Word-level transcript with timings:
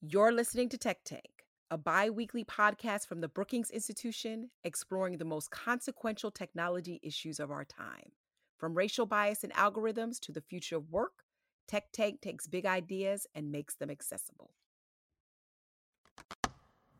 You're 0.00 0.30
listening 0.30 0.68
to 0.68 0.78
Tech 0.78 0.98
Tank, 1.04 1.44
a 1.72 1.76
bi 1.76 2.08
weekly 2.08 2.44
podcast 2.44 3.08
from 3.08 3.20
the 3.20 3.26
Brookings 3.26 3.68
Institution 3.68 4.48
exploring 4.62 5.18
the 5.18 5.24
most 5.24 5.50
consequential 5.50 6.30
technology 6.30 7.00
issues 7.02 7.40
of 7.40 7.50
our 7.50 7.64
time. 7.64 8.12
From 8.58 8.76
racial 8.76 9.06
bias 9.06 9.42
and 9.42 9.52
algorithms 9.54 10.20
to 10.20 10.30
the 10.30 10.40
future 10.40 10.76
of 10.76 10.88
work, 10.92 11.24
Tech 11.66 11.90
Tank 11.92 12.20
takes 12.20 12.46
big 12.46 12.64
ideas 12.64 13.26
and 13.34 13.50
makes 13.50 13.74
them 13.74 13.90
accessible. 13.90 14.52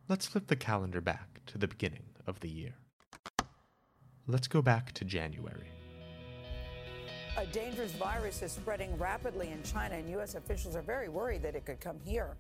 Let's 0.08 0.26
flip 0.26 0.48
the 0.48 0.56
calendar 0.56 1.00
back 1.00 1.40
to 1.46 1.56
the 1.56 1.68
beginning 1.68 2.16
of 2.26 2.40
the 2.40 2.50
year. 2.50 2.74
Let's 4.26 4.48
go 4.48 4.60
back 4.60 4.90
to 4.94 5.04
January. 5.04 5.70
A 7.36 7.46
dangerous 7.46 7.92
virus 7.92 8.42
is 8.42 8.50
spreading 8.50 8.98
rapidly 8.98 9.52
in 9.52 9.62
China, 9.62 9.94
and 9.94 10.10
U.S. 10.10 10.34
officials 10.34 10.74
are 10.74 10.82
very 10.82 11.08
worried 11.08 11.44
that 11.44 11.54
it 11.54 11.64
could 11.64 11.78
come 11.78 12.00
here. 12.04 12.36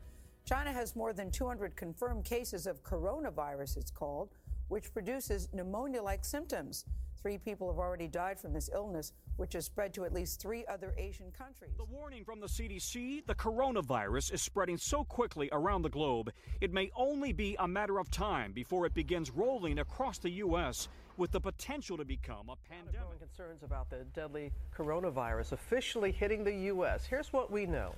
China 0.48 0.72
has 0.72 0.96
more 0.96 1.12
than 1.12 1.30
200 1.30 1.76
confirmed 1.76 2.24
cases 2.24 2.66
of 2.66 2.82
coronavirus, 2.82 3.76
it's 3.76 3.90
called, 3.90 4.30
which 4.68 4.90
produces 4.94 5.46
pneumonia 5.52 6.02
like 6.02 6.24
symptoms. 6.24 6.86
Three 7.20 7.36
people 7.36 7.68
have 7.68 7.78
already 7.78 8.08
died 8.08 8.40
from 8.40 8.54
this 8.54 8.70
illness, 8.72 9.12
which 9.36 9.52
has 9.52 9.66
spread 9.66 9.92
to 9.92 10.06
at 10.06 10.14
least 10.14 10.40
three 10.40 10.64
other 10.64 10.94
Asian 10.96 11.30
countries. 11.32 11.72
The 11.76 11.84
warning 11.84 12.24
from 12.24 12.40
the 12.40 12.46
CDC 12.46 13.26
the 13.26 13.34
coronavirus 13.34 14.32
is 14.32 14.40
spreading 14.40 14.78
so 14.78 15.04
quickly 15.04 15.50
around 15.52 15.82
the 15.82 15.90
globe, 15.90 16.32
it 16.62 16.72
may 16.72 16.90
only 16.96 17.34
be 17.34 17.54
a 17.58 17.68
matter 17.68 17.98
of 17.98 18.10
time 18.10 18.52
before 18.52 18.86
it 18.86 18.94
begins 18.94 19.30
rolling 19.30 19.80
across 19.80 20.16
the 20.16 20.30
U.S. 20.30 20.88
with 21.18 21.30
the 21.30 21.40
potential 21.40 21.98
to 21.98 22.06
become 22.06 22.48
a 22.48 22.56
pandemic. 22.66 23.18
Concerns 23.18 23.64
about 23.64 23.90
the 23.90 24.06
deadly 24.14 24.50
coronavirus 24.74 25.52
officially 25.52 26.10
hitting 26.10 26.42
the 26.42 26.54
U.S. 26.72 27.04
Here's 27.04 27.34
what 27.34 27.50
we 27.50 27.66
know. 27.66 27.94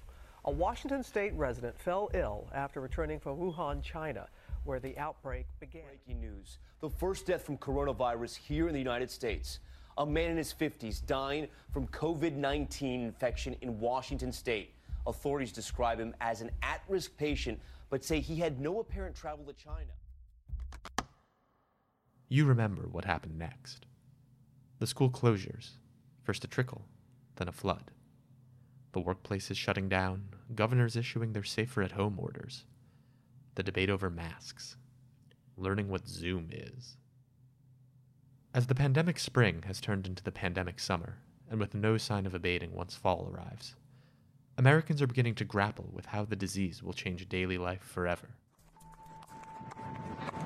A 0.47 0.51
Washington 0.51 1.03
state 1.03 1.35
resident 1.35 1.79
fell 1.79 2.09
ill 2.15 2.49
after 2.55 2.81
returning 2.81 3.21
from 3.21 3.37
Wuhan, 3.37 3.83
China, 3.83 4.27
where 4.65 4.81
the 4.81 4.97
outbreak 4.97 5.47
began. 5.61 5.83
Breaking 5.87 6.21
news. 6.21 6.59
The 6.81 6.89
first 6.89 7.27
death 7.27 7.43
from 7.43 7.59
coronavirus 7.59 8.37
here 8.37 8.67
in 8.67 8.73
the 8.73 8.79
United 8.79 9.11
States. 9.11 9.59
A 9.99 10.07
man 10.07 10.31
in 10.31 10.39
his 10.39 10.55
50s 10.55 11.05
dying 11.05 11.47
from 11.73 11.87
COVID 11.89 12.37
19 12.37 13.03
infection 13.03 13.55
in 13.61 13.79
Washington 13.79 14.33
state. 14.33 14.73
Authorities 15.07 15.53
describe 15.53 16.01
him 16.01 16.15
as 16.23 16.41
an 16.41 16.51
at 16.63 16.81
risk 16.89 17.17
patient, 17.19 17.61
but 17.91 18.03
say 18.03 18.21
he 18.21 18.37
had 18.37 18.61
no 18.61 18.81
apparent 18.81 19.15
travel 19.15 19.45
to 19.45 19.53
China. 19.53 19.93
You 22.31 22.47
remember 22.47 22.83
what 22.91 23.05
happened 23.05 23.39
next. 23.39 23.85
The 24.79 24.87
school 24.87 25.11
closures, 25.11 25.73
first 26.23 26.45
a 26.45 26.49
trickle, 26.49 26.87
then 27.37 27.49
a 27.49 27.53
flood. 27.53 27.91
The 28.93 29.01
workplace 29.01 29.51
is 29.51 29.57
shutting 29.59 29.89
down, 29.89 30.25
governors 30.55 30.97
issuing 30.97 31.33
their 31.33 31.45
safer 31.45 31.83
at 31.83 31.93
home 31.93 32.19
orders. 32.19 32.65
The 33.55 33.63
debate 33.63 33.91
over 33.91 34.11
masks, 34.11 34.77
learning 35.57 35.89
what 35.89 36.09
Zoom 36.09 36.49
is. 36.51 36.97
As 38.53 38.67
the 38.67 38.75
pandemic 38.75 39.19
spring 39.19 39.63
has 39.67 39.81
turned 39.81 40.07
into 40.07 40.25
the 40.25 40.33
pandemic 40.33 40.81
summer, 40.81 41.19
and 41.49 41.61
with 41.61 41.75
no 41.75 41.99
sign 41.99 42.27
of 42.27 42.35
abating 42.35 42.73
once 42.73 42.97
fall 42.97 43.31
arrives, 43.33 43.77
Americans 44.59 45.01
are 45.01 45.07
beginning 45.07 45.37
to 45.37 45.45
grapple 45.45 45.89
with 45.93 46.07
how 46.07 46.25
the 46.25 46.37
disease 46.37 46.83
will 46.83 46.93
change 46.93 47.29
daily 47.29 47.59
life 47.59 47.83
forever. 47.83 48.31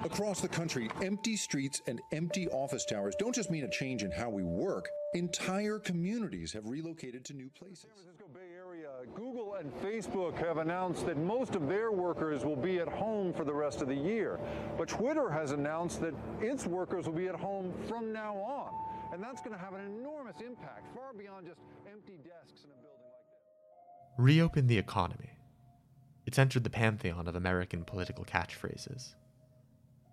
Across 0.05 0.43
the 0.43 0.49
country, 0.49 0.91
empty 1.03 1.35
streets 1.35 1.81
and 1.87 1.99
empty 2.13 2.47
office 2.49 2.85
towers 2.85 3.15
don't 3.19 3.35
just 3.35 3.51
mean 3.51 3.65
a 3.65 3.71
change 3.71 4.03
in 4.03 4.11
how 4.11 4.29
we 4.29 4.43
work. 4.43 4.87
Entire 5.15 5.79
communities 5.79 6.53
have 6.53 6.67
relocated 6.67 7.25
to 7.25 7.33
new 7.33 7.49
places. 7.49 7.87
San 7.87 7.91
Francisco 7.93 8.27
Bay 8.35 8.55
Area, 8.55 8.91
And 9.59 9.73
Facebook 9.81 10.37
have 10.45 10.59
announced 10.59 11.07
that 11.07 11.17
most 11.17 11.55
of 11.55 11.69
their 11.69 11.93
workers 11.93 12.45
will 12.45 12.57
be 12.57 12.81
at 12.81 12.89
home 12.89 13.33
for 13.33 13.45
the 13.45 13.53
rest 13.55 13.83
of 13.83 13.89
the 13.89 13.95
year. 13.95 14.41
But 14.77 14.89
Twitter 14.89 15.31
has 15.31 15.53
announced 15.53 16.01
that 16.01 16.13
its 16.41 16.67
workers 16.67 17.07
will 17.07 17.15
be 17.15 17.29
at 17.29 17.37
home 17.37 17.73
from 17.89 18.13
now 18.13 18.35
on. 18.37 18.71
And 19.13 19.23
that's 19.23 19.41
going 19.41 19.53
to 19.53 19.59
have 19.59 19.75
an 19.75 19.81
enormous 19.81 20.37
impact, 20.41 20.93
far 20.95 21.13
beyond 21.17 21.47
just 21.47 21.61
empty 21.91 22.19
desks 22.25 22.65
in 22.65 22.71
a 22.71 22.75
building 22.75 23.07
like 23.07 24.17
this. 24.17 24.25
Reopen 24.25 24.67
the 24.67 24.79
economy. 24.79 25.31
It's 26.27 26.39
entered 26.39 26.65
the 26.65 26.71
pantheon 26.71 27.29
of 27.29 27.37
American 27.37 27.85
political 27.85 28.25
catchphrases. 28.25 29.15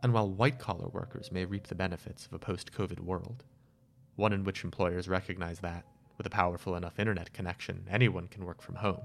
And 0.03 0.13
while 0.13 0.29
white 0.29 0.59
collar 0.59 0.87
workers 0.89 1.31
may 1.31 1.45
reap 1.45 1.67
the 1.67 1.75
benefits 1.75 2.27
of 2.27 2.33
a 2.33 2.39
post 2.39 2.71
COVID 2.71 2.99
world, 2.99 3.43
one 4.17 4.33
in 4.33 4.43
which 4.43 4.63
employers 4.63 5.07
recognize 5.07 5.59
that, 5.59 5.85
with 6.17 6.27
a 6.27 6.29
powerful 6.29 6.75
enough 6.75 6.99
internet 6.99 7.33
connection, 7.33 7.87
anyone 7.89 8.27
can 8.27 8.45
work 8.45 8.61
from 8.61 8.75
home, 8.75 9.01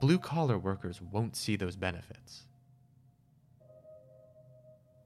blue 0.00 0.18
collar 0.18 0.58
workers 0.58 1.00
won't 1.00 1.36
see 1.36 1.56
those 1.56 1.76
benefits. 1.76 2.46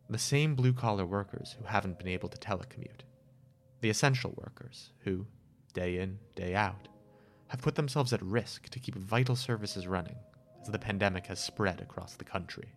The 0.08 0.18
same 0.18 0.54
blue 0.54 0.72
collar 0.72 1.04
workers 1.04 1.56
who 1.58 1.64
haven't 1.64 1.98
been 1.98 2.08
able 2.08 2.28
to 2.28 2.38
telecommute, 2.38 3.02
the 3.80 3.90
essential 3.90 4.32
workers 4.36 4.92
who, 5.00 5.26
day 5.74 5.98
in, 5.98 6.18
day 6.34 6.54
out, 6.54 6.88
have 7.48 7.60
put 7.60 7.74
themselves 7.74 8.12
at 8.12 8.22
risk 8.22 8.68
to 8.68 8.80
keep 8.80 8.94
vital 8.94 9.36
services 9.36 9.86
running 9.86 10.16
as 10.62 10.68
the 10.68 10.78
pandemic 10.78 11.26
has 11.26 11.40
spread 11.40 11.80
across 11.80 12.14
the 12.14 12.24
country. 12.24 12.72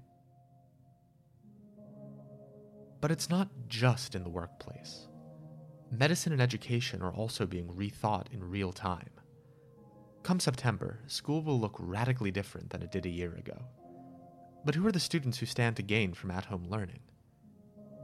But 3.02 3.12
it's 3.12 3.30
not 3.30 3.50
just 3.68 4.16
in 4.16 4.24
the 4.24 4.30
workplace. 4.30 5.08
Medicine 5.91 6.34
and 6.34 6.41
education 6.41 7.02
are 7.02 7.14
also 7.14 7.46
being 7.46 7.68
rethought 7.68 8.31
in 8.31 8.44
real 8.44 8.72
time. 8.72 9.09
Come 10.24 10.40
September, 10.40 11.00
school 11.07 11.41
will 11.41 11.59
look 11.59 11.75
radically 11.80 12.31
different 12.31 12.69
than 12.69 12.81
it 12.84 12.91
did 12.91 13.06
a 13.06 13.09
year 13.09 13.34
ago. 13.35 13.57
But 14.66 14.75
who 14.75 14.85
are 14.85 14.91
the 14.91 15.00
students 15.00 15.38
who 15.38 15.46
stand 15.46 15.78
to 15.78 15.84
gain 15.84 16.13
from 16.13 16.31
at 16.31 16.46
home 16.46 16.68
learning? 16.69 17.00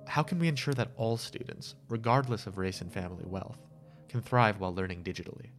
How 0.08 0.24
can 0.24 0.40
we 0.40 0.48
ensure 0.48 0.74
that 0.76 0.92
all 0.96 1.18
students, 1.18 1.76
regardless 1.90 2.48
of 2.48 2.58
race 2.58 2.82
and 2.82 2.92
family 2.92 3.26
wealth, 3.26 3.60
can 4.08 4.22
thrive 4.22 4.60
while 4.60 4.74
learning 4.74 5.04
digitally? 5.04 5.50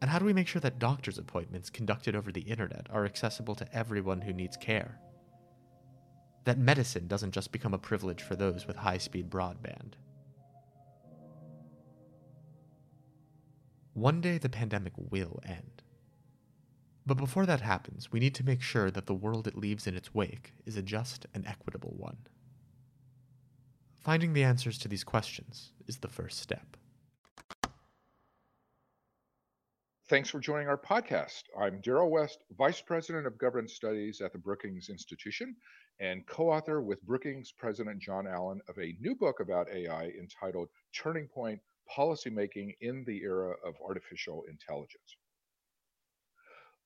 And 0.00 0.10
how 0.10 0.18
do 0.18 0.24
we 0.24 0.32
make 0.32 0.46
sure 0.46 0.60
that 0.60 0.78
doctor's 0.78 1.18
appointments 1.18 1.70
conducted 1.70 2.14
over 2.14 2.30
the 2.30 2.42
internet 2.42 2.86
are 2.90 3.06
accessible 3.06 3.54
to 3.56 3.76
everyone 3.76 4.20
who 4.20 4.32
needs 4.32 4.56
care? 4.56 5.00
That 6.44 6.58
medicine 6.58 7.08
doesn't 7.08 7.32
just 7.32 7.50
become 7.50 7.74
a 7.74 7.78
privilege 7.78 8.22
for 8.22 8.36
those 8.36 8.66
with 8.66 8.76
high 8.76 8.98
speed 8.98 9.28
broadband. 9.28 9.94
One 13.96 14.20
day 14.20 14.36
the 14.36 14.50
pandemic 14.50 14.92
will 14.98 15.40
end. 15.46 15.82
But 17.06 17.16
before 17.16 17.46
that 17.46 17.62
happens, 17.62 18.12
we 18.12 18.20
need 18.20 18.34
to 18.34 18.44
make 18.44 18.60
sure 18.60 18.90
that 18.90 19.06
the 19.06 19.14
world 19.14 19.46
it 19.46 19.56
leaves 19.56 19.86
in 19.86 19.96
its 19.96 20.12
wake 20.12 20.52
is 20.66 20.76
a 20.76 20.82
just 20.82 21.24
and 21.32 21.46
equitable 21.46 21.94
one. 21.96 22.18
Finding 23.98 24.34
the 24.34 24.44
answers 24.44 24.76
to 24.80 24.88
these 24.88 25.02
questions 25.02 25.72
is 25.86 25.96
the 25.96 26.08
first 26.08 26.40
step. 26.40 26.76
Thanks 30.10 30.28
for 30.28 30.40
joining 30.40 30.68
our 30.68 30.76
podcast. 30.76 31.44
I'm 31.58 31.80
Darrell 31.80 32.10
West, 32.10 32.40
Vice 32.58 32.82
President 32.82 33.26
of 33.26 33.38
Governance 33.38 33.72
Studies 33.72 34.20
at 34.20 34.30
the 34.30 34.38
Brookings 34.38 34.90
Institution 34.90 35.56
and 36.00 36.26
co 36.26 36.50
author 36.50 36.82
with 36.82 37.02
Brookings 37.06 37.50
President 37.50 37.98
John 37.98 38.26
Allen 38.26 38.60
of 38.68 38.76
a 38.76 38.94
new 39.00 39.14
book 39.14 39.40
about 39.40 39.70
AI 39.70 40.12
entitled 40.20 40.68
Turning 40.92 41.28
Point 41.28 41.62
Policymaking 41.94 42.76
in 42.80 43.04
the 43.04 43.22
Era 43.22 43.56
of 43.64 43.74
Artificial 43.86 44.44
Intelligence. 44.48 45.16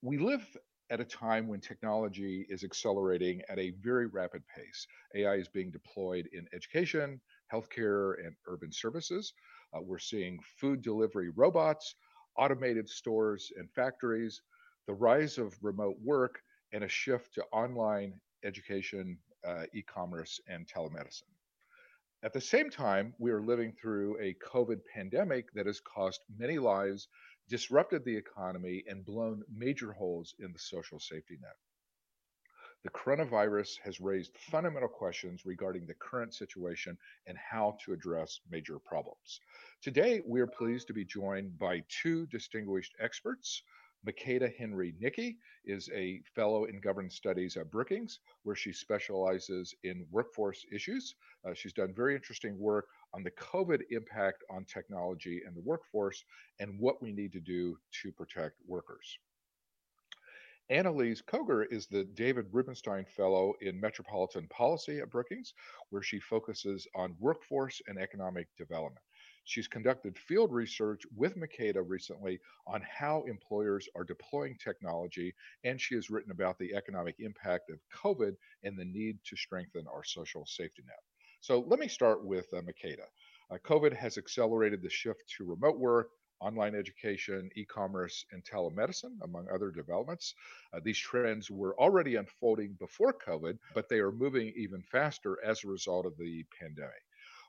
We 0.03 0.19
live 0.19 0.56
at 0.91 1.00
a 1.00 1.05
time 1.05 1.47
when 1.49 1.61
technology 1.61 2.47
is 2.50 2.65
accelerating 2.65 3.43
at 3.49 3.59
a 3.59 3.71
very 3.71 4.06
rapid 4.06 4.43
pace. 4.49 4.87
AI 5.15 5.34
is 5.37 5.49
being 5.49 5.71
deployed 5.71 6.28
in 6.33 6.47
education, 6.53 7.21
healthcare, 7.53 8.15
and 8.25 8.37
urban 8.47 8.72
services. 8.72 9.33
Uh, 9.75 9.81
we're 9.81 9.99
seeing 9.99 10.38
food 10.59 10.83
delivery 10.83 11.31
robots 11.31 11.94
automated 12.37 12.88
stores 12.88 13.50
and 13.56 13.71
factories, 13.72 14.43
the 14.87 14.94
rise 14.94 15.38
of 15.38 15.56
remote 15.62 15.96
work, 16.03 16.41
and 16.73 16.85
a 16.85 16.88
shift 16.88 17.35
to 17.35 17.44
online 17.53 18.20
education, 18.44 19.19
uh, 19.46 19.64
e 19.75 19.82
commerce, 19.82 20.41
and 20.49 20.67
telemedicine. 20.67 21.39
At 22.22 22.34
the 22.34 22.40
same 22.40 22.69
time, 22.69 23.14
we 23.19 23.31
are 23.31 23.40
living 23.40 23.72
through 23.72 24.20
a 24.20 24.34
COVID 24.34 24.81
pandemic 24.94 25.50
that 25.55 25.64
has 25.64 25.81
cost 25.81 26.20
many 26.37 26.58
lives, 26.58 27.08
disrupted 27.49 28.05
the 28.05 28.14
economy, 28.14 28.84
and 28.87 29.06
blown 29.06 29.43
major 29.50 29.93
holes 29.93 30.34
in 30.38 30.52
the 30.52 30.58
social 30.58 31.00
safety 31.00 31.38
net. 31.40 31.56
The 32.82 32.90
coronavirus 32.90 33.78
has 33.84 34.00
raised 34.00 34.37
fundamental 34.37 34.88
questions 34.88 35.46
regarding 35.46 35.87
the 35.87 35.94
current 35.94 36.34
situation 36.34 36.99
and 37.26 37.38
how 37.38 37.78
to 37.84 37.94
address 37.94 38.40
major 38.50 38.78
problems. 38.78 39.40
Today, 39.81 40.20
we 40.26 40.43
are 40.43 40.46
pleased 40.46 40.88
to 40.88 40.94
be 40.94 41.06
joined 41.06 41.58
by 41.58 41.84
two 41.88 42.26
distinguished 42.26 42.94
experts. 43.00 43.62
Makada 44.06 44.55
Henry 44.56 44.94
Nickie 45.02 45.37
is 45.64 45.91
a 45.94 46.23
fellow 46.35 46.64
in 46.64 46.81
governance 46.81 47.17
studies 47.17 47.56
at 47.56 47.70
Brookings, 47.70 48.20
where 48.44 48.56
she 48.56 48.73
specializes 48.73 49.75
in 49.85 50.06
workforce 50.11 50.64
issues. 50.73 51.14
Uh, 51.47 51.52
she's 51.52 51.75
done 51.75 51.93
very 51.94 52.14
interesting 52.14 52.58
work 52.58 52.87
on 53.12 53.23
the 53.23 53.31
COVID 53.32 53.82
impact 53.91 54.43
on 54.50 54.64
technology 54.64 55.43
and 55.47 55.55
the 55.55 55.62
workforce 55.62 56.25
and 56.61 56.79
what 56.79 57.02
we 57.02 57.12
need 57.12 57.32
to 57.32 57.41
do 57.41 57.76
to 58.02 58.11
protect 58.12 58.56
workers. 58.67 59.19
Annelies 60.70 61.20
Goger 61.25 61.67
is 61.70 61.88
the 61.88 62.05
David 62.05 62.46
Rubenstein 62.53 63.05
Fellow 63.05 63.55
in 63.61 63.81
Metropolitan 63.81 64.46
Policy 64.49 65.00
at 65.00 65.11
Brookings, 65.11 65.53
where 65.91 66.03
she 66.03 66.20
focuses 66.20 66.87
on 66.94 67.17
workforce 67.19 67.82
and 67.88 67.99
economic 67.99 68.46
development. 68.56 69.05
She's 69.44 69.66
conducted 69.66 70.19
field 70.19 70.52
research 70.52 71.02
with 71.16 71.37
Makada 71.37 71.82
recently 71.87 72.40
on 72.66 72.82
how 72.82 73.25
employers 73.25 73.88
are 73.96 74.04
deploying 74.04 74.56
technology, 74.56 75.34
and 75.64 75.81
she 75.81 75.94
has 75.94 76.10
written 76.10 76.31
about 76.31 76.58
the 76.58 76.75
economic 76.75 77.16
impact 77.19 77.70
of 77.70 77.81
COVID 77.94 78.37
and 78.62 78.78
the 78.78 78.84
need 78.84 79.19
to 79.25 79.37
strengthen 79.37 79.87
our 79.88 80.04
social 80.04 80.46
safety 80.46 80.82
net. 80.87 81.00
So 81.40 81.60
let 81.60 81.81
me 81.81 81.88
start 81.88 82.25
with 82.25 82.52
uh, 82.52 82.60
Makada. 82.60 83.06
Uh, 83.50 83.58
COVID 83.64 83.92
has 83.96 84.19
accelerated 84.19 84.82
the 84.82 84.90
shift 84.90 85.22
to 85.37 85.44
remote 85.44 85.78
work, 85.78 86.10
online 86.40 86.75
education, 86.75 87.50
e 87.56 87.64
commerce, 87.64 88.25
and 88.32 88.44
telemedicine, 88.44 89.19
among 89.22 89.48
other 89.48 89.70
developments. 89.70 90.34
Uh, 90.72 90.81
these 90.82 90.98
trends 90.98 91.50
were 91.50 91.78
already 91.81 92.16
unfolding 92.16 92.76
before 92.78 93.12
COVID, 93.26 93.58
but 93.75 93.88
they 93.88 93.98
are 93.98 94.12
moving 94.12 94.52
even 94.56 94.82
faster 94.82 95.38
as 95.44 95.64
a 95.64 95.69
result 95.69 96.06
of 96.06 96.16
the 96.16 96.44
pandemic. 96.58 97.02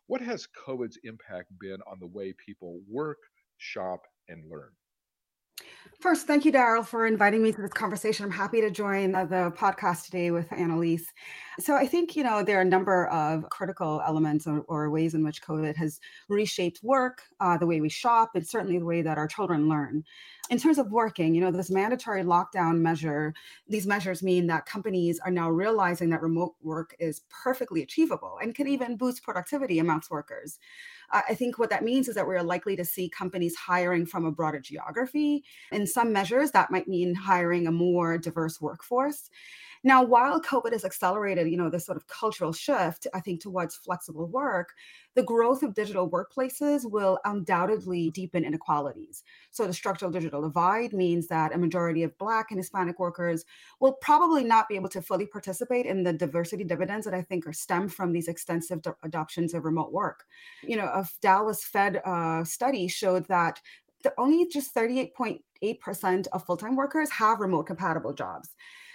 What 0.08 0.22
has 0.22 0.48
COVID's 0.48 1.00
impact 1.04 1.58
been 1.60 1.82
on 1.88 2.00
the 2.00 2.08
way 2.08 2.34
people 2.34 2.82
work, 2.88 3.20
shop, 3.58 4.02
and 4.28 4.50
learn? 4.50 4.72
First, 6.02 6.26
thank 6.26 6.46
you, 6.46 6.52
Darrell, 6.52 6.82
for 6.82 7.06
inviting 7.06 7.44
me 7.44 7.52
to 7.52 7.62
this 7.62 7.74
conversation. 7.74 8.26
I'm 8.26 8.32
happy 8.32 8.60
to 8.60 8.72
join 8.72 9.12
the 9.12 9.54
podcast 9.56 10.06
today 10.06 10.32
with 10.32 10.50
Annelies. 10.50 11.04
So, 11.60 11.76
I 11.76 11.86
think, 11.86 12.16
you 12.16 12.24
know, 12.24 12.42
there 12.42 12.58
are 12.58 12.62
a 12.62 12.66
number 12.66 13.06
of 13.10 13.48
critical 13.52 14.02
elements 14.08 14.48
or, 14.48 14.62
or 14.62 14.90
ways 14.90 15.14
in 15.14 15.24
which 15.24 15.44
COVID 15.44 15.76
has 15.76 16.00
reshaped 16.28 16.80
work, 16.82 17.22
uh, 17.40 17.56
the 17.56 17.68
way 17.68 17.82
we 17.82 17.90
shop, 17.90 18.32
and 18.34 18.48
certainly 18.48 18.80
the 18.80 18.86
way 18.86 19.04
that 19.04 19.20
our 19.20 19.28
children 19.28 19.70
learn. 19.70 20.04
In 20.50 20.58
terms 20.58 20.80
of 20.80 20.92
working, 20.92 21.36
you 21.36 21.42
know, 21.42 21.52
this 21.52 21.70
mandatory 21.70 22.24
lockdown 22.24 22.80
measure, 22.80 23.34
these 23.70 23.86
measures 23.86 24.24
mean 24.24 24.48
that 24.48 24.66
companies 24.66 25.20
are 25.20 25.32
now 25.32 25.52
realizing 25.52 26.10
that 26.10 26.24
remote 26.24 26.56
work 26.64 26.96
is 27.00 27.22
perfectly 27.30 27.84
achievable 27.84 28.40
and 28.42 28.56
can 28.56 28.68
even 28.68 28.98
boost 28.98 29.22
productivity 29.22 29.78
amongst 29.78 30.10
workers. 30.10 30.58
I 31.14 31.36
think 31.36 31.60
what 31.60 31.70
that 31.70 31.84
means 31.84 32.08
is 32.08 32.16
that 32.16 32.26
we're 32.26 32.42
likely 32.42 32.76
to 32.76 32.86
see 32.86 33.10
companies 33.10 33.56
hiring 33.56 34.06
from 34.06 34.26
a 34.26 34.32
broader 34.32 34.60
geography. 34.60 35.44
In 35.72 35.86
some 35.86 36.14
measures, 36.14 36.52
that 36.52 36.72
might 36.72 36.88
mean 36.88 37.14
hiring 37.16 37.68
a 37.68 37.72
more 37.72 38.18
diverse 38.18 38.62
workforce. 38.62 39.30
Now, 39.84 40.04
while 40.04 40.40
COVID 40.40 40.74
has 40.74 40.86
accelerated, 40.86 41.50
you 41.50 41.58
know, 41.58 41.70
this 41.70 41.86
sort 41.86 41.98
of 41.98 42.08
cultural 42.08 42.54
shift, 42.54 43.08
I 43.14 43.20
think, 43.20 43.42
towards 43.42 43.76
flexible 43.76 44.28
work, 44.28 44.74
the 45.16 45.24
growth 45.24 45.64
of 45.64 45.74
digital 45.74 46.10
workplaces 46.10 46.90
will 46.90 47.20
undoubtedly 47.26 48.12
deepen 48.12 48.46
inequalities. 48.46 49.24
So 49.50 49.66
the 49.66 49.74
structural 49.74 50.12
digital 50.12 50.42
divide 50.42 50.94
means 50.94 51.28
that 51.28 51.54
a 51.54 51.58
majority 51.58 52.04
of 52.04 52.18
Black 52.20 52.52
and 52.52 52.60
Hispanic 52.60 53.00
workers 53.00 53.44
will 53.80 53.94
probably 53.94 54.44
not 54.44 54.70
be 54.70 54.76
able 54.76 54.90
to 54.90 55.02
fully 55.02 55.26
participate 55.26 55.88
in 55.88 56.04
the 56.04 56.14
diversity 56.14 56.64
dividends 56.64 57.06
that 57.06 57.16
I 57.16 57.24
think 57.24 57.48
are 57.48 57.54
stemmed 57.54 57.94
from 57.94 58.12
these 58.12 58.28
extensive 58.28 58.82
adoptions 59.04 59.54
of 59.54 59.66
remote 59.66 59.92
work. 59.92 60.26
You 60.62 60.78
know, 60.78 60.86
a 60.86 61.08
Dallas 61.22 61.64
Fed 61.64 62.02
uh, 62.06 62.44
study 62.44 62.88
showed 62.88 63.28
that 63.28 63.60
the, 64.04 64.14
only 64.18 64.48
just 64.48 64.74
38.8% 64.76 66.28
of 66.32 66.46
full-time 66.46 66.76
workers 66.76 67.10
have 67.12 67.40
remote 67.40 67.64
compatible 67.64 68.14
jobs. 68.14 68.50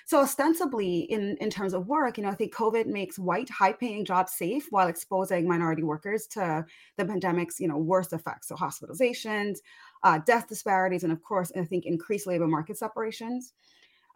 So 0.06 0.20
ostensibly, 0.20 1.00
in, 1.00 1.36
in 1.40 1.50
terms 1.50 1.74
of 1.74 1.88
work, 1.88 2.16
you 2.16 2.22
know, 2.22 2.30
I 2.30 2.36
think 2.36 2.54
COVID 2.54 2.86
makes 2.86 3.18
white, 3.18 3.50
high-paying 3.50 4.04
jobs 4.04 4.34
safe 4.34 4.68
while 4.70 4.86
exposing 4.86 5.48
minority 5.48 5.82
workers 5.82 6.28
to 6.28 6.64
the 6.96 7.04
pandemic's, 7.04 7.58
you 7.58 7.66
know, 7.66 7.76
worst 7.76 8.12
effects. 8.12 8.46
So 8.46 8.54
hospitalizations, 8.54 9.58
uh, 10.04 10.20
death 10.24 10.46
disparities, 10.46 11.02
and 11.02 11.12
of 11.12 11.24
course, 11.24 11.50
I 11.56 11.64
think 11.64 11.86
increased 11.86 12.28
labor 12.28 12.46
market 12.46 12.78
separations. 12.78 13.52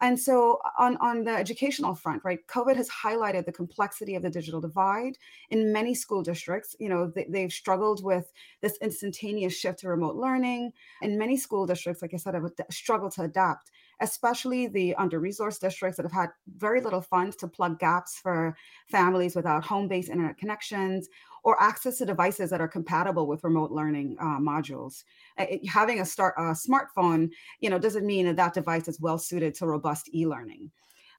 And 0.00 0.18
so 0.18 0.60
on, 0.78 0.96
on 0.98 1.24
the 1.24 1.32
educational 1.32 1.94
front, 1.94 2.22
right, 2.24 2.38
COVID 2.46 2.76
has 2.76 2.88
highlighted 2.88 3.44
the 3.44 3.52
complexity 3.52 4.14
of 4.14 4.22
the 4.22 4.30
digital 4.30 4.60
divide 4.60 5.18
in 5.50 5.72
many 5.72 5.94
school 5.94 6.22
districts. 6.22 6.74
You 6.78 6.88
know, 6.88 7.12
they, 7.14 7.42
have 7.42 7.52
struggled 7.52 8.02
with 8.02 8.32
this 8.62 8.78
instantaneous 8.80 9.54
shift 9.54 9.80
to 9.80 9.88
remote 9.88 10.16
learning. 10.16 10.72
And 11.02 11.18
many 11.18 11.36
school 11.36 11.66
districts, 11.66 12.00
like 12.00 12.14
I 12.14 12.16
said, 12.16 12.34
have 12.34 12.50
struggled 12.70 13.12
to 13.12 13.22
adapt 13.22 13.70
especially 14.00 14.66
the 14.66 14.94
under 14.96 15.20
resourced 15.20 15.60
districts 15.60 15.96
that 15.96 16.04
have 16.04 16.12
had 16.12 16.30
very 16.56 16.80
little 16.80 17.00
funds 17.00 17.36
to 17.36 17.48
plug 17.48 17.78
gaps 17.78 18.18
for 18.18 18.56
families 18.88 19.36
without 19.36 19.64
home 19.64 19.88
based 19.88 20.08
internet 20.08 20.38
connections 20.38 21.08
or 21.42 21.60
access 21.62 21.98
to 21.98 22.04
devices 22.04 22.50
that 22.50 22.60
are 22.60 22.68
compatible 22.68 23.26
with 23.26 23.44
remote 23.44 23.70
learning 23.70 24.16
uh, 24.20 24.38
modules. 24.38 25.04
It, 25.38 25.66
having 25.68 26.00
a, 26.00 26.04
start, 26.04 26.34
a 26.36 26.54
smartphone, 26.54 27.30
you 27.60 27.70
know, 27.70 27.78
doesn't 27.78 28.06
mean 28.06 28.26
that 28.26 28.36
that 28.36 28.54
device 28.54 28.88
is 28.88 29.00
well 29.00 29.18
suited 29.18 29.54
to 29.54 29.66
robust 29.66 30.14
e-learning. 30.14 30.70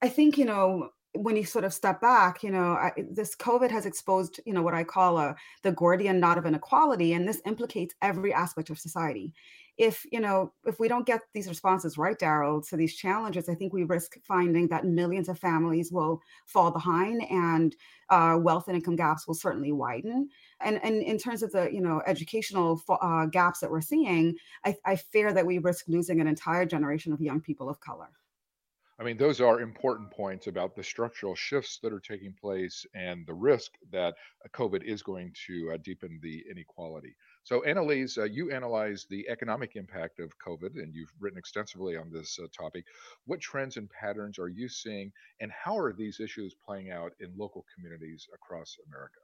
I 0.02 0.10
think, 0.10 0.38
you 0.38 0.46
know, 0.46 0.90
when 1.14 1.36
you 1.36 1.44
sort 1.44 1.66
of 1.66 1.74
step 1.74 2.00
back, 2.00 2.42
you 2.44 2.52
know, 2.52 2.74
I, 2.74 2.92
this 3.12 3.36
COVID 3.36 3.70
has 3.70 3.86
exposed, 3.86 4.40
you 4.46 4.54
know, 4.54 4.62
what 4.62 4.74
I 4.74 4.84
call 4.84 5.18
a 5.18 5.36
the 5.64 5.72
Gordian 5.72 6.20
knot 6.20 6.38
of 6.38 6.46
inequality, 6.46 7.14
and 7.14 7.28
this 7.28 7.42
implicates 7.46 7.94
every 8.02 8.34
aspect 8.34 8.70
of 8.70 8.80
society 8.80 9.34
if 9.82 10.06
you 10.12 10.20
know 10.20 10.54
if 10.66 10.80
we 10.80 10.88
don't 10.88 11.08
get 11.08 11.22
these 11.34 11.50
responses 11.50 11.98
right 11.98 12.20
darrell 12.20 12.62
to 12.62 12.78
these 12.78 12.96
challenges 12.96 13.50
i 13.50 13.56
think 13.56 13.74
we 13.74 13.84
risk 13.84 14.16
finding 14.24 14.68
that 14.68 14.86
millions 14.86 15.28
of 15.28 15.40
families 15.40 15.92
will 15.92 16.22
fall 16.46 16.70
behind 16.70 17.24
and 17.32 17.76
uh, 18.12 18.38
wealth 18.40 18.68
and 18.68 18.76
income 18.76 18.98
gaps 18.98 19.26
will 19.26 19.34
certainly 19.34 19.72
widen. 19.72 20.30
And 20.60 20.84
and 20.84 21.02
in 21.02 21.18
terms 21.18 21.42
of 21.42 21.52
the 21.52 21.74
you 21.74 21.82
know 21.82 22.02
educational 22.06 22.84
uh, 22.90 23.26
gaps 23.26 23.62
that 23.62 23.72
we're 23.72 23.82
seeing 23.82 24.36
I, 24.66 24.76
I 24.86 24.98
fear 24.98 25.34
that 25.34 25.46
we 25.46 25.58
risk 25.58 25.86
losing 25.88 26.20
an 26.20 26.28
entire 26.28 26.66
generation 26.66 27.14
of 27.14 27.22
young 27.22 27.42
people 27.42 27.70
of 27.70 27.80
color 27.80 28.10
I 29.02 29.04
mean, 29.04 29.18
those 29.18 29.42
are 29.42 29.62
important 29.62 30.12
points 30.12 30.46
about 30.46 30.76
the 30.76 30.84
structural 30.84 31.34
shifts 31.34 31.80
that 31.82 31.92
are 31.92 32.00
taking 32.00 32.34
place 32.40 32.86
and 32.94 33.26
the 33.26 33.34
risk 33.34 33.72
that 33.92 34.14
uh, 34.46 34.50
COVID 34.54 34.84
is 34.84 35.02
going 35.02 35.34
to 35.48 35.72
uh, 35.74 35.78
deepen 35.84 36.20
the 36.22 36.46
inequality. 36.52 37.16
So, 37.44 37.64
Annelies, 37.66 38.20
uh, 38.20 38.26
you 38.26 38.52
analyze 38.52 39.08
the 39.10 39.28
economic 39.28 39.76
impact 39.76 40.20
of 40.20 40.38
COVID, 40.38 40.76
and 40.76 40.94
you've 40.94 41.12
written 41.20 41.40
extensively 41.40 41.98
on 41.98 42.12
this 42.12 42.38
uh, 42.38 42.46
topic. 42.56 42.86
What 43.26 43.40
trends 43.40 43.78
and 43.78 43.90
patterns 43.90 44.38
are 44.38 44.50
you 44.50 44.70
seeing, 44.70 45.12
and 45.40 45.52
how 45.52 45.76
are 45.80 45.94
these 45.94 46.20
issues 46.20 46.56
playing 46.64 46.92
out 46.92 47.14
in 47.20 47.34
local 47.36 47.66
communities 47.74 48.28
across 48.32 48.78
America? 48.88 49.22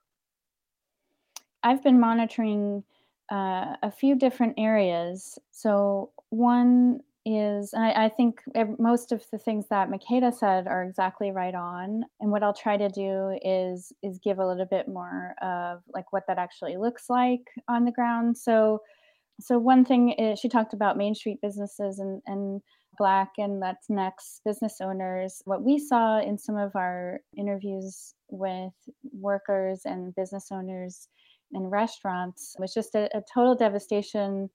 I've 1.61 1.83
been 1.83 1.99
monitoring 1.99 2.83
uh, 3.31 3.75
a 3.83 3.91
few 3.91 4.15
different 4.15 4.55
areas. 4.57 5.37
So, 5.51 6.09
one 6.29 7.01
is 7.27 7.73
I, 7.73 8.05
I, 8.05 8.09
think 8.09 8.39
most 8.79 9.11
of 9.11 9.21
the 9.33 9.37
things 9.37 9.65
that 9.69 9.89
Makada 9.89 10.33
said 10.33 10.65
are 10.65 10.83
exactly 10.83 11.31
right 11.31 11.53
on. 11.53 12.03
And 12.21 12.31
what 12.31 12.41
I'll 12.41 12.53
try 12.53 12.77
to 12.77 12.87
do 12.87 13.37
is 13.43 13.91
is 14.01 14.17
give 14.23 14.39
a 14.39 14.47
little 14.47 14.65
bit 14.65 14.87
more 14.87 15.35
of 15.41 15.81
like 15.93 16.13
what 16.13 16.23
that 16.27 16.37
actually 16.37 16.77
looks 16.77 17.09
like 17.09 17.41
on 17.67 17.83
the 17.83 17.91
ground. 17.91 18.37
So 18.37 18.79
so 19.41 19.59
one 19.59 19.83
thing 19.83 20.11
is 20.11 20.39
she 20.39 20.47
talked 20.47 20.73
about 20.73 20.95
Main 20.95 21.13
Street 21.13 21.39
businesses 21.41 21.99
and 21.99 22.21
and 22.27 22.61
Black 22.97 23.33
and 23.37 23.61
Latinx 23.61 24.39
business 24.45 24.77
owners. 24.81 25.41
What 25.43 25.63
we 25.63 25.79
saw 25.79 26.21
in 26.21 26.37
some 26.37 26.55
of 26.55 26.77
our 26.77 27.19
interviews 27.37 28.15
with 28.29 28.73
workers 29.11 29.81
and 29.83 30.15
business 30.15 30.47
owners 30.49 31.09
in 31.51 31.63
restaurants 31.63 32.55
was 32.57 32.73
just 32.73 32.95
a, 32.95 33.09
a 33.15 33.21
total 33.33 33.53
devastation 33.53 34.49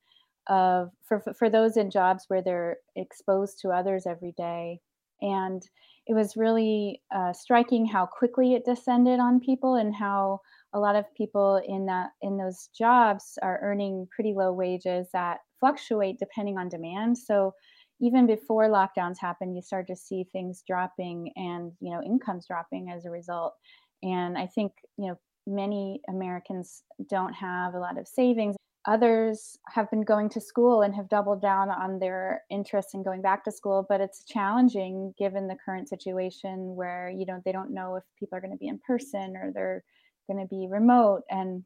of 0.48 0.90
for 1.02 1.20
for 1.38 1.48
those 1.48 1.76
in 1.76 1.90
jobs 1.90 2.24
where 2.28 2.42
they're 2.42 2.78
exposed 2.96 3.60
to 3.60 3.70
others 3.70 4.06
every 4.06 4.32
day. 4.36 4.80
And 5.20 5.62
it 6.06 6.14
was 6.14 6.36
really 6.36 7.00
uh, 7.14 7.32
striking 7.32 7.86
how 7.86 8.06
quickly 8.06 8.54
it 8.54 8.64
descended 8.64 9.20
on 9.20 9.38
people 9.38 9.76
and 9.76 9.94
how 9.94 10.40
a 10.74 10.80
lot 10.80 10.96
of 10.96 11.04
people 11.14 11.62
in 11.68 11.86
that 11.86 12.10
in 12.22 12.36
those 12.36 12.68
jobs 12.76 13.38
are 13.42 13.60
earning 13.62 14.08
pretty 14.14 14.34
low 14.36 14.52
wages 14.52 15.08
that 15.12 15.38
fluctuate 15.60 16.18
depending 16.18 16.58
on 16.58 16.68
demand. 16.68 17.16
So 17.18 17.52
even 18.00 18.26
before 18.26 18.68
lockdowns 18.68 19.18
happen 19.20 19.54
you 19.54 19.62
start 19.62 19.86
to 19.86 19.96
see 19.96 20.24
things 20.32 20.64
dropping 20.66 21.30
and 21.36 21.72
you 21.80 21.92
know 21.92 22.02
incomes 22.02 22.46
dropping 22.46 22.90
as 22.90 23.04
a 23.04 23.10
result. 23.10 23.54
And 24.02 24.36
i 24.36 24.46
think 24.46 24.72
you 24.98 25.06
know 25.06 25.18
many 25.46 26.00
americans 26.08 26.82
don't 27.08 27.32
have 27.32 27.74
a 27.74 27.78
lot 27.78 27.98
of 27.98 28.06
savings 28.06 28.56
others 28.86 29.58
have 29.68 29.90
been 29.90 30.02
going 30.02 30.28
to 30.28 30.40
school 30.40 30.82
and 30.82 30.94
have 30.94 31.08
doubled 31.08 31.40
down 31.40 31.70
on 31.70 31.98
their 31.98 32.42
interest 32.50 32.94
in 32.94 33.02
going 33.02 33.22
back 33.22 33.44
to 33.44 33.52
school 33.52 33.86
but 33.88 34.00
it's 34.00 34.24
challenging 34.24 35.14
given 35.16 35.46
the 35.46 35.56
current 35.64 35.88
situation 35.88 36.74
where 36.74 37.08
you 37.08 37.24
know 37.24 37.40
they 37.44 37.52
don't 37.52 37.72
know 37.72 37.94
if 37.94 38.02
people 38.18 38.36
are 38.36 38.40
going 38.40 38.50
to 38.50 38.56
be 38.56 38.68
in 38.68 38.80
person 38.86 39.36
or 39.36 39.52
they're 39.54 39.84
going 40.30 40.40
to 40.40 40.48
be 40.48 40.66
remote. 40.68 41.22
And 41.30 41.64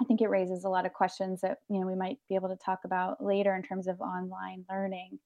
i 0.00 0.04
think 0.04 0.20
it 0.20 0.28
raises 0.28 0.64
a 0.64 0.68
lot 0.68 0.86
of 0.86 0.92
questions 0.92 1.40
that 1.40 1.58
you 1.68 1.80
know 1.80 1.86
we 1.86 1.94
might 1.94 2.18
be 2.28 2.34
able 2.34 2.48
to 2.48 2.56
talk 2.64 2.80
about 2.84 3.24
later 3.24 3.54
in 3.54 3.62
terms 3.62 3.86
of 3.86 4.00
online 4.00 4.64
learning. 4.70 5.18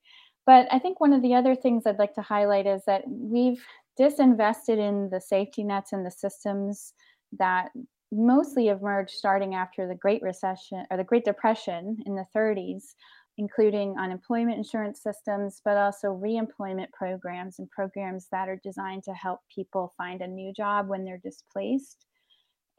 But 0.47 0.67
i 0.71 0.79
think 0.79 1.01
one 1.01 1.13
of 1.13 1.23
the 1.23 1.35
other 1.35 1.55
things 1.55 1.87
i'd 1.87 1.99
like 1.99 2.15
to 2.15 2.23
highlight 2.23 2.67
is 2.67 2.83
that 2.87 3.03
we've 3.07 3.65
disinvested 3.99 4.79
in 4.79 5.09
the 5.11 5.21
safety 5.21 5.65
nets 5.65 5.93
and 5.93 6.05
the 6.05 6.11
systems 6.11 6.93
that 7.39 7.71
mostly 8.13 8.69
emerged 8.69 9.11
starting 9.11 9.55
after 9.55 9.87
the 9.87 9.95
Great 9.95 10.23
Recession 10.23 10.85
or 10.91 10.97
the 10.97 11.05
Great 11.05 11.25
Depression 11.25 11.99
in 12.07 12.15
the 12.15 12.27
30s. 12.35 12.95
including 13.41 13.97
unemployment 13.99 14.59
insurance 14.59 15.01
systems, 15.01 15.63
but 15.65 15.77
also 15.77 16.09
reemployment 16.09 16.91
programs 16.93 17.61
and 17.61 17.71
programs 17.71 18.27
that 18.33 18.49
are 18.49 18.61
designed 18.65 19.05
to 19.05 19.13
help 19.13 19.39
people 19.55 19.95
find 19.97 20.21
a 20.23 20.27
new 20.27 20.53
job 20.53 20.89
when 20.89 21.05
they're 21.05 21.19
displaced. 21.19 22.07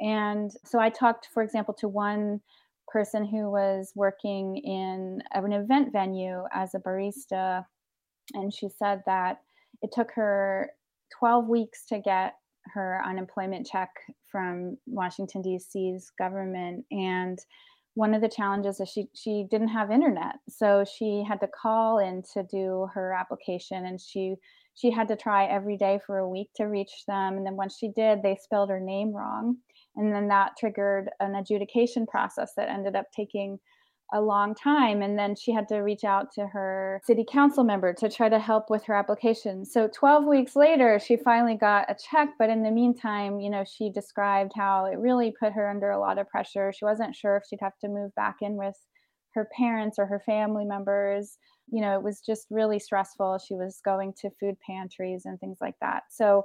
And 0.01 0.51
so 0.65 0.77
I 0.79 0.89
talked, 0.89 1.29
for 1.33 1.43
example, 1.43 1.74
to 1.75 1.88
one 1.88 2.41
person 2.89 3.25
who 3.25 3.50
was 3.50 3.93
working 3.95 4.57
in 4.57 5.21
an 5.31 5.53
event 5.53 5.93
venue 5.93 6.43
as 6.51 6.75
a 6.75 6.79
barista. 6.79 7.65
And 8.33 8.53
she 8.53 8.67
said 8.67 9.01
that 9.05 9.41
it 9.81 9.91
took 9.93 10.12
her 10.12 10.71
12 11.17 11.48
weeks 11.48 11.86
to 11.86 12.00
get 12.00 12.36
her 12.73 13.01
unemployment 13.05 13.65
check 13.65 13.89
from 14.31 14.77
Washington, 14.85 15.41
D.C.'s 15.41 16.11
government. 16.17 16.85
And 16.91 17.39
one 17.95 18.13
of 18.13 18.21
the 18.21 18.29
challenges 18.29 18.79
is 18.79 18.89
she, 18.89 19.07
she 19.13 19.45
didn't 19.49 19.69
have 19.69 19.91
internet. 19.91 20.35
So 20.47 20.85
she 20.85 21.23
had 21.27 21.41
to 21.41 21.47
call 21.47 21.99
in 21.99 22.23
to 22.33 22.43
do 22.43 22.88
her 22.93 23.13
application 23.13 23.85
and 23.85 23.99
she 23.99 24.35
she 24.75 24.89
had 24.89 25.09
to 25.09 25.17
try 25.17 25.45
every 25.45 25.75
day 25.75 25.99
for 26.05 26.19
a 26.19 26.29
week 26.29 26.47
to 26.55 26.63
reach 26.63 27.03
them. 27.05 27.35
And 27.35 27.45
then 27.45 27.57
once 27.57 27.75
she 27.77 27.89
did, 27.89 28.23
they 28.23 28.38
spelled 28.41 28.69
her 28.69 28.79
name 28.79 29.11
wrong. 29.11 29.57
And 29.97 30.13
then 30.15 30.29
that 30.29 30.55
triggered 30.57 31.09
an 31.19 31.35
adjudication 31.35 32.07
process 32.07 32.53
that 32.55 32.69
ended 32.69 32.95
up 32.95 33.07
taking 33.13 33.59
a 34.13 34.22
long 34.22 34.56
time. 34.56 35.01
And 35.01 35.18
then 35.18 35.36
she 35.36 35.51
had 35.51 35.68
to 35.70 35.78
reach 35.78 36.04
out 36.04 36.32
to 36.34 36.48
her 36.48 37.01
city 37.06 37.25
council 37.30 37.63
member 37.63 37.94
to 37.94 38.10
try 38.10 38.30
to 38.30 38.39
help 38.39 38.70
with 38.70 38.84
her 38.86 38.94
application. 38.94 39.66
So 39.66 39.88
12 39.88 40.25
weeks 40.25 40.56
later, 40.56 41.00
she 41.00 41.18
finally 41.18 41.56
got 41.56 41.89
a 41.89 41.96
check. 41.96 42.30
But 42.39 42.50
in 42.50 42.63
the 42.63 42.72
meantime, 42.72 43.39
you 43.39 43.50
know, 43.50 43.63
she 43.63 43.89
described 43.89 44.54
how 44.56 44.86
it 44.86 44.98
really 44.98 45.34
put 45.39 45.54
her 45.54 45.70
under 45.70 45.92
a 45.92 46.00
lot 46.00 46.18
of 46.18 46.28
pressure. 46.28 46.74
She 46.74 46.86
wasn't 46.86 47.16
sure 47.16 47.38
if 47.38 47.44
she'd 47.50 47.62
have 47.62 47.78
to 47.80 47.88
move 47.88 48.13
back 48.16 48.38
in 48.42 48.56
with 48.56 48.75
her 49.36 49.48
parents 49.56 50.00
or 50.00 50.06
her 50.08 50.22
family 50.25 50.66
members. 50.66 51.38
You 51.72 51.82
know, 51.82 51.96
it 51.96 52.04
was 52.04 52.22
just 52.22 52.48
really 52.50 52.80
stressful. 52.80 53.39
She 53.39 53.54
was 53.54 53.80
going 53.86 54.13
to 54.22 54.32
food 54.39 54.56
pantries 54.66 55.25
and 55.25 55.39
things 55.39 55.60
like 55.62 55.75
that. 55.82 56.04
So 56.10 56.44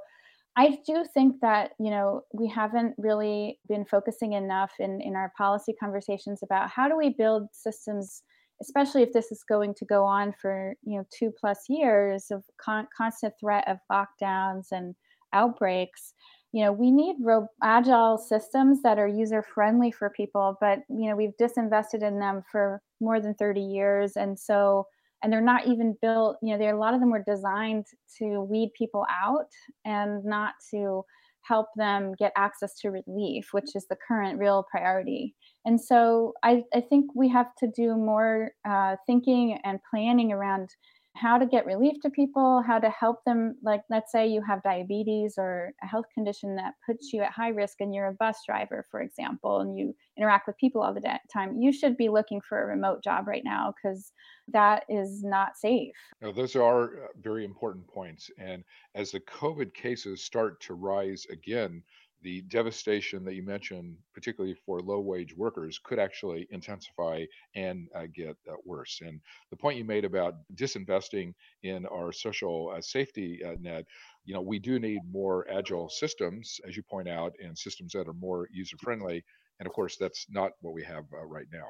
I 0.57 0.79
do 0.87 1.05
think 1.13 1.41
that 1.41 1.73
you 1.81 1.91
know 1.91 2.23
we 2.33 2.49
haven't 2.49 2.95
really 2.97 3.59
been 3.69 3.85
focusing 3.85 4.35
enough 4.35 4.73
in 4.79 5.01
in 5.01 5.17
our 5.17 5.33
policy 5.37 5.75
conversations 5.79 6.43
about 6.43 6.71
how 6.71 6.89
do 6.89 6.97
we 6.97 7.11
build 7.11 7.49
systems, 7.53 8.23
especially 8.63 9.03
if 9.03 9.13
this 9.13 9.33
is 9.33 9.43
going 9.49 9.75
to 9.75 9.85
go 9.85 10.05
on 10.05 10.33
for 10.41 10.75
you 10.85 10.99
know 10.99 11.05
two 11.17 11.33
plus 11.41 11.65
years 11.69 12.31
of 12.31 12.45
con- 12.65 12.89
constant 12.97 13.35
threat 13.41 13.67
of 13.69 13.79
lockdowns 13.91 14.67
and 14.71 14.95
outbreaks. 15.33 16.15
You 16.53 16.65
know, 16.65 16.73
we 16.73 16.93
need 16.93 17.17
ro- 17.21 17.49
agile 17.65 18.17
systems 18.17 18.81
that 18.83 18.97
are 18.97 19.09
user 19.09 19.43
friendly 19.43 19.91
for 19.91 20.09
people, 20.11 20.57
but 20.61 20.81
you 20.89 21.11
know 21.11 21.17
we've 21.17 21.37
disinvested 21.41 22.03
in 22.03 22.21
them 22.21 22.43
for 22.51 22.81
more 23.01 23.21
than 23.21 23.35
30 23.35 23.61
years, 23.61 24.17
and 24.17 24.39
so 24.39 24.87
and 25.25 25.33
they're 25.33 25.41
not 25.41 25.67
even 25.67 25.97
built 26.03 26.37
you 26.43 26.57
know 26.57 26.71
a 26.71 26.77
lot 26.77 26.95
of 26.95 27.01
them 27.01 27.11
were 27.11 27.25
designed 27.27 27.87
to 28.19 28.43
weed 28.43 28.71
people 28.79 29.07
out 29.11 29.49
and 29.85 30.25
not 30.25 30.53
to 30.71 31.03
help 31.43 31.67
them 31.77 32.13
get 32.19 32.33
access 32.37 32.79
to 32.79 32.91
relief 32.91 33.49
which 33.53 33.75
is 33.75 33.87
the 33.89 33.97
current 34.09 34.39
real 34.39 34.65
priority. 34.71 35.35
And 35.65 35.81
so 35.81 36.35
i, 36.43 36.63
I 36.75 36.81
think 36.83 37.11
we 37.15 37.29
have 37.31 37.55
to 37.59 37.67
do 37.67 37.97
more 37.97 38.53
uh, 38.69 38.97
thinking 39.07 39.59
and 39.65 39.81
planning 39.91 40.31
around 40.31 40.69
how 41.17 41.39
to 41.39 41.47
get 41.47 41.65
relief 41.65 42.01
to 42.03 42.11
people, 42.11 42.63
how 42.67 42.79
to 42.79 42.91
help 42.91 43.25
them. 43.25 43.57
Like, 43.63 43.83
let's 43.89 44.11
say 44.11 44.27
you 44.27 44.43
have 44.43 44.63
diabetes 44.63 45.35
or 45.39 45.73
a 45.83 45.87
health 45.87 46.07
condition 46.13 46.57
that 46.57 46.75
puts 46.85 47.13
you 47.13 47.23
at 47.23 47.31
high 47.31 47.51
risk, 47.51 47.81
and 47.81 47.95
you're 47.95 48.09
a 48.09 48.13
bus 48.13 48.39
driver, 48.47 48.85
for 48.91 49.01
example, 49.01 49.61
and 49.61 49.79
you 49.79 49.95
interact 50.17 50.47
with 50.49 50.57
people 50.59 50.83
all 50.83 50.93
the 50.93 51.19
time. 51.33 51.57
You 51.57 51.73
should 51.73 51.97
be 51.97 52.09
looking 52.09 52.41
for 52.41 52.63
a 52.63 52.67
remote 52.67 53.03
job 53.03 53.29
right 53.29 53.45
now 53.45 53.73
because 53.75 54.13
that 54.49 54.85
is 54.89 55.23
not 55.23 55.57
safe. 55.57 55.95
Those 56.21 56.57
are 56.57 56.85
uh, 56.85 57.07
very 57.21 57.45
important 57.45 57.87
points. 57.87 58.31
And 58.39 58.65
as 58.95 59.13
the 59.13 59.21
COVID 59.21 59.73
cases 59.73 60.23
start 60.23 60.61
to 60.63 60.75
rise 60.75 61.27
again, 61.31 61.83
the 62.25 62.41
devastation 62.49 63.23
that 63.25 63.35
you 63.35 63.43
mentioned, 63.43 63.97
particularly 64.15 64.57
for 64.67 64.81
low 64.81 64.99
wage 64.99 65.37
workers, 65.37 65.79
could 65.79 65.99
actually 65.99 66.49
intensify 66.51 67.25
and 67.55 67.87
uh, 67.95 68.07
get 68.13 68.37
uh, 68.51 68.55
worse. 68.65 69.01
And 69.05 69.21
the 69.51 69.57
point 69.57 69.79
you 69.79 69.85
made 69.85 70.07
about 70.07 70.35
disinvesting 70.57 71.35
in 71.63 71.87
our 71.87 72.13
social 72.13 72.73
uh, 72.75 72.81
safety 72.81 73.45
uh, 73.45 73.55
net, 73.61 73.85
you 74.25 74.35
know, 74.35 74.41
we 74.41 74.59
do 74.59 74.79
need 74.79 75.01
more 75.09 75.47
agile 75.49 75.91
systems, 75.91 76.59
as 76.67 76.77
you 76.77 76.83
point 76.83 77.09
out, 77.09 77.35
and 77.45 77.57
systems 77.57 77.93
that 77.93 78.09
are 78.09 78.15
more 78.15 78.49
user 78.51 78.79
friendly. 78.79 79.23
And 79.61 79.67
of 79.69 79.75
course, 79.75 79.97
that's 79.97 80.27
not 80.31 80.53
what 80.63 80.75
we 80.75 80.83
have 80.83 81.05
uh, 81.13 81.25
right 81.27 81.47
now. 81.53 81.69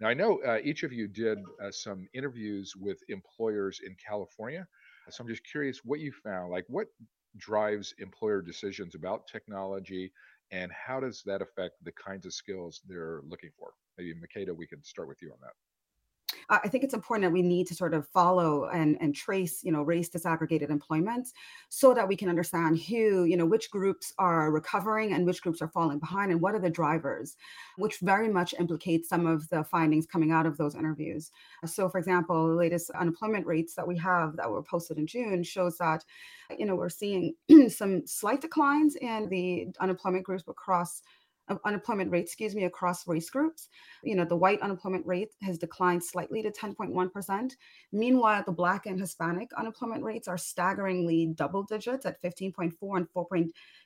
Now, 0.00 0.08
I 0.08 0.14
know 0.14 0.40
uh, 0.44 0.58
each 0.64 0.82
of 0.82 0.92
you 0.92 1.06
did 1.06 1.38
some 1.70 2.08
interviews 2.12 2.74
with 2.76 2.98
employers 3.08 3.80
in 3.86 3.94
California. 4.04 4.66
So 5.08 5.22
I'm 5.22 5.28
just 5.28 5.44
curious 5.48 5.82
what 5.84 6.00
you 6.00 6.12
found. 6.24 6.50
Like, 6.50 6.64
what 6.66 6.88
drives 7.36 7.94
employer 7.98 8.42
decisions 8.42 8.94
about 8.94 9.26
technology 9.26 10.12
and 10.50 10.70
how 10.72 11.00
does 11.00 11.22
that 11.24 11.42
affect 11.42 11.82
the 11.84 11.92
kinds 11.92 12.26
of 12.26 12.32
skills 12.34 12.80
they're 12.86 13.22
looking 13.24 13.50
for? 13.58 13.72
Maybe 13.98 14.14
Makada, 14.14 14.54
we 14.56 14.66
can 14.66 14.82
start 14.82 15.08
with 15.08 15.22
you 15.22 15.32
on 15.32 15.38
that. 15.42 15.54
I 16.50 16.68
think 16.68 16.84
it's 16.84 16.94
important 16.94 17.24
that 17.24 17.32
we 17.32 17.42
need 17.42 17.66
to 17.68 17.74
sort 17.74 17.94
of 17.94 18.08
follow 18.08 18.66
and, 18.66 18.96
and 19.00 19.14
trace, 19.14 19.64
you 19.64 19.72
know, 19.72 19.82
race 19.82 20.08
disaggregated 20.08 20.70
employment 20.70 21.28
so 21.68 21.94
that 21.94 22.06
we 22.06 22.16
can 22.16 22.28
understand 22.28 22.78
who, 22.78 23.24
you 23.24 23.36
know, 23.36 23.46
which 23.46 23.70
groups 23.70 24.12
are 24.18 24.50
recovering 24.50 25.12
and 25.12 25.26
which 25.26 25.42
groups 25.42 25.62
are 25.62 25.68
falling 25.68 25.98
behind 25.98 26.32
and 26.32 26.40
what 26.40 26.54
are 26.54 26.60
the 26.60 26.70
drivers, 26.70 27.36
which 27.76 27.98
very 27.98 28.28
much 28.28 28.54
implicates 28.58 29.08
some 29.08 29.26
of 29.26 29.48
the 29.48 29.64
findings 29.64 30.06
coming 30.06 30.32
out 30.32 30.46
of 30.46 30.56
those 30.56 30.74
interviews. 30.74 31.30
So, 31.64 31.88
for 31.88 31.98
example, 31.98 32.48
the 32.48 32.54
latest 32.54 32.90
unemployment 32.90 33.46
rates 33.46 33.74
that 33.74 33.86
we 33.86 33.96
have 33.98 34.36
that 34.36 34.50
were 34.50 34.62
posted 34.62 34.98
in 34.98 35.06
June 35.06 35.42
shows 35.42 35.78
that, 35.78 36.04
you 36.58 36.66
know, 36.66 36.76
we're 36.76 36.88
seeing 36.88 37.34
some 37.68 38.06
slight 38.06 38.40
declines 38.40 38.96
in 38.96 39.28
the 39.28 39.68
unemployment 39.80 40.24
groups 40.24 40.44
across 40.48 41.02
unemployment 41.64 42.10
rate, 42.10 42.24
excuse 42.24 42.54
me, 42.54 42.64
across 42.64 43.06
race 43.06 43.30
groups. 43.30 43.68
You 44.02 44.16
know, 44.16 44.24
the 44.24 44.36
white 44.36 44.60
unemployment 44.60 45.06
rate 45.06 45.34
has 45.42 45.58
declined 45.58 46.02
slightly 46.02 46.42
to 46.42 46.50
10.1%. 46.50 47.52
Meanwhile, 47.92 48.44
the 48.46 48.52
Black 48.52 48.86
and 48.86 48.98
Hispanic 48.98 49.52
unemployment 49.54 50.02
rates 50.02 50.28
are 50.28 50.38
staggeringly 50.38 51.26
double 51.34 51.62
digits 51.62 52.06
at 52.06 52.22
15.4 52.22 52.72
and 52.96 53.08
4. 53.10 53.26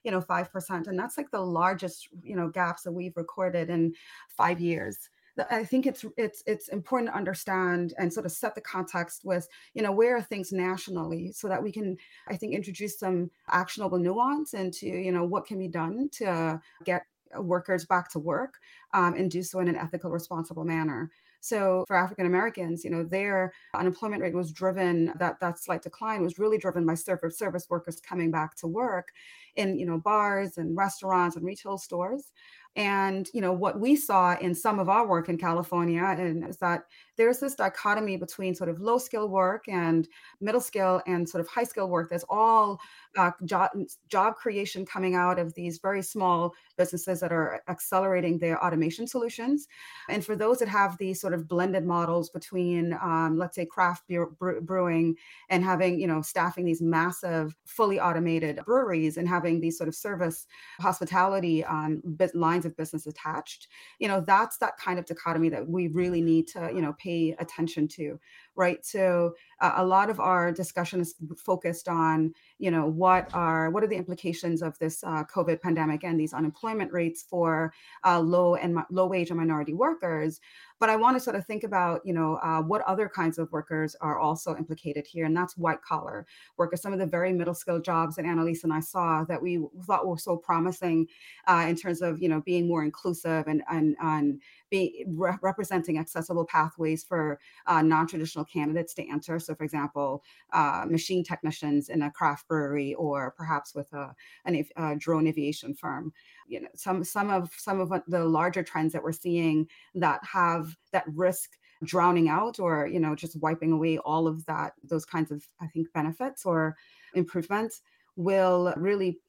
you 0.04 0.10
know, 0.10 0.20
5%. 0.20 0.86
And 0.86 0.98
that's 0.98 1.18
like 1.18 1.30
the 1.30 1.40
largest, 1.40 2.08
you 2.22 2.36
know, 2.36 2.48
gaps 2.48 2.82
that 2.82 2.92
we've 2.92 3.16
recorded 3.16 3.70
in 3.70 3.94
five 4.28 4.60
years. 4.60 5.08
I 5.50 5.64
think 5.64 5.86
it's 5.86 6.04
it's 6.16 6.42
it's 6.46 6.68
important 6.68 7.10
to 7.10 7.16
understand 7.16 7.94
and 7.98 8.12
sort 8.12 8.26
of 8.26 8.32
set 8.32 8.54
the 8.54 8.60
context 8.60 9.24
with 9.24 9.48
you 9.74 9.82
know 9.82 9.92
where 9.92 10.16
are 10.16 10.22
things 10.22 10.52
nationally 10.52 11.32
so 11.32 11.48
that 11.48 11.62
we 11.62 11.70
can 11.70 11.96
I 12.26 12.36
think 12.36 12.54
introduce 12.54 12.98
some 12.98 13.30
actionable 13.48 13.98
nuance 13.98 14.54
into 14.54 14.86
you 14.86 15.12
know 15.12 15.24
what 15.24 15.46
can 15.46 15.58
be 15.58 15.68
done 15.68 16.08
to 16.14 16.60
get 16.84 17.04
workers 17.38 17.85
back 17.85 18.11
to 18.12 18.18
work 18.18 18.58
um, 18.94 19.14
and 19.14 19.30
do 19.30 19.42
so 19.42 19.61
in 19.61 19.68
an 19.68 19.76
ethical, 19.76 20.11
responsible 20.11 20.64
manner. 20.64 21.11
So 21.40 21.85
for 21.87 21.97
African 21.97 22.26
Americans, 22.26 22.85
you 22.85 22.90
know, 22.90 23.04
their 23.04 23.52
unemployment 23.75 24.23
rate 24.23 24.35
was 24.35 24.52
driven 24.52 25.12
that 25.18 25.38
that 25.40 25.58
slight 25.58 25.82
decline 25.82 26.23
was 26.23 26.38
really 26.38 26.58
driven 26.58 26.85
by 26.85 26.94
service 26.94 27.38
service 27.38 27.66
workers 27.70 28.00
coming 28.00 28.30
back 28.30 28.56
to 28.56 28.66
work 28.66 29.12
in 29.58 29.78
you 29.78 29.84
know 29.84 29.98
bars 29.98 30.56
and 30.56 30.76
restaurants 30.76 31.36
and 31.36 31.44
retail 31.44 31.76
stores. 31.78 32.32
And 32.76 33.28
you 33.34 33.40
know 33.40 33.52
what 33.52 33.80
we 33.80 33.96
saw 33.96 34.36
in 34.38 34.54
some 34.54 34.78
of 34.78 34.88
our 34.88 35.06
work 35.06 35.28
in 35.28 35.36
California 35.36 36.04
and 36.04 36.48
is 36.48 36.58
that 36.58 36.84
there's 37.16 37.40
this 37.40 37.56
dichotomy 37.56 38.16
between 38.16 38.54
sort 38.54 38.70
of 38.70 38.80
low 38.80 38.98
skill 38.98 39.28
work 39.28 39.68
and 39.68 40.06
middle 40.40 40.60
skill 40.60 41.02
and 41.06 41.28
sort 41.28 41.40
of 41.40 41.48
high 41.48 41.64
skill 41.64 41.88
work. 41.88 42.08
There's 42.08 42.24
all 42.28 42.80
uh, 43.16 43.32
job, 43.44 43.70
job 44.08 44.36
creation 44.36 44.86
coming 44.86 45.16
out 45.16 45.40
of 45.40 45.54
these 45.54 45.78
very 45.78 46.02
small 46.02 46.54
businesses 46.76 47.18
that 47.18 47.32
are 47.32 47.60
accelerating 47.68 48.38
their 48.38 48.62
automation 48.64 49.08
solutions. 49.08 49.66
And 50.08 50.24
for 50.24 50.36
those 50.36 50.58
that 50.58 50.68
have 50.68 50.96
these 50.98 51.20
sort 51.20 51.34
of 51.34 51.48
blended 51.48 51.84
models 51.84 52.30
between, 52.30 52.92
um, 53.02 53.36
let's 53.36 53.56
say, 53.56 53.66
craft 53.66 54.06
beer, 54.06 54.26
brewing 54.62 55.16
and 55.48 55.64
having, 55.64 55.98
you 56.00 56.06
know, 56.06 56.22
staffing 56.22 56.64
these 56.64 56.80
massive, 56.82 57.56
fully 57.64 57.98
automated 57.98 58.60
breweries 58.64 59.16
and 59.16 59.28
having 59.28 59.48
these 59.57 59.76
sort 59.76 59.88
of 59.88 59.95
service 59.95 60.47
hospitality 60.81 61.64
um, 61.64 62.02
lines 62.35 62.67
of 62.67 62.76
business 62.76 63.07
attached, 63.07 63.69
you 63.99 64.09
know, 64.09 64.21
that's 64.21 64.59
that 64.59 64.76
kind 64.76 64.99
of 64.99 65.07
dichotomy 65.07 65.49
that 65.49 65.67
we 65.69 65.88
really 65.88 66.23
need 66.23 66.47
to, 66.49 66.71
you 66.75 66.83
know, 66.83 66.95
pay 66.99 67.35
attention 67.38 67.88
to 67.88 68.19
right? 68.58 68.84
So 68.84 69.34
uh, 69.60 69.74
a 69.76 69.86
lot 69.86 70.10
of 70.10 70.20
our 70.20 70.52
discussion 70.52 71.00
is 71.00 71.14
focused 71.36 71.88
on, 71.88 72.34
you 72.58 72.70
know, 72.70 72.86
what 72.86 73.30
are 73.32 73.70
what 73.70 73.82
are 73.84 73.86
the 73.86 73.96
implications 73.96 74.62
of 74.62 74.78
this 74.78 75.02
uh, 75.04 75.24
COVID 75.24 75.62
pandemic 75.62 76.04
and 76.04 76.18
these 76.18 76.34
unemployment 76.34 76.92
rates 76.92 77.22
for 77.22 77.72
uh, 78.04 78.20
low 78.20 78.56
and 78.56 78.78
low 78.90 79.06
wage 79.06 79.30
and 79.30 79.38
minority 79.38 79.72
workers. 79.72 80.40
But 80.80 80.90
I 80.90 80.96
want 80.96 81.16
to 81.16 81.20
sort 81.20 81.34
of 81.34 81.44
think 81.44 81.64
about, 81.64 82.02
you 82.04 82.12
know, 82.12 82.38
uh, 82.42 82.62
what 82.62 82.82
other 82.82 83.08
kinds 83.08 83.38
of 83.38 83.50
workers 83.50 83.96
are 84.00 84.18
also 84.18 84.56
implicated 84.56 85.06
here, 85.06 85.24
and 85.24 85.36
that's 85.36 85.56
white 85.56 85.82
collar 85.82 86.26
workers. 86.56 86.82
Some 86.82 86.92
of 86.92 87.00
the 87.00 87.06
very 87.06 87.32
middle 87.32 87.54
skill 87.54 87.80
jobs 87.80 88.16
that 88.16 88.24
Annelies 88.24 88.64
and 88.64 88.72
I 88.72 88.80
saw 88.80 89.24
that 89.24 89.42
we 89.42 89.60
thought 89.86 90.06
were 90.06 90.18
so 90.18 90.36
promising 90.36 91.08
uh, 91.48 91.66
in 91.68 91.74
terms 91.74 92.00
of, 92.00 92.20
you 92.22 92.28
know, 92.28 92.40
being 92.42 92.68
more 92.68 92.84
inclusive 92.84 93.46
and 93.46 93.62
and, 93.68 93.96
and 94.00 94.40
be 94.70 95.04
re- 95.08 95.38
representing 95.42 95.98
accessible 95.98 96.44
pathways 96.44 97.04
for 97.04 97.38
uh, 97.66 97.82
non-traditional 97.82 98.44
candidates 98.44 98.94
to 98.94 99.08
enter. 99.08 99.38
So, 99.38 99.54
for 99.54 99.64
example, 99.64 100.22
uh, 100.52 100.87
machine 100.88 101.25
technicians 101.25 101.88
in 101.88 102.02
a 102.02 102.10
craft 102.10 102.48
brewery, 102.48 102.94
or 102.94 103.32
perhaps 103.37 103.75
with 103.75 103.92
a, 103.92 104.14
an, 104.44 104.64
a 104.76 104.96
drone 104.96 105.26
aviation 105.26 105.75
firm. 105.75 106.12
You 106.46 106.62
know, 106.62 106.68
some 106.75 107.04
some 107.04 107.30
of 107.30 107.50
some 107.56 107.80
of 107.80 107.92
the 108.06 108.25
larger 108.25 108.62
trends 108.62 108.92
that 108.92 109.02
we're 109.02 109.12
seeing 109.12 109.68
that 109.94 110.22
have 110.25 110.76
that 110.92 111.04
risk 111.14 111.50
drowning 111.84 112.28
out 112.28 112.58
or 112.58 112.87
you 112.87 112.98
know 112.98 113.14
just 113.14 113.40
wiping 113.40 113.70
away 113.70 113.98
all 113.98 114.26
of 114.26 114.44
that 114.46 114.72
those 114.82 115.04
kinds 115.04 115.30
of 115.30 115.46
i 115.60 115.66
think 115.68 115.87
benefits 115.92 116.44
or 116.44 116.76
improvements 117.14 117.82
will 118.16 118.75
really 118.76 119.20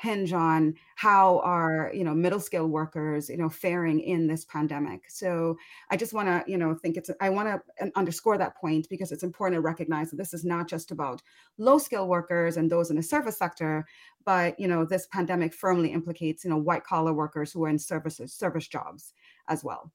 hinge 0.00 0.32
on 0.32 0.74
how 0.94 1.40
our 1.40 1.90
you 1.92 2.02
know 2.02 2.14
middle 2.14 2.40
skill 2.40 2.66
workers 2.68 3.28
you 3.28 3.36
know 3.36 3.50
faring 3.50 4.00
in 4.00 4.26
this 4.26 4.46
pandemic 4.46 5.04
so 5.08 5.56
i 5.90 5.96
just 5.96 6.14
want 6.14 6.26
to 6.26 6.50
you 6.50 6.56
know 6.56 6.74
think 6.74 6.96
it's 6.96 7.10
i 7.20 7.28
want 7.28 7.46
to 7.46 7.90
underscore 7.96 8.38
that 8.38 8.56
point 8.56 8.88
because 8.88 9.12
it's 9.12 9.22
important 9.22 9.56
to 9.56 9.60
recognize 9.60 10.10
that 10.10 10.16
this 10.16 10.32
is 10.32 10.44
not 10.44 10.66
just 10.66 10.90
about 10.90 11.20
low 11.58 11.76
skill 11.76 12.08
workers 12.08 12.56
and 12.56 12.70
those 12.70 12.88
in 12.88 12.96
the 12.96 13.02
service 13.02 13.36
sector 13.36 13.84
but 14.24 14.58
you 14.58 14.66
know 14.66 14.86
this 14.86 15.06
pandemic 15.08 15.52
firmly 15.52 15.92
implicates 15.92 16.44
you 16.44 16.50
know 16.50 16.56
white 16.56 16.84
collar 16.84 17.12
workers 17.12 17.52
who 17.52 17.64
are 17.64 17.68
in 17.68 17.78
services 17.78 18.32
service 18.32 18.68
jobs 18.68 19.12
as 19.48 19.62
well 19.62 19.92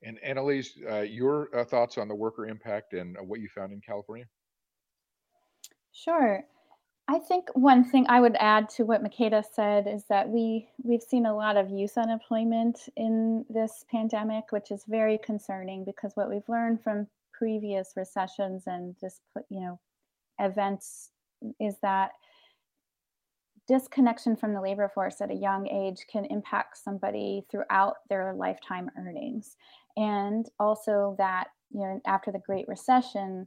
and 0.00 0.16
Annelies, 0.24 0.68
uh, 0.88 1.00
your 1.00 1.48
uh, 1.52 1.64
thoughts 1.64 1.98
on 1.98 2.06
the 2.06 2.14
worker 2.14 2.46
impact 2.46 2.92
and 2.92 3.16
uh, 3.16 3.22
what 3.22 3.40
you 3.40 3.48
found 3.48 3.72
in 3.72 3.80
California? 3.80 4.26
Sure. 5.90 6.44
I 7.10 7.18
think 7.18 7.48
one 7.54 7.84
thing 7.84 8.04
I 8.10 8.20
would 8.20 8.36
add 8.38 8.68
to 8.70 8.84
what 8.84 9.02
Makada 9.02 9.42
said 9.54 9.86
is 9.86 10.04
that 10.10 10.28
we 10.28 10.68
we've 10.82 11.02
seen 11.02 11.24
a 11.24 11.34
lot 11.34 11.56
of 11.56 11.70
youth 11.70 11.96
unemployment 11.96 12.80
in 12.96 13.46
this 13.48 13.86
pandemic, 13.90 14.52
which 14.52 14.70
is 14.70 14.84
very 14.86 15.18
concerning 15.24 15.86
because 15.86 16.12
what 16.16 16.28
we've 16.28 16.48
learned 16.48 16.82
from 16.82 17.06
previous 17.32 17.94
recessions 17.96 18.64
and 18.66 18.94
just 19.00 19.22
you 19.48 19.60
know 19.60 19.80
events 20.38 21.10
is 21.58 21.76
that 21.80 22.10
disconnection 23.66 24.36
from 24.36 24.52
the 24.52 24.60
labor 24.60 24.90
force 24.92 25.22
at 25.22 25.30
a 25.30 25.34
young 25.34 25.66
age 25.66 26.06
can 26.12 26.26
impact 26.26 26.76
somebody 26.76 27.46
throughout 27.50 27.96
their 28.10 28.34
lifetime 28.34 28.90
earnings. 28.98 29.56
And 29.96 30.46
also 30.60 31.14
that 31.16 31.48
you 31.70 31.80
know 31.80 32.02
after 32.06 32.30
the 32.30 32.38
great 32.38 32.68
recession 32.68 33.46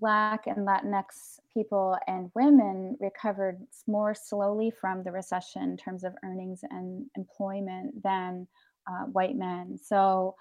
black 0.00 0.46
and 0.46 0.66
latinx 0.66 1.38
people 1.52 1.96
and 2.06 2.30
women 2.34 2.96
recovered 3.00 3.58
more 3.86 4.14
slowly 4.14 4.70
from 4.70 5.02
the 5.02 5.12
recession 5.12 5.62
in 5.62 5.76
terms 5.76 6.04
of 6.04 6.14
earnings 6.24 6.60
and 6.70 7.06
employment 7.16 8.02
than 8.02 8.46
uh, 8.86 9.04
white 9.04 9.36
men. 9.36 9.78
So 9.82 10.34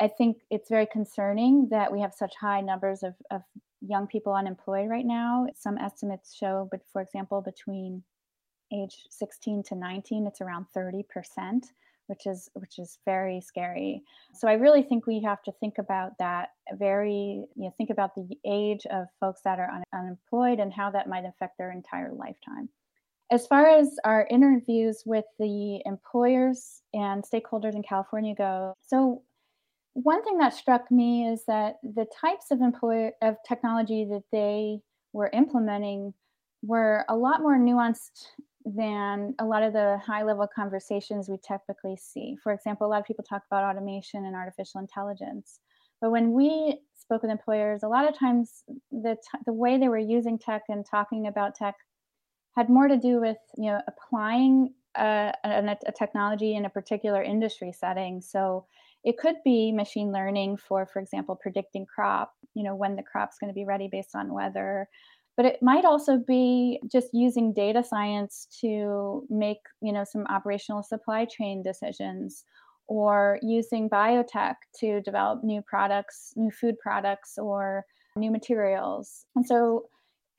i 0.00 0.08
think 0.08 0.38
it's 0.50 0.70
very 0.70 0.86
concerning 0.86 1.68
that 1.70 1.92
we 1.92 2.00
have 2.00 2.14
such 2.14 2.34
high 2.40 2.62
numbers 2.62 3.02
of, 3.02 3.14
of 3.30 3.42
young 3.82 4.06
people 4.06 4.32
unemployed 4.34 4.88
right 4.88 5.06
now. 5.06 5.46
Some 5.54 5.78
estimates 5.78 6.34
show 6.34 6.68
but 6.70 6.80
for 6.92 7.02
example 7.02 7.40
between 7.40 8.02
age 8.72 9.04
16 9.10 9.64
to 9.64 9.74
19 9.74 10.26
it's 10.26 10.40
around 10.40 10.66
30 10.72 11.02
percent 11.04 11.66
which 12.10 12.26
is 12.26 12.50
which 12.54 12.78
is 12.78 12.98
very 13.06 13.40
scary. 13.40 14.02
So 14.34 14.48
I 14.48 14.54
really 14.54 14.82
think 14.82 15.06
we 15.06 15.22
have 15.22 15.42
to 15.44 15.52
think 15.60 15.78
about 15.78 16.18
that 16.18 16.50
very 16.74 17.44
you 17.54 17.64
know 17.64 17.74
think 17.78 17.90
about 17.90 18.14
the 18.16 18.36
age 18.44 18.84
of 18.90 19.06
folks 19.20 19.40
that 19.44 19.60
are 19.60 19.70
un- 19.70 19.84
unemployed 19.94 20.58
and 20.58 20.72
how 20.72 20.90
that 20.90 21.08
might 21.08 21.24
affect 21.24 21.56
their 21.56 21.70
entire 21.70 22.12
lifetime. 22.12 22.68
As 23.30 23.46
far 23.46 23.68
as 23.68 23.96
our 24.04 24.26
interviews 24.28 25.04
with 25.06 25.24
the 25.38 25.80
employers 25.86 26.82
and 26.92 27.22
stakeholders 27.22 27.76
in 27.76 27.84
California 27.84 28.34
go, 28.34 28.74
so 28.82 29.22
one 29.92 30.24
thing 30.24 30.38
that 30.38 30.52
struck 30.52 30.90
me 30.90 31.28
is 31.28 31.44
that 31.46 31.78
the 31.82 32.06
types 32.20 32.50
of 32.50 32.60
employer 32.60 33.12
of 33.22 33.36
technology 33.46 34.04
that 34.04 34.24
they 34.32 34.80
were 35.12 35.30
implementing 35.32 36.12
were 36.62 37.04
a 37.08 37.16
lot 37.16 37.40
more 37.40 37.56
nuanced 37.56 38.26
than 38.64 39.34
a 39.38 39.44
lot 39.44 39.62
of 39.62 39.72
the 39.72 39.98
high 40.04 40.22
level 40.22 40.46
conversations 40.46 41.28
we 41.28 41.36
typically 41.46 41.96
see. 41.96 42.36
For 42.42 42.52
example, 42.52 42.86
a 42.86 42.90
lot 42.90 43.00
of 43.00 43.06
people 43.06 43.24
talk 43.24 43.42
about 43.50 43.64
automation 43.64 44.26
and 44.26 44.36
artificial 44.36 44.80
intelligence. 44.80 45.60
But 46.00 46.10
when 46.10 46.32
we 46.32 46.78
spoke 46.96 47.22
with 47.22 47.30
employers, 47.30 47.82
a 47.82 47.88
lot 47.88 48.08
of 48.08 48.18
times 48.18 48.64
the, 48.90 49.16
t- 49.16 49.38
the 49.46 49.52
way 49.52 49.78
they 49.78 49.88
were 49.88 49.98
using 49.98 50.38
tech 50.38 50.62
and 50.68 50.84
talking 50.84 51.26
about 51.26 51.54
tech 51.54 51.74
had 52.56 52.68
more 52.68 52.88
to 52.88 52.96
do 52.96 53.20
with 53.20 53.38
you 53.56 53.70
know 53.70 53.80
applying 53.86 54.74
uh, 54.96 55.32
a, 55.44 55.48
a, 55.48 55.76
a 55.86 55.92
technology 55.92 56.54
in 56.54 56.64
a 56.64 56.70
particular 56.70 57.22
industry 57.22 57.72
setting. 57.72 58.20
So 58.20 58.66
it 59.04 59.18
could 59.18 59.36
be 59.44 59.72
machine 59.72 60.12
learning 60.12 60.58
for, 60.58 60.84
for 60.84 61.00
example, 61.00 61.36
predicting 61.36 61.86
crop, 61.86 62.32
you 62.54 62.62
know, 62.62 62.74
when 62.74 62.96
the 62.96 63.02
crop's 63.02 63.38
going 63.38 63.48
to 63.48 63.54
be 63.54 63.64
ready 63.64 63.88
based 63.90 64.14
on 64.14 64.34
weather, 64.34 64.88
but 65.36 65.46
it 65.46 65.62
might 65.62 65.84
also 65.84 66.18
be 66.18 66.80
just 66.90 67.08
using 67.12 67.52
data 67.52 67.82
science 67.82 68.46
to 68.60 69.26
make 69.30 69.60
you 69.80 69.92
know 69.92 70.04
some 70.04 70.26
operational 70.26 70.82
supply 70.82 71.24
chain 71.24 71.62
decisions 71.62 72.44
or 72.86 73.38
using 73.42 73.88
biotech 73.88 74.56
to 74.78 75.00
develop 75.02 75.44
new 75.44 75.62
products 75.62 76.32
new 76.36 76.50
food 76.50 76.78
products 76.78 77.38
or 77.38 77.84
new 78.16 78.30
materials. 78.30 79.26
And 79.36 79.46
so 79.46 79.86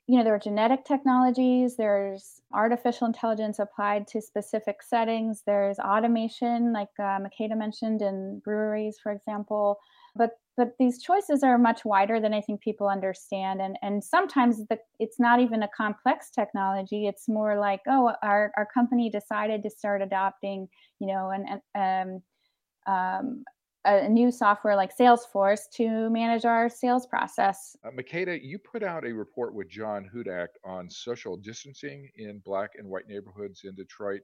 you 0.07 0.17
know 0.17 0.23
there 0.23 0.35
are 0.35 0.39
genetic 0.39 0.83
technologies 0.83 1.77
there's 1.77 2.41
artificial 2.53 3.07
intelligence 3.07 3.59
applied 3.59 4.07
to 4.07 4.19
specific 4.19 4.83
settings 4.83 5.43
there's 5.45 5.79
automation 5.79 6.73
like 6.73 6.89
uh, 6.99 7.19
makada 7.19 7.55
mentioned 7.57 8.01
in 8.01 8.41
breweries 8.43 8.97
for 9.01 9.11
example 9.11 9.77
but 10.15 10.31
but 10.57 10.73
these 10.79 11.01
choices 11.01 11.43
are 11.43 11.57
much 11.57 11.85
wider 11.85 12.19
than 12.19 12.33
I 12.33 12.41
think 12.41 12.61
people 12.61 12.87
understand. 12.87 13.61
And 13.61 13.77
and 13.81 14.03
sometimes 14.03 14.65
the, 14.67 14.77
it's 14.99 15.19
not 15.19 15.39
even 15.39 15.63
a 15.63 15.69
complex 15.75 16.29
technology. 16.29 17.07
It's 17.07 17.27
more 17.27 17.57
like, 17.59 17.81
oh, 17.87 18.13
our, 18.23 18.51
our 18.57 18.67
company 18.73 19.09
decided 19.09 19.63
to 19.63 19.69
start 19.69 20.01
adopting, 20.01 20.67
you 20.99 21.07
know, 21.07 21.31
an, 21.31 21.61
um, 21.75 22.93
um, 22.93 23.43
a 23.85 24.07
new 24.07 24.31
software 24.31 24.75
like 24.75 24.95
Salesforce 24.95 25.61
to 25.73 26.09
manage 26.09 26.45
our 26.45 26.69
sales 26.69 27.07
process. 27.07 27.75
Uh, 27.83 27.89
Makada, 27.89 28.39
you 28.41 28.59
put 28.59 28.83
out 28.83 29.05
a 29.05 29.11
report 29.11 29.55
with 29.55 29.69
John 29.69 30.07
Hudak 30.13 30.49
on 30.63 30.89
social 30.89 31.35
distancing 31.35 32.07
in 32.15 32.39
Black 32.45 32.71
and 32.77 32.87
white 32.87 33.07
neighborhoods 33.07 33.61
in 33.63 33.73
Detroit. 33.73 34.21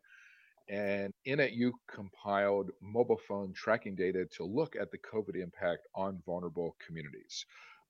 And 0.69 1.13
in 1.25 1.39
it, 1.39 1.53
you 1.53 1.73
compiled 1.87 2.71
mobile 2.81 3.19
phone 3.27 3.53
tracking 3.53 3.95
data 3.95 4.25
to 4.33 4.43
look 4.43 4.75
at 4.75 4.91
the 4.91 4.97
COVID 4.97 5.41
impact 5.41 5.87
on 5.95 6.21
vulnerable 6.25 6.75
communities. 6.85 7.45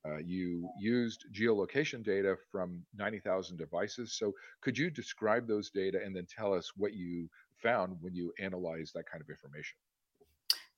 Uh, 0.05 0.17
you 0.17 0.69
used 0.79 1.25
geolocation 1.33 2.03
data 2.03 2.37
from 2.51 2.83
90,000 2.95 3.57
devices. 3.57 4.13
So, 4.13 4.33
could 4.61 4.77
you 4.77 4.89
describe 4.89 5.47
those 5.47 5.69
data 5.69 5.99
and 6.03 6.15
then 6.15 6.27
tell 6.27 6.53
us 6.53 6.71
what 6.77 6.93
you 6.93 7.29
found 7.61 7.97
when 7.99 8.13
you 8.13 8.31
analyzed 8.39 8.93
that 8.93 9.09
kind 9.09 9.21
of 9.21 9.29
information? 9.29 9.77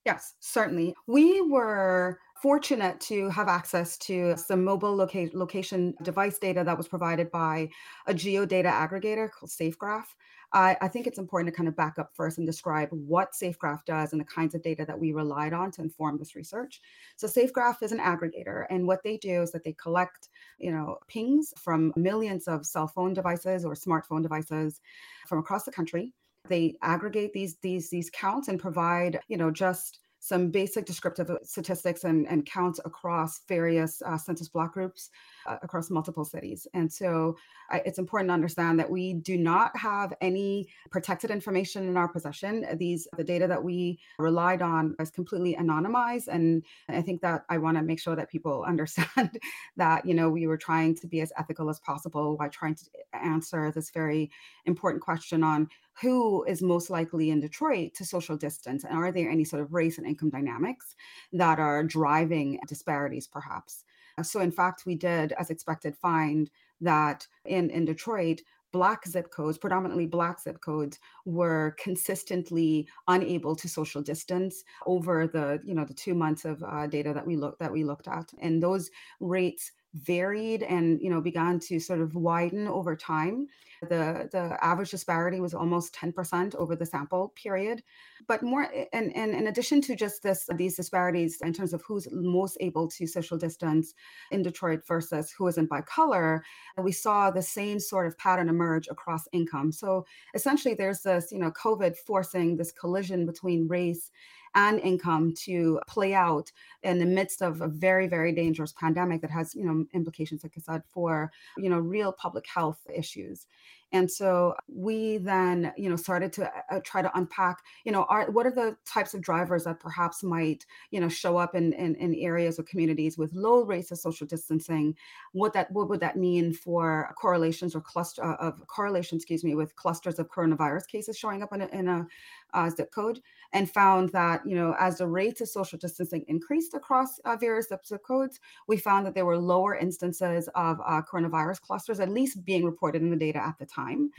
Yes, 0.06 0.34
certainly. 0.40 0.94
We 1.06 1.42
were 1.42 2.18
fortunate 2.42 2.98
to 3.00 3.28
have 3.28 3.48
access 3.48 3.98
to 3.98 4.34
some 4.36 4.64
mobile 4.64 4.96
loca- 4.96 5.28
location 5.34 5.94
device 6.02 6.38
data 6.38 6.64
that 6.64 6.78
was 6.78 6.88
provided 6.88 7.30
by 7.30 7.68
a 8.06 8.14
geodata 8.14 8.64
aggregator 8.64 9.30
called 9.30 9.50
SafeGraph. 9.50 10.06
I, 10.52 10.76
I 10.80 10.88
think 10.88 11.06
it's 11.06 11.18
important 11.18 11.52
to 11.52 11.56
kind 11.56 11.68
of 11.68 11.76
back 11.76 11.98
up 11.98 12.10
first 12.14 12.38
and 12.38 12.46
describe 12.46 12.88
what 12.90 13.32
SafeGraph 13.32 13.84
does 13.84 14.12
and 14.12 14.20
the 14.20 14.24
kinds 14.24 14.54
of 14.54 14.62
data 14.62 14.84
that 14.84 14.98
we 14.98 15.12
relied 15.12 15.52
on 15.52 15.70
to 15.72 15.82
inform 15.82 16.18
this 16.18 16.34
research. 16.34 16.80
So 17.16 17.26
SafeGraph 17.26 17.82
is 17.82 17.92
an 17.92 18.00
aggregator, 18.00 18.66
and 18.70 18.86
what 18.86 19.02
they 19.04 19.16
do 19.16 19.42
is 19.42 19.52
that 19.52 19.62
they 19.64 19.74
collect, 19.74 20.28
you 20.58 20.72
know, 20.72 20.98
pings 21.06 21.54
from 21.58 21.92
millions 21.96 22.48
of 22.48 22.66
cell 22.66 22.88
phone 22.88 23.14
devices 23.14 23.64
or 23.64 23.74
smartphone 23.74 24.22
devices 24.22 24.80
from 25.26 25.38
across 25.38 25.64
the 25.64 25.72
country. 25.72 26.12
They 26.48 26.76
aggregate 26.82 27.32
these 27.32 27.56
these 27.62 27.90
these 27.90 28.10
counts 28.10 28.48
and 28.48 28.58
provide, 28.58 29.20
you 29.28 29.36
know, 29.36 29.50
just 29.50 30.00
some 30.20 30.50
basic 30.50 30.84
descriptive 30.84 31.30
statistics 31.42 32.04
and, 32.04 32.28
and 32.28 32.46
counts 32.46 32.78
across 32.84 33.40
various 33.48 34.02
uh, 34.02 34.18
census 34.18 34.48
block 34.48 34.74
groups 34.74 35.10
uh, 35.46 35.56
across 35.62 35.90
multiple 35.90 36.26
cities. 36.26 36.66
And 36.74 36.92
so 36.92 37.36
uh, 37.72 37.78
it's 37.86 37.98
important 37.98 38.28
to 38.28 38.34
understand 38.34 38.78
that 38.78 38.90
we 38.90 39.14
do 39.14 39.38
not 39.38 39.74
have 39.76 40.12
any 40.20 40.68
protected 40.90 41.30
information 41.30 41.88
in 41.88 41.96
our 41.96 42.06
possession. 42.06 42.66
These 42.76 43.08
the 43.16 43.24
data 43.24 43.46
that 43.46 43.64
we 43.64 43.98
relied 44.18 44.60
on 44.60 44.94
is 45.00 45.10
completely 45.10 45.56
anonymized. 45.56 46.28
And 46.28 46.64
I 46.88 47.00
think 47.00 47.22
that 47.22 47.44
I 47.48 47.56
want 47.56 47.78
to 47.78 47.82
make 47.82 47.98
sure 47.98 48.14
that 48.14 48.30
people 48.30 48.62
understand 48.68 49.40
that, 49.76 50.04
you 50.04 50.14
know, 50.14 50.28
we 50.28 50.46
were 50.46 50.58
trying 50.58 50.94
to 50.96 51.06
be 51.06 51.22
as 51.22 51.32
ethical 51.38 51.70
as 51.70 51.80
possible 51.80 52.36
while 52.36 52.50
trying 52.50 52.74
to 52.74 52.84
answer 53.14 53.72
this 53.74 53.90
very 53.90 54.30
important 54.66 55.02
question 55.02 55.42
on 55.42 55.68
who 56.00 56.44
is 56.44 56.62
most 56.62 56.90
likely 56.90 57.30
in 57.30 57.40
Detroit 57.40 57.94
to 57.94 58.04
social 58.04 58.36
distance? 58.36 58.84
And 58.84 58.96
are 58.96 59.12
there 59.12 59.30
any 59.30 59.44
sort 59.44 59.62
of 59.62 59.72
race 59.72 59.98
and 59.98 60.06
income 60.06 60.30
dynamics 60.30 60.94
that 61.32 61.58
are 61.58 61.82
driving 61.82 62.58
disparities, 62.66 63.26
perhaps? 63.26 63.84
So, 64.22 64.40
in 64.40 64.50
fact, 64.52 64.84
we 64.86 64.94
did, 64.94 65.32
as 65.32 65.50
expected, 65.50 65.96
find 65.96 66.50
that 66.80 67.26
in, 67.44 67.70
in 67.70 67.84
Detroit, 67.84 68.42
black 68.72 69.06
zip 69.06 69.30
codes, 69.30 69.58
predominantly 69.58 70.06
black 70.06 70.40
zip 70.40 70.60
codes, 70.60 70.98
were 71.24 71.76
consistently 71.82 72.88
unable 73.08 73.56
to 73.56 73.68
social 73.68 74.02
distance 74.02 74.64
over 74.86 75.26
the 75.26 75.60
you 75.64 75.74
know 75.74 75.84
the 75.84 75.94
two 75.94 76.14
months 76.14 76.44
of 76.44 76.62
uh, 76.62 76.86
data 76.86 77.12
that 77.12 77.26
we 77.26 77.36
looked 77.36 77.58
that 77.58 77.72
we 77.72 77.84
looked 77.84 78.08
at, 78.08 78.32
and 78.40 78.62
those 78.62 78.90
rates 79.20 79.72
varied 79.94 80.62
and 80.62 81.00
you 81.00 81.10
know 81.10 81.20
began 81.20 81.58
to 81.58 81.80
sort 81.80 82.00
of 82.00 82.14
widen 82.14 82.68
over 82.68 82.96
time. 82.96 83.48
The 83.82 84.28
the 84.30 84.58
average 84.62 84.90
disparity 84.90 85.40
was 85.40 85.54
almost 85.54 85.94
10% 85.94 86.54
over 86.56 86.76
the 86.76 86.84
sample 86.84 87.32
period. 87.34 87.82
But 88.28 88.42
more 88.42 88.68
eh, 88.74 88.84
and, 88.92 89.14
and 89.16 89.34
in 89.34 89.46
addition 89.46 89.80
to 89.82 89.96
just 89.96 90.22
this 90.22 90.48
these 90.54 90.76
disparities 90.76 91.38
in 91.42 91.52
terms 91.52 91.72
of 91.72 91.82
who's 91.82 92.06
most 92.12 92.58
able 92.60 92.88
to 92.88 93.06
social 93.06 93.38
distance 93.38 93.94
in 94.30 94.42
detroit 94.42 94.86
versus 94.86 95.30
who 95.30 95.48
isn't 95.48 95.70
by 95.70 95.80
color 95.80 96.44
we 96.78 96.92
saw 96.92 97.30
the 97.30 97.42
same 97.42 97.80
sort 97.80 98.06
of 98.06 98.18
pattern 98.18 98.48
emerge 98.48 98.86
across 98.88 99.26
income. 99.32 99.72
So 99.72 100.04
essentially 100.34 100.74
there's 100.74 101.00
this 101.02 101.32
you 101.32 101.38
know 101.38 101.50
covid 101.50 101.96
forcing 101.96 102.56
this 102.56 102.72
collision 102.72 103.26
between 103.26 103.66
race 103.66 104.10
and 104.54 104.80
income 104.80 105.32
to 105.34 105.80
play 105.86 106.14
out 106.14 106.50
in 106.82 106.98
the 106.98 107.06
midst 107.06 107.42
of 107.42 107.60
a 107.60 107.68
very 107.68 108.06
very 108.06 108.32
dangerous 108.32 108.72
pandemic 108.72 109.20
that 109.20 109.30
has 109.30 109.54
you 109.54 109.64
know 109.64 109.84
implications 109.94 110.42
like 110.42 110.52
i 110.56 110.60
said 110.60 110.82
for 110.92 111.30
you 111.56 111.68
know 111.70 111.78
real 111.78 112.12
public 112.12 112.46
health 112.46 112.80
issues 112.92 113.46
and 113.92 114.08
so 114.10 114.54
we 114.68 115.18
then, 115.18 115.72
you 115.76 115.90
know, 115.90 115.96
started 115.96 116.32
to 116.34 116.50
uh, 116.70 116.80
try 116.84 117.02
to 117.02 117.10
unpack, 117.18 117.58
you 117.84 117.90
know, 117.90 118.04
are 118.04 118.30
what 118.30 118.46
are 118.46 118.52
the 118.52 118.76
types 118.86 119.14
of 119.14 119.20
drivers 119.20 119.64
that 119.64 119.80
perhaps 119.80 120.22
might, 120.22 120.64
you 120.92 121.00
know, 121.00 121.08
show 121.08 121.36
up 121.36 121.56
in, 121.56 121.72
in, 121.72 121.96
in 121.96 122.14
areas 122.14 122.58
or 122.58 122.62
communities 122.62 123.18
with 123.18 123.32
low 123.32 123.62
rates 123.62 123.90
of 123.90 123.98
social 123.98 124.26
distancing? 124.28 124.94
What 125.32 125.52
that 125.54 125.72
what 125.72 125.88
would 125.88 126.00
that 126.00 126.16
mean 126.16 126.52
for 126.52 127.12
correlations 127.18 127.74
or 127.74 127.80
cluster 127.80 128.22
uh, 128.22 128.36
of 128.36 128.64
correlation, 128.68 129.16
excuse 129.16 129.42
me, 129.42 129.56
with 129.56 129.74
clusters 129.74 130.20
of 130.20 130.30
coronavirus 130.30 130.86
cases 130.86 131.18
showing 131.18 131.42
up 131.42 131.52
in 131.52 131.62
a, 131.62 131.66
in 131.68 131.88
a 131.88 132.06
uh, 132.54 132.70
zip 132.70 132.92
code? 132.92 133.20
And 133.52 133.68
found 133.68 134.10
that, 134.10 134.46
you 134.46 134.54
know, 134.54 134.76
as 134.78 134.98
the 134.98 135.08
rates 135.08 135.40
of 135.40 135.48
social 135.48 135.76
distancing 135.76 136.24
increased 136.28 136.74
across 136.74 137.18
uh, 137.20 137.34
various 137.34 137.68
zip 137.68 137.80
codes, 138.06 138.38
we 138.68 138.76
found 138.76 139.04
that 139.04 139.14
there 139.16 139.26
were 139.26 139.36
lower 139.36 139.74
instances 139.74 140.48
of 140.54 140.78
uh, 140.86 141.02
coronavirus 141.02 141.60
clusters, 141.60 141.98
at 141.98 142.08
least 142.08 142.44
being 142.44 142.64
reported 142.64 143.02
in 143.02 143.10
the 143.10 143.16
data 143.16 143.42
at 143.42 143.58
the 143.58 143.66
time 143.66 143.79
time. 143.80 144.10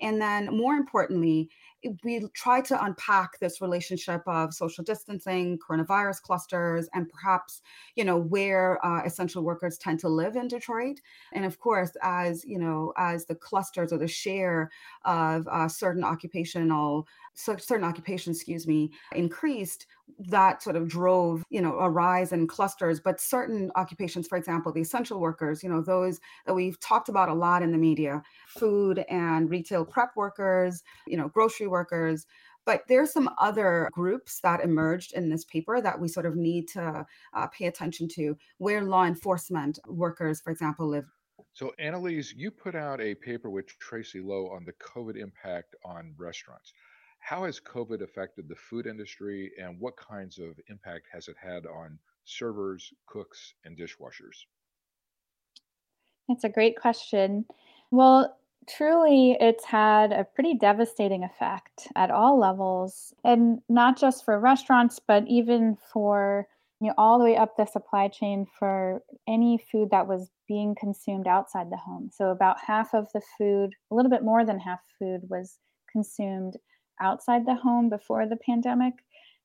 And 0.00 0.20
then, 0.20 0.42
more 0.62 0.74
importantly, 0.74 1.48
we 2.04 2.26
try 2.34 2.60
to 2.60 2.84
unpack 2.84 3.38
this 3.38 3.60
relationship 3.60 4.22
of 4.26 4.52
social 4.52 4.84
distancing, 4.84 5.58
coronavirus 5.58 6.20
clusters, 6.22 6.88
and 6.94 7.08
perhaps, 7.08 7.62
you 7.94 8.04
know, 8.04 8.16
where 8.16 8.84
uh, 8.84 9.02
essential 9.04 9.42
workers 9.42 9.78
tend 9.78 10.00
to 10.00 10.08
live 10.08 10.36
in 10.36 10.48
Detroit. 10.48 11.00
And 11.32 11.44
of 11.44 11.58
course, 11.58 11.92
as 12.02 12.44
you 12.44 12.58
know, 12.58 12.92
as 12.96 13.26
the 13.26 13.34
clusters 13.34 13.92
or 13.92 13.98
the 13.98 14.08
share 14.08 14.70
of 15.04 15.46
uh, 15.48 15.68
certain 15.68 16.04
occupational 16.04 17.06
certain 17.36 17.84
occupations, 17.84 18.38
excuse 18.38 18.66
me, 18.66 18.90
increased, 19.14 19.86
that 20.18 20.62
sort 20.62 20.76
of 20.76 20.88
drove, 20.88 21.44
you 21.50 21.60
know, 21.60 21.78
a 21.78 21.90
rise 21.90 22.32
in 22.32 22.46
clusters. 22.46 23.00
But 23.00 23.20
certain 23.20 23.70
occupations, 23.76 24.26
for 24.26 24.38
example, 24.38 24.72
the 24.72 24.80
essential 24.80 25.20
workers, 25.20 25.62
you 25.62 25.68
know, 25.68 25.82
those 25.82 26.20
that 26.46 26.54
we've 26.54 26.78
talked 26.80 27.08
about 27.08 27.28
a 27.28 27.34
lot 27.34 27.62
in 27.62 27.72
the 27.72 27.78
media, 27.78 28.22
food 28.46 29.04
and 29.08 29.50
retail 29.50 29.84
prep 29.84 30.10
workers, 30.16 30.82
you 31.06 31.16
know, 31.16 31.28
grocery 31.28 31.66
workers. 31.66 32.26
But 32.64 32.82
there's 32.88 33.12
some 33.12 33.30
other 33.38 33.88
groups 33.92 34.40
that 34.40 34.60
emerged 34.60 35.12
in 35.12 35.30
this 35.30 35.44
paper 35.44 35.80
that 35.80 36.00
we 36.00 36.08
sort 36.08 36.26
of 36.26 36.34
need 36.34 36.66
to 36.68 37.06
uh, 37.32 37.46
pay 37.48 37.66
attention 37.66 38.08
to, 38.14 38.36
where 38.58 38.82
law 38.82 39.04
enforcement 39.04 39.78
workers, 39.86 40.40
for 40.40 40.50
example, 40.50 40.88
live 40.88 41.04
so, 41.52 41.72
Annelies, 41.80 42.34
you 42.36 42.50
put 42.50 42.74
out 42.74 43.00
a 43.00 43.14
paper 43.14 43.48
with 43.48 43.66
Tracy 43.78 44.20
Loh 44.20 44.48
on 44.48 44.66
the 44.66 44.74
COVID 44.74 45.16
impact 45.16 45.74
on 45.86 46.14
restaurants. 46.18 46.74
How 47.26 47.42
has 47.42 47.58
COVID 47.58 48.02
affected 48.02 48.48
the 48.48 48.54
food 48.54 48.86
industry 48.86 49.50
and 49.60 49.80
what 49.80 49.96
kinds 49.96 50.38
of 50.38 50.60
impact 50.68 51.08
has 51.12 51.26
it 51.26 51.34
had 51.36 51.66
on 51.66 51.98
servers, 52.24 52.92
cooks, 53.08 53.54
and 53.64 53.76
dishwashers? 53.76 54.44
That's 56.28 56.44
a 56.44 56.48
great 56.48 56.80
question. 56.80 57.44
Well, 57.90 58.38
truly, 58.68 59.36
it's 59.40 59.64
had 59.64 60.12
a 60.12 60.22
pretty 60.22 60.54
devastating 60.54 61.24
effect 61.24 61.88
at 61.96 62.12
all 62.12 62.38
levels, 62.38 63.12
and 63.24 63.60
not 63.68 63.98
just 63.98 64.24
for 64.24 64.38
restaurants, 64.38 65.00
but 65.00 65.26
even 65.26 65.76
for 65.92 66.46
you 66.80 66.86
know 66.86 66.94
all 66.96 67.18
the 67.18 67.24
way 67.24 67.36
up 67.36 67.56
the 67.56 67.66
supply 67.66 68.06
chain 68.06 68.46
for 68.56 69.02
any 69.26 69.58
food 69.58 69.90
that 69.90 70.06
was 70.06 70.30
being 70.46 70.76
consumed 70.78 71.26
outside 71.26 71.72
the 71.72 71.76
home. 71.76 72.08
So 72.12 72.30
about 72.30 72.60
half 72.64 72.94
of 72.94 73.08
the 73.12 73.22
food, 73.36 73.74
a 73.90 73.96
little 73.96 74.12
bit 74.12 74.22
more 74.22 74.44
than 74.44 74.60
half 74.60 74.78
food 74.96 75.22
was 75.28 75.58
consumed 75.90 76.56
outside 77.00 77.46
the 77.46 77.54
home 77.54 77.88
before 77.88 78.26
the 78.26 78.36
pandemic. 78.36 78.94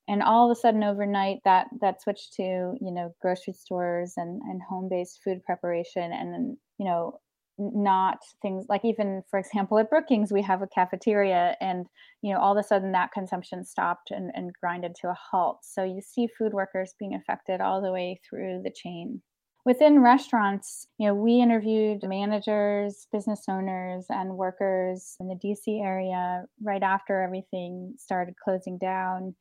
And 0.07 0.23
all 0.23 0.49
of 0.49 0.57
a 0.57 0.59
sudden 0.59 0.83
overnight 0.83 1.39
that 1.45 1.67
that 1.79 2.01
switched 2.01 2.33
to 2.33 2.43
you 2.43 2.91
know 2.91 3.13
grocery 3.21 3.53
stores 3.53 4.13
and 4.17 4.41
and 4.41 4.61
home-based 4.61 5.21
food 5.23 5.43
preparation 5.45 6.11
and 6.11 6.57
you 6.77 6.85
know 6.85 7.19
not 7.57 8.17
things 8.41 8.65
like 8.67 8.83
even 8.83 9.21
for 9.29 9.39
example 9.39 9.77
at 9.77 9.89
brookings 9.89 10.31
we 10.31 10.41
have 10.41 10.61
a 10.63 10.67
cafeteria 10.67 11.55
and 11.61 11.85
you 12.21 12.33
know 12.33 12.39
all 12.39 12.57
of 12.57 12.57
a 12.57 12.67
sudden 12.67 12.91
that 12.91 13.11
consumption 13.11 13.63
stopped 13.63 14.09
and, 14.09 14.31
and 14.33 14.51
grinded 14.59 14.95
to 14.95 15.09
a 15.09 15.17
halt. 15.31 15.59
So 15.61 15.83
you 15.83 16.01
see 16.01 16.27
food 16.27 16.53
workers 16.53 16.95
being 16.97 17.13
affected 17.13 17.61
all 17.61 17.81
the 17.81 17.91
way 17.91 18.19
through 18.27 18.61
the 18.63 18.73
chain 18.75 19.21
within 19.65 19.99
restaurants, 19.99 20.87
you 20.97 21.07
know, 21.07 21.13
we 21.13 21.39
interviewed 21.39 22.03
managers, 22.03 23.07
business 23.11 23.43
owners, 23.47 24.05
and 24.09 24.37
workers 24.37 25.15
in 25.19 25.27
the 25.27 25.35
DC 25.35 25.83
area 25.83 26.45
right 26.61 26.83
after 26.83 27.21
everything 27.21 27.93
started 27.97 28.35
closing 28.43 28.77
down. 28.77 29.35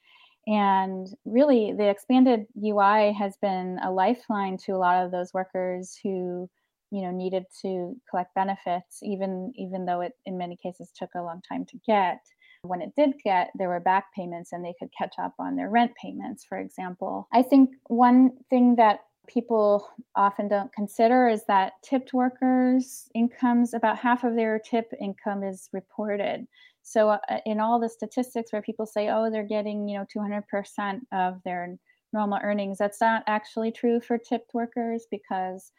And 0.47 1.07
really, 1.25 1.73
the 1.73 1.89
expanded 1.89 2.47
UI 2.63 3.13
has 3.13 3.37
been 3.41 3.79
a 3.83 3.91
lifeline 3.91 4.57
to 4.65 4.73
a 4.73 4.79
lot 4.79 5.05
of 5.05 5.11
those 5.11 5.33
workers 5.33 5.99
who, 6.03 6.49
you 6.91 7.03
know, 7.03 7.11
needed 7.11 7.45
to 7.63 7.95
collect 8.09 8.35
benefits, 8.35 9.03
even 9.03 9.53
even 9.57 9.85
though 9.85 10.01
it 10.01 10.13
in 10.27 10.39
many 10.39 10.57
cases 10.57 10.91
took 10.95 11.11
a 11.15 11.23
long 11.23 11.41
time 11.49 11.65
to 11.67 11.79
get. 11.87 12.21
When 12.63 12.83
it 12.83 12.93
did 12.95 13.15
get, 13.25 13.51
there 13.55 13.69
were 13.69 13.81
back 13.81 14.13
payments 14.15 14.53
and 14.53 14.63
they 14.63 14.75
could 14.79 14.91
catch 14.97 15.15
up 15.19 15.33
on 15.39 15.57
their 15.57 15.71
rent 15.71 15.93
payments, 16.01 16.45
for 16.45 16.59
example. 16.59 17.27
I 17.33 17.43
think 17.43 17.71
one 17.87 18.33
thing 18.51 18.77
that 18.77 19.01
people 19.29 19.89
often 20.17 20.49
don't 20.49 20.73
consider 20.73 21.29
is 21.29 21.45
that 21.47 21.75
tipped 21.83 22.13
workers' 22.13 23.09
incomes, 23.15 23.75
about 23.75 23.99
half 23.99 24.25
of 24.25 24.35
their 24.35 24.59
tip 24.59 24.93
income 25.01 25.43
is 25.43 25.69
reported. 25.73 26.47
So, 26.83 27.11
uh, 27.11 27.19
in 27.47 27.61
all 27.61 27.79
the 27.79 27.89
statistics 27.89 28.53
where 28.53 28.63
people 28.63 28.87
say, 28.87 29.09
oh, 29.11 29.31
they're 29.31 29.45
getting, 29.45 29.89
you 29.89 29.99
know, 29.99 30.07
200% 30.15 31.01
of 31.13 31.41
their 31.45 31.77
normal 32.13 32.41
earnings, 32.43 32.79
that's 32.79 33.01
not 33.01 33.23
actually 33.27 33.71
true 33.71 34.01
for 34.01 34.19
tipped 34.19 34.55
workers 34.55 35.07
because 35.11 35.73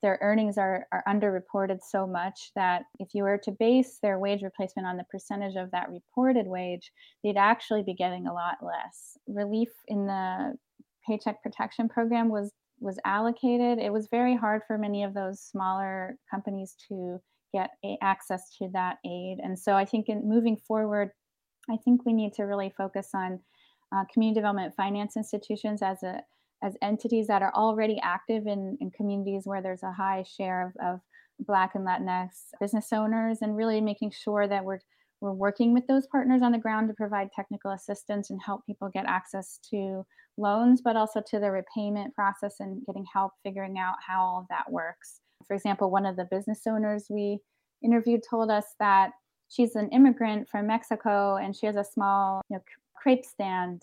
their 0.00 0.18
earnings 0.22 0.58
are, 0.58 0.86
are 0.92 1.02
underreported 1.08 1.80
so 1.82 2.06
much 2.06 2.52
that 2.54 2.84
if 3.00 3.14
you 3.14 3.24
were 3.24 3.38
to 3.38 3.50
base 3.50 3.98
their 4.00 4.18
wage 4.18 4.42
replacement 4.42 4.86
on 4.86 4.96
the 4.96 5.04
percentage 5.10 5.56
of 5.56 5.70
that 5.72 5.90
reported 5.90 6.46
wage, 6.46 6.92
they'd 7.24 7.36
actually 7.36 7.82
be 7.82 7.94
getting 7.94 8.26
a 8.26 8.32
lot 8.32 8.58
less. 8.62 9.18
Relief 9.26 9.70
in 9.88 10.06
the 10.06 10.54
Paycheck 11.06 11.42
Protection 11.42 11.88
Program 11.88 12.28
was 12.28 12.52
was 12.82 12.98
allocated, 13.04 13.78
it 13.78 13.92
was 13.92 14.08
very 14.10 14.36
hard 14.36 14.62
for 14.66 14.76
many 14.76 15.04
of 15.04 15.14
those 15.14 15.40
smaller 15.40 16.16
companies 16.30 16.74
to 16.88 17.20
get 17.54 17.70
access 18.02 18.56
to 18.58 18.68
that 18.72 18.96
aid. 19.04 19.38
And 19.42 19.58
so 19.58 19.74
I 19.74 19.84
think 19.84 20.08
in 20.08 20.28
moving 20.28 20.56
forward, 20.56 21.10
I 21.70 21.76
think 21.84 22.04
we 22.04 22.12
need 22.12 22.32
to 22.34 22.44
really 22.44 22.72
focus 22.76 23.10
on 23.14 23.40
uh, 23.94 24.04
community 24.12 24.40
development 24.40 24.74
finance 24.74 25.16
institutions 25.16 25.82
as 25.82 26.02
a 26.02 26.22
as 26.64 26.76
entities 26.80 27.26
that 27.26 27.42
are 27.42 27.52
already 27.54 27.98
active 28.04 28.46
in, 28.46 28.78
in 28.80 28.88
communities 28.92 29.42
where 29.44 29.60
there's 29.60 29.82
a 29.82 29.92
high 29.92 30.22
share 30.22 30.68
of, 30.68 30.94
of 30.94 31.00
Black 31.40 31.74
and 31.74 31.84
Latinx 31.84 32.28
business 32.60 32.92
owners, 32.92 33.38
and 33.42 33.56
really 33.56 33.80
making 33.80 34.12
sure 34.12 34.46
that 34.46 34.64
we're 34.64 34.78
we're 35.22 35.32
working 35.32 35.72
with 35.72 35.86
those 35.86 36.08
partners 36.08 36.42
on 36.42 36.50
the 36.50 36.58
ground 36.58 36.88
to 36.88 36.94
provide 36.94 37.30
technical 37.30 37.70
assistance 37.70 38.30
and 38.30 38.42
help 38.44 38.66
people 38.66 38.88
get 38.88 39.06
access 39.06 39.60
to 39.70 40.04
loans, 40.36 40.80
but 40.82 40.96
also 40.96 41.22
to 41.28 41.38
the 41.38 41.48
repayment 41.48 42.12
process 42.12 42.56
and 42.58 42.84
getting 42.86 43.06
help 43.10 43.30
figuring 43.44 43.78
out 43.78 43.94
how 44.04 44.20
all 44.20 44.40
of 44.40 44.48
that 44.48 44.70
works. 44.70 45.20
For 45.46 45.54
example, 45.54 45.92
one 45.92 46.06
of 46.06 46.16
the 46.16 46.24
business 46.24 46.62
owners 46.66 47.06
we 47.08 47.38
interviewed 47.84 48.22
told 48.28 48.50
us 48.50 48.64
that 48.80 49.12
she's 49.48 49.76
an 49.76 49.88
immigrant 49.90 50.48
from 50.48 50.66
Mexico 50.66 51.36
and 51.36 51.54
she 51.54 51.66
has 51.66 51.76
a 51.76 51.84
small 51.84 52.42
you 52.50 52.56
know, 52.56 52.62
crepe 52.96 53.24
stand 53.24 53.82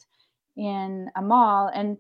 in 0.58 1.10
a 1.16 1.22
mall. 1.22 1.72
And 1.74 1.98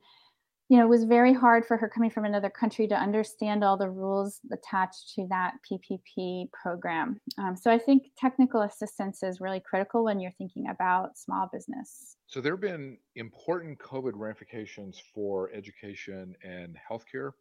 you 0.69 0.77
know, 0.77 0.83
it 0.83 0.89
was 0.89 1.03
very 1.03 1.33
hard 1.33 1.65
for 1.65 1.77
her 1.77 1.89
coming 1.89 2.11
from 2.11 2.25
another 2.25 2.49
country 2.49 2.87
to 2.87 2.95
understand 2.95 3.63
all 3.63 3.75
the 3.75 3.89
rules 3.89 4.39
attached 4.53 5.15
to 5.15 5.25
that 5.27 5.53
PPP 5.69 6.51
program. 6.51 7.19
Um, 7.39 7.55
so 7.55 7.71
I 7.71 7.79
think 7.79 8.11
technical 8.15 8.61
assistance 8.61 9.23
is 9.23 9.41
really 9.41 9.59
critical 9.59 10.03
when 10.03 10.19
you're 10.19 10.31
thinking 10.37 10.69
about 10.69 11.17
small 11.17 11.49
business. 11.51 12.17
So 12.27 12.39
there 12.39 12.53
have 12.53 12.61
been 12.61 12.97
important 13.15 13.79
COVID 13.79 14.11
ramifications 14.13 15.01
for 15.13 15.49
education 15.55 16.35
and 16.43 16.77
healthcare. 16.89 17.31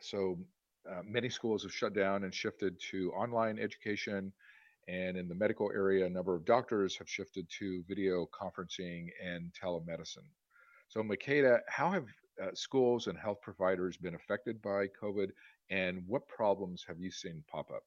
So 0.00 0.36
uh, 0.90 1.02
many 1.04 1.28
schools 1.28 1.62
have 1.62 1.72
shut 1.72 1.94
down 1.94 2.24
and 2.24 2.34
shifted 2.34 2.80
to 2.90 3.12
online 3.12 3.60
education. 3.60 4.32
And 4.88 5.16
in 5.16 5.28
the 5.28 5.36
medical 5.36 5.70
area, 5.72 6.06
a 6.06 6.10
number 6.10 6.34
of 6.34 6.44
doctors 6.44 6.96
have 6.96 7.08
shifted 7.08 7.46
to 7.60 7.84
video 7.86 8.26
conferencing 8.26 9.06
and 9.24 9.52
telemedicine. 9.52 10.26
So, 10.88 11.04
Makada, 11.04 11.60
how 11.68 11.92
have 11.92 12.06
uh, 12.42 12.54
schools 12.54 13.06
and 13.06 13.18
health 13.18 13.40
providers 13.42 13.96
been 13.96 14.14
affected 14.14 14.60
by 14.62 14.86
COVID, 15.00 15.28
and 15.70 16.02
what 16.06 16.26
problems 16.28 16.84
have 16.86 16.98
you 16.98 17.10
seen 17.10 17.42
pop 17.50 17.70
up? 17.70 17.82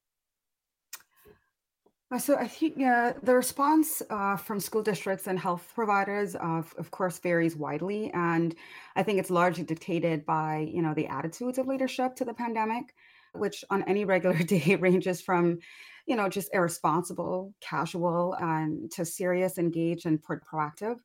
Uh, 2.10 2.18
So 2.18 2.36
I 2.36 2.46
think 2.46 2.80
uh, 2.80 3.14
the 3.22 3.34
response 3.34 4.02
uh, 4.10 4.36
from 4.36 4.60
school 4.60 4.82
districts 4.82 5.26
and 5.26 5.38
health 5.38 5.72
providers, 5.74 6.36
uh, 6.36 6.60
of 6.60 6.74
of 6.78 6.90
course, 6.90 7.18
varies 7.18 7.56
widely, 7.56 8.10
and 8.12 8.54
I 8.94 9.02
think 9.02 9.18
it's 9.18 9.30
largely 9.30 9.64
dictated 9.64 10.24
by 10.24 10.68
you 10.72 10.82
know 10.82 10.94
the 10.94 11.06
attitudes 11.06 11.58
of 11.58 11.66
leadership 11.66 12.14
to 12.16 12.24
the 12.24 12.34
pandemic, 12.34 12.94
which 13.32 13.64
on 13.70 13.82
any 13.84 14.04
regular 14.04 14.38
day 14.54 14.76
ranges 14.76 15.20
from 15.20 15.58
you 16.06 16.16
know 16.16 16.28
just 16.28 16.50
irresponsible, 16.52 17.54
casual, 17.60 18.34
and 18.40 18.90
to 18.92 19.04
serious, 19.04 19.58
engaged, 19.58 20.06
and 20.06 20.22
pro- 20.22 20.38
proactive. 20.40 20.96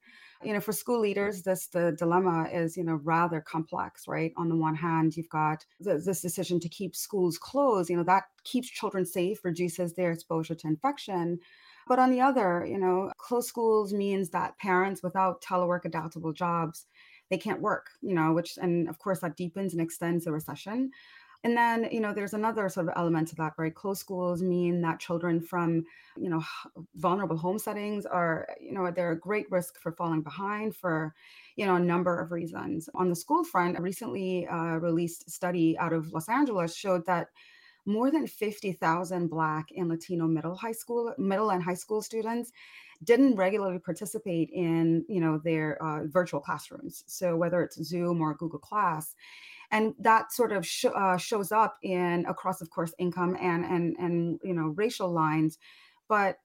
You 0.44 0.54
know, 0.54 0.62
for 0.62 0.72
school 0.72 1.00
leaders, 1.02 1.44
this 1.44 1.68
the 1.68 1.94
dilemma 1.98 2.48
is 2.52 2.78
you 2.78 2.84
know 2.84 3.00
rather 3.04 3.42
complex, 3.42 4.08
right? 4.08 4.32
On 4.38 4.50
the 4.50 4.56
one 4.56 4.76
hand, 4.76 5.16
you've 5.18 5.30
got 5.30 5.66
th- 5.84 6.04
this 6.06 6.22
decision 6.22 6.60
to 6.62 6.70
keep 6.70 6.96
schools 6.96 7.38
closed. 7.38 7.90
You 7.90 7.98
know 7.98 8.04
that 8.04 8.24
keeps 8.44 8.70
children 8.70 9.06
safe, 9.06 9.44
reduces 9.44 9.94
their 9.94 10.12
exposure 10.12 10.56
to 10.56 10.68
infection. 10.68 11.40
But 11.88 11.98
on 12.00 12.12
the 12.12 12.22
other, 12.22 12.66
you 12.70 12.78
know, 12.78 13.12
closed 13.18 13.48
schools 13.48 13.94
means 13.94 14.30
that 14.30 14.58
parents 14.60 15.02
without 15.02 15.42
telework 15.42 15.86
adaptable 15.86 16.34
jobs, 16.34 16.86
they 17.32 17.38
can't 17.38 17.62
work, 17.62 17.88
you 18.02 18.14
know, 18.14 18.32
which, 18.32 18.58
and 18.62 18.88
of 18.88 19.00
course, 19.00 19.20
that 19.22 19.36
deepens 19.36 19.74
and 19.74 19.82
extends 19.82 20.26
the 20.26 20.32
recession. 20.32 20.92
And 21.44 21.56
then, 21.56 21.88
you 21.90 22.02
know, 22.02 22.14
there's 22.14 22.34
another 22.34 22.68
sort 22.68 22.88
of 22.90 22.94
element 22.98 23.30
to 23.30 23.36
that, 23.36 23.54
right? 23.58 23.74
Closed 23.74 24.02
schools 24.02 24.42
mean 24.42 24.82
that 24.82 25.00
children 25.00 25.40
from, 25.40 25.86
you 26.18 26.30
know, 26.30 26.44
vulnerable 26.96 27.38
home 27.38 27.58
settings 27.58 28.06
are, 28.06 28.46
you 28.60 28.74
know, 28.74 28.92
they're 28.92 29.12
a 29.14 29.20
great 29.20 29.50
risk 29.50 29.80
for 29.80 29.94
falling 29.94 30.22
behind 30.22 30.76
for, 30.76 31.14
you 31.56 31.66
know, 31.66 31.76
a 31.76 31.80
number 31.80 32.20
of 32.20 32.34
reasons. 32.34 32.90
On 32.94 33.10
the 33.10 33.16
school 33.16 33.46
front, 33.46 33.80
a 33.80 33.82
recently 33.82 34.48
uh, 34.48 34.80
released 34.80 35.30
study 35.30 35.78
out 35.78 35.94
of 35.94 36.12
Los 36.12 36.28
Angeles 36.28 36.76
showed 36.76 37.06
that 37.06 37.30
more 37.86 38.12
than 38.12 38.28
50,000 38.28 39.30
Black 39.30 39.70
and 39.76 39.88
Latino 39.88 40.28
middle 40.28 40.56
high 40.56 40.74
school, 40.74 41.14
middle 41.18 41.52
and 41.52 41.64
high 41.64 41.74
school 41.74 42.02
students 42.02 42.52
didn't 43.04 43.36
regularly 43.36 43.80
participate 43.80 44.50
in, 44.52 45.06
you 45.08 45.22
know, 45.22 45.40
their 45.44 45.82
uh, 45.82 46.06
virtual 46.08 46.42
classrooms. 46.42 47.04
So 47.08 47.38
whether 47.38 47.64
it's 47.64 47.82
Zoom 47.82 48.22
or 48.22 48.34
Google 48.34 48.60
Class, 48.60 49.16
and 49.72 49.94
that 50.00 50.32
sort 50.32 50.52
of 50.52 50.66
sh- 50.66 50.86
uh, 50.94 51.18
shows 51.18 51.52
up 51.52 51.78
in 51.84 52.26
across, 52.28 52.62
of 52.62 52.70
course, 52.70 52.94
income 52.98 53.38
and 53.40 53.66
and 53.66 53.96
and 53.98 54.40
you 54.44 54.54
know 54.54 54.74
racial 54.76 55.12
lines, 55.12 55.58
but 56.08 56.40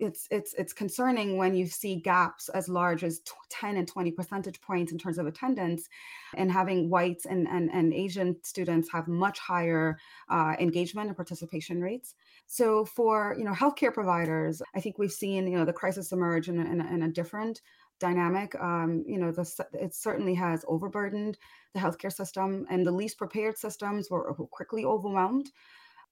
it's 0.00 0.26
it's 0.30 0.54
it's 0.54 0.72
concerning 0.72 1.36
when 1.36 1.54
you 1.54 1.66
see 1.66 1.96
gaps 1.96 2.48
as 2.50 2.68
large 2.68 3.04
as 3.04 3.20
tw- 3.20 3.34
10 3.50 3.76
and 3.76 3.88
20 3.88 4.10
percentage 4.12 4.60
points 4.60 4.92
in 4.92 4.98
terms 4.98 5.18
of 5.18 5.26
attendance 5.26 5.88
and 6.36 6.50
having 6.50 6.88
whites 6.90 7.26
and 7.26 7.46
and, 7.48 7.70
and 7.70 7.92
asian 7.92 8.36
students 8.42 8.90
have 8.90 9.08
much 9.08 9.38
higher 9.38 9.98
uh, 10.30 10.54
engagement 10.58 11.08
and 11.08 11.16
participation 11.16 11.80
rates. 11.80 12.14
So 12.46 12.84
for 12.84 13.34
you 13.38 13.44
know 13.44 13.52
healthcare 13.52 13.92
providers 13.92 14.62
i 14.74 14.80
think 14.80 14.98
we've 14.98 15.12
seen 15.12 15.46
you 15.46 15.58
know 15.58 15.64
the 15.64 15.72
crisis 15.72 16.12
emerge 16.12 16.48
in 16.48 16.58
in 16.58 16.80
in 16.80 17.02
a 17.02 17.08
different 17.08 17.60
dynamic 17.98 18.54
um, 18.60 19.04
you 19.06 19.18
know 19.18 19.32
the, 19.32 19.66
it 19.72 19.94
certainly 19.94 20.34
has 20.34 20.64
overburdened 20.68 21.38
the 21.74 21.80
healthcare 21.80 22.12
system 22.12 22.66
and 22.70 22.86
the 22.86 22.90
least 22.90 23.18
prepared 23.18 23.58
systems 23.58 24.10
were 24.10 24.34
quickly 24.50 24.84
overwhelmed. 24.84 25.50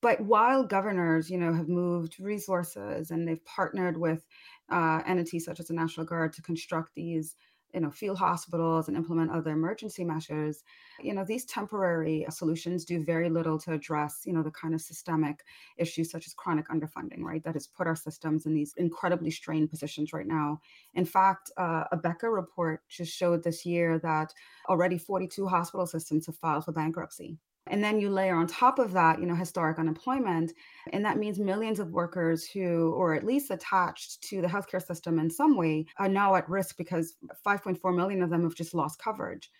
But 0.00 0.20
while 0.20 0.66
governors, 0.66 1.30
you 1.30 1.38
know, 1.38 1.54
have 1.54 1.68
moved 1.68 2.20
resources 2.20 3.10
and 3.10 3.26
they've 3.26 3.42
partnered 3.46 3.96
with 3.96 4.26
uh, 4.68 5.00
entities 5.06 5.46
such 5.46 5.60
as 5.60 5.68
the 5.68 5.72
National 5.72 6.04
Guard 6.04 6.34
to 6.34 6.42
construct 6.42 6.94
these, 6.94 7.36
you 7.74 7.80
know, 7.80 7.90
field 7.90 8.18
hospitals 8.18 8.86
and 8.86 8.96
implement 8.96 9.32
other 9.32 9.50
emergency 9.50 10.04
measures, 10.04 10.62
you 11.00 11.12
know, 11.12 11.24
these 11.24 11.44
temporary 11.44 12.24
solutions 12.30 12.84
do 12.84 13.04
very 13.04 13.28
little 13.28 13.58
to 13.58 13.72
address, 13.72 14.22
you 14.24 14.32
know, 14.32 14.42
the 14.42 14.50
kind 14.52 14.74
of 14.74 14.80
systemic 14.80 15.40
issues 15.76 16.10
such 16.10 16.26
as 16.26 16.34
chronic 16.34 16.68
underfunding, 16.68 17.20
right? 17.20 17.42
That 17.42 17.54
has 17.54 17.66
put 17.66 17.88
our 17.88 17.96
systems 17.96 18.46
in 18.46 18.54
these 18.54 18.74
incredibly 18.76 19.30
strained 19.30 19.70
positions 19.70 20.12
right 20.12 20.26
now. 20.26 20.60
In 20.94 21.04
fact, 21.04 21.50
uh, 21.56 21.84
a 21.90 21.96
Becker 21.96 22.30
report 22.30 22.82
just 22.88 23.12
showed 23.12 23.42
this 23.42 23.66
year 23.66 23.98
that 23.98 24.32
already 24.68 24.96
42 24.96 25.48
hospital 25.48 25.86
systems 25.86 26.26
have 26.26 26.36
filed 26.36 26.64
for 26.64 26.72
bankruptcy 26.72 27.38
and 27.66 27.82
then 27.82 27.98
you 27.98 28.10
layer 28.10 28.36
on 28.36 28.46
top 28.46 28.78
of 28.78 28.92
that, 28.92 29.18
you 29.18 29.26
know, 29.26 29.34
historic 29.34 29.78
unemployment. 29.78 30.52
And 30.92 31.04
that 31.04 31.18
means 31.18 31.38
millions 31.38 31.80
of 31.80 31.92
workers 31.92 32.46
who, 32.46 32.92
or 32.92 33.14
at 33.14 33.24
least 33.24 33.50
attached 33.50 34.22
to 34.24 34.40
the 34.42 34.48
healthcare 34.48 34.84
system 34.84 35.18
in 35.18 35.30
some 35.30 35.56
way, 35.56 35.86
are 35.98 36.08
now 36.08 36.34
at 36.34 36.48
risk 36.48 36.76
because 36.76 37.16
5.4 37.46 37.96
million 37.96 38.22
of 38.22 38.30
them 38.30 38.42
have 38.42 38.54
just 38.54 38.74
lost 38.74 38.98
coverage. 38.98 39.50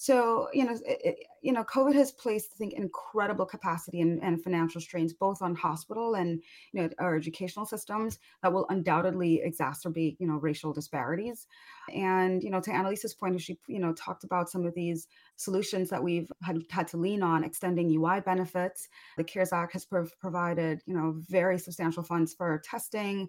So, 0.00 0.48
you 0.52 0.64
know, 0.64 0.78
it, 0.86 1.26
you 1.42 1.50
know, 1.50 1.64
COVID 1.64 1.94
has 1.94 2.12
placed, 2.12 2.52
I 2.54 2.56
think, 2.56 2.74
incredible 2.74 3.44
capacity 3.44 4.00
and, 4.00 4.22
and 4.22 4.40
financial 4.40 4.80
strains 4.80 5.12
both 5.12 5.42
on 5.42 5.56
hospital 5.56 6.14
and, 6.14 6.40
you 6.72 6.82
know, 6.82 6.88
our 7.00 7.16
educational 7.16 7.66
systems 7.66 8.20
that 8.42 8.52
will 8.52 8.64
undoubtedly 8.68 9.42
exacerbate, 9.44 10.16
you 10.20 10.28
know, 10.28 10.34
racial 10.34 10.72
disparities. 10.72 11.48
And, 11.92 12.44
you 12.44 12.50
know, 12.50 12.60
to 12.60 12.70
Annelies's 12.70 13.12
point, 13.12 13.40
she, 13.40 13.58
you 13.66 13.80
know, 13.80 13.92
talked 13.92 14.22
about 14.22 14.48
some 14.48 14.64
of 14.64 14.72
these 14.74 15.08
solutions 15.34 15.90
that 15.90 16.02
we've 16.02 16.30
had, 16.44 16.62
had 16.70 16.86
to 16.88 16.96
lean 16.96 17.24
on, 17.24 17.42
extending 17.42 17.90
UI 17.90 18.20
benefits. 18.20 18.88
The 19.16 19.24
CARES 19.24 19.52
Act 19.52 19.72
has 19.72 19.84
prov- 19.84 20.16
provided, 20.20 20.80
you 20.86 20.94
know, 20.94 21.16
very 21.28 21.58
substantial 21.58 22.04
funds 22.04 22.32
for 22.32 22.62
testing. 22.64 23.28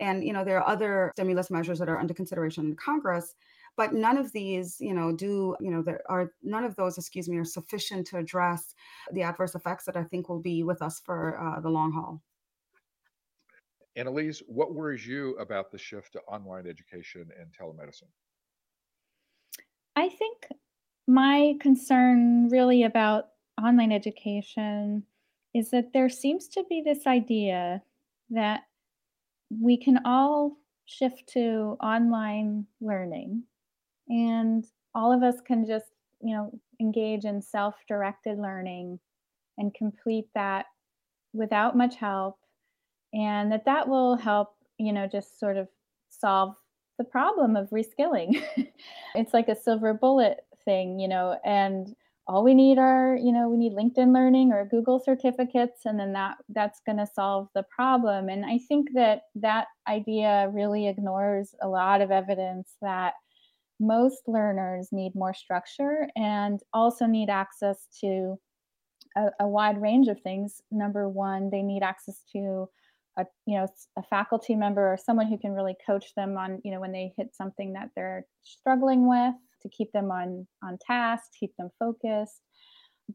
And, 0.00 0.24
you 0.24 0.32
know, 0.32 0.44
there 0.44 0.56
are 0.56 0.66
other 0.66 1.12
stimulus 1.14 1.50
measures 1.50 1.78
that 1.78 1.90
are 1.90 1.98
under 1.98 2.14
consideration 2.14 2.64
in 2.64 2.76
Congress 2.76 3.34
but 3.76 3.92
none 3.92 4.16
of 4.16 4.32
these 4.32 4.76
you 4.80 4.94
know 4.94 5.12
do 5.12 5.56
you 5.60 5.70
know 5.70 5.82
there 5.82 6.00
are 6.08 6.32
none 6.42 6.64
of 6.64 6.74
those 6.76 6.98
excuse 6.98 7.28
me 7.28 7.36
are 7.36 7.44
sufficient 7.44 8.06
to 8.06 8.18
address 8.18 8.74
the 9.12 9.22
adverse 9.22 9.54
effects 9.54 9.84
that 9.84 9.96
i 9.96 10.04
think 10.04 10.28
will 10.28 10.40
be 10.40 10.62
with 10.62 10.82
us 10.82 11.00
for 11.00 11.38
uh, 11.40 11.60
the 11.60 11.70
long 11.70 11.92
haul 11.92 12.20
Annelies, 13.96 14.42
what 14.46 14.74
worries 14.74 15.06
you 15.06 15.34
about 15.38 15.72
the 15.72 15.78
shift 15.78 16.12
to 16.12 16.20
online 16.28 16.66
education 16.66 17.30
and 17.40 17.48
telemedicine? 17.50 18.10
I 19.96 20.10
think 20.10 20.48
my 21.06 21.54
concern 21.60 22.50
really 22.50 22.82
about 22.82 23.28
online 23.62 23.92
education 23.92 25.02
is 25.54 25.70
that 25.70 25.94
there 25.94 26.10
seems 26.10 26.48
to 26.48 26.64
be 26.68 26.82
this 26.82 27.06
idea 27.06 27.82
that 28.28 28.64
we 29.48 29.78
can 29.78 30.00
all 30.04 30.58
shift 30.84 31.26
to 31.28 31.76
online 31.82 32.66
learning 32.82 33.44
and 34.08 34.64
all 34.94 35.12
of 35.12 35.22
us 35.22 35.36
can 35.46 35.66
just, 35.66 35.86
you 36.20 36.34
know, 36.34 36.50
engage 36.80 37.24
in 37.24 37.40
self-directed 37.42 38.38
learning 38.38 38.98
and 39.58 39.74
complete 39.74 40.26
that 40.34 40.66
without 41.32 41.76
much 41.76 41.96
help 41.96 42.38
and 43.12 43.50
that 43.52 43.64
that 43.64 43.88
will 43.88 44.16
help, 44.16 44.54
you 44.78 44.92
know, 44.92 45.06
just 45.06 45.38
sort 45.38 45.56
of 45.56 45.68
solve 46.10 46.54
the 46.98 47.04
problem 47.04 47.56
of 47.56 47.70
reskilling. 47.70 48.42
it's 49.14 49.34
like 49.34 49.48
a 49.48 49.56
silver 49.56 49.94
bullet 49.94 50.40
thing, 50.64 50.98
you 50.98 51.08
know, 51.08 51.38
and 51.44 51.94
all 52.28 52.42
we 52.42 52.54
need 52.54 52.76
are, 52.78 53.16
you 53.16 53.32
know, 53.32 53.48
we 53.48 53.56
need 53.56 53.72
LinkedIn 53.72 54.12
learning 54.12 54.52
or 54.52 54.66
Google 54.66 54.98
certificates 54.98 55.82
and 55.84 55.98
then 55.98 56.12
that 56.12 56.36
that's 56.48 56.80
going 56.84 56.98
to 56.98 57.06
solve 57.06 57.48
the 57.54 57.62
problem. 57.64 58.28
And 58.28 58.44
I 58.44 58.58
think 58.58 58.88
that 58.94 59.22
that 59.36 59.68
idea 59.88 60.50
really 60.52 60.88
ignores 60.88 61.54
a 61.62 61.68
lot 61.68 62.00
of 62.00 62.10
evidence 62.10 62.74
that 62.82 63.14
most 63.78 64.22
learners 64.26 64.88
need 64.92 65.14
more 65.14 65.34
structure 65.34 66.08
and 66.16 66.60
also 66.72 67.06
need 67.06 67.28
access 67.28 67.86
to 68.00 68.38
a, 69.16 69.26
a 69.40 69.48
wide 69.48 69.80
range 69.80 70.08
of 70.08 70.20
things. 70.20 70.60
Number 70.70 71.08
one, 71.08 71.50
they 71.50 71.62
need 71.62 71.82
access 71.82 72.22
to 72.32 72.68
a 73.18 73.24
you 73.46 73.56
know 73.56 73.66
a 73.96 74.02
faculty 74.02 74.54
member 74.54 74.92
or 74.92 74.98
someone 74.98 75.26
who 75.26 75.38
can 75.38 75.52
really 75.52 75.74
coach 75.86 76.14
them 76.16 76.36
on 76.36 76.60
you 76.64 76.70
know 76.70 76.80
when 76.80 76.92
they 76.92 77.14
hit 77.16 77.34
something 77.34 77.72
that 77.72 77.88
they're 77.96 78.26
struggling 78.42 79.08
with 79.08 79.34
to 79.62 79.68
keep 79.70 79.90
them 79.92 80.10
on 80.10 80.46
on 80.62 80.78
task, 80.86 81.24
keep 81.38 81.56
them 81.56 81.70
focused. 81.78 82.42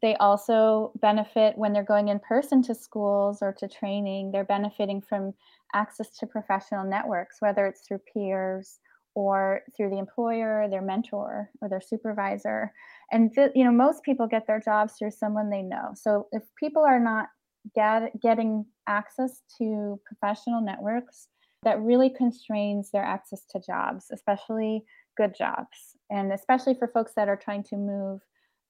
They 0.00 0.16
also 0.16 0.92
benefit 1.00 1.56
when 1.58 1.72
they're 1.72 1.84
going 1.84 2.08
in 2.08 2.18
person 2.20 2.62
to 2.62 2.74
schools 2.74 3.38
or 3.42 3.52
to 3.58 3.68
training. 3.68 4.32
They're 4.32 4.44
benefiting 4.44 5.02
from 5.02 5.34
access 5.74 6.08
to 6.18 6.26
professional 6.26 6.84
networks, 6.84 7.36
whether 7.40 7.66
it's 7.66 7.86
through 7.86 8.00
peers 8.12 8.78
or 9.14 9.60
through 9.76 9.90
the 9.90 9.98
employer, 9.98 10.68
their 10.68 10.82
mentor, 10.82 11.50
or 11.60 11.68
their 11.68 11.80
supervisor. 11.80 12.72
And 13.10 13.32
th- 13.34 13.52
you 13.54 13.64
know, 13.64 13.72
most 13.72 14.02
people 14.02 14.26
get 14.26 14.46
their 14.46 14.60
jobs 14.60 14.94
through 14.98 15.10
someone 15.12 15.50
they 15.50 15.62
know. 15.62 15.90
So 15.94 16.28
if 16.32 16.42
people 16.58 16.82
are 16.84 17.00
not 17.00 17.28
get, 17.74 18.20
getting 18.20 18.66
access 18.88 19.42
to 19.58 20.00
professional 20.06 20.60
networks, 20.62 21.28
that 21.64 21.80
really 21.80 22.10
constrains 22.10 22.90
their 22.90 23.04
access 23.04 23.44
to 23.50 23.60
jobs, 23.60 24.06
especially 24.12 24.84
good 25.16 25.34
jobs, 25.36 25.96
and 26.10 26.32
especially 26.32 26.74
for 26.74 26.88
folks 26.88 27.12
that 27.14 27.28
are 27.28 27.36
trying 27.36 27.64
to 27.64 27.76
move 27.76 28.20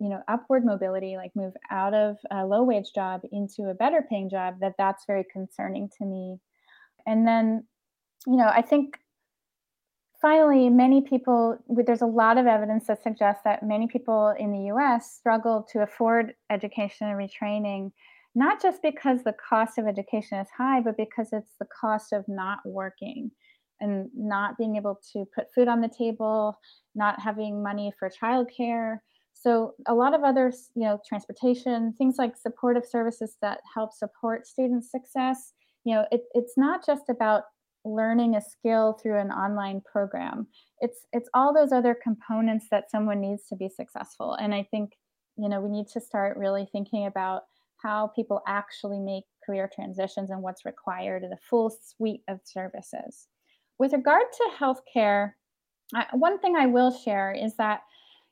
you 0.01 0.09
know 0.09 0.21
upward 0.27 0.65
mobility 0.65 1.17
like 1.17 1.31
move 1.37 1.53
out 1.71 1.95
of 1.95 2.17
a 2.33 2.45
low 2.45 2.65
wage 2.65 2.93
job 2.95 3.21
into 3.31 3.71
a 3.71 3.75
better 3.75 4.05
paying 4.09 4.29
job 4.29 4.57
that 4.61 4.75
that's 4.79 5.05
very 5.07 5.25
concerning 5.33 5.89
to 5.99 6.05
me 6.05 6.41
And 7.07 7.27
then, 7.27 7.65
you 8.27 8.37
know, 8.37 8.49
I 8.49 8.63
think 8.63 8.99
finally, 10.23 10.71
many 10.71 11.03
people, 11.03 11.59
there's 11.69 12.01
a 12.01 12.07
lot 12.07 12.39
of 12.39 12.47
evidence 12.47 12.87
that 12.87 13.03
suggests 13.03 13.43
that 13.45 13.67
many 13.67 13.89
people 13.89 14.35
in 14.39 14.53
the 14.53 14.73
US 14.73 15.13
struggle 15.13 15.67
to 15.73 15.83
afford 15.83 16.35
education 16.49 17.09
and 17.09 17.19
retraining, 17.19 17.91
not 18.35 18.63
just 18.63 18.81
because 18.81 19.25
the 19.25 19.35
cost 19.35 19.79
of 19.79 19.87
education 19.87 20.39
is 20.39 20.49
high, 20.57 20.81
but 20.81 20.97
because 20.97 21.31
it's 21.33 21.55
the 21.59 21.67
cost 21.79 22.13
of 22.13 22.25
not 22.29 22.61
working 22.65 23.33
and 23.81 24.09
not 24.17 24.57
being 24.57 24.77
able 24.77 25.01
to 25.13 25.27
put 25.35 25.53
food 25.53 25.67
on 25.67 25.81
the 25.81 25.91
table, 25.99 26.57
not 26.95 27.21
having 27.21 27.61
money 27.61 27.93
for 27.99 28.09
childcare. 28.09 28.99
So 29.35 29.73
a 29.89 29.95
lot 29.95 30.15
of 30.15 30.23
other, 30.23 30.53
you 30.77 30.85
know, 30.85 31.01
transportation, 31.07 31.95
things 31.99 32.15
like 32.17 32.37
supportive 32.37 32.87
services 32.87 33.37
that 33.43 33.59
help 33.75 33.93
support 33.93 34.47
student 34.47 34.85
success. 34.85 35.53
You 35.85 35.97
know, 35.97 36.07
it, 36.13 36.23
it's 36.35 36.55
not 36.57 36.87
just 36.87 37.09
about 37.11 37.43
learning 37.85 38.37
a 38.37 38.41
skill 38.41 38.93
through 38.93 39.19
an 39.19 39.31
online 39.31 39.81
program. 39.81 40.47
It's 40.81 41.07
it's 41.13 41.29
all 41.35 41.53
those 41.53 41.73
other 41.73 41.97
components 42.01 42.67
that 42.71 42.91
someone 42.91 43.21
needs 43.21 43.47
to 43.49 43.57
be 43.57 43.69
successful. 43.69 44.35
And 44.35 44.55
I 44.55 44.67
think, 44.71 44.93
you 45.37 45.49
know, 45.49 45.61
we 45.61 45.71
need 45.71 45.89
to 45.89 46.01
start 46.01 46.37
really 46.37 46.69
thinking 46.71 47.07
about 47.07 47.45
how 47.83 48.09
people 48.15 48.43
actually 48.47 49.01
make 49.01 49.25
career 49.45 49.69
transitions 49.73 50.31
and 50.31 50.43
what's 50.43 50.65
required 50.65 51.25
in 51.25 51.33
a 51.33 51.37
full 51.37 51.71
suite 51.71 52.23
of 52.29 52.41
services. 52.45 53.27
With 53.79 53.93
regard 53.93 54.23
to 54.33 54.51
healthcare, 54.57 55.33
I, 55.95 56.07
one 56.13 56.39
thing 56.39 56.55
I 56.57 56.67
will 56.67 56.93
share 56.93 57.33
is 57.33 57.57
that, 57.57 57.81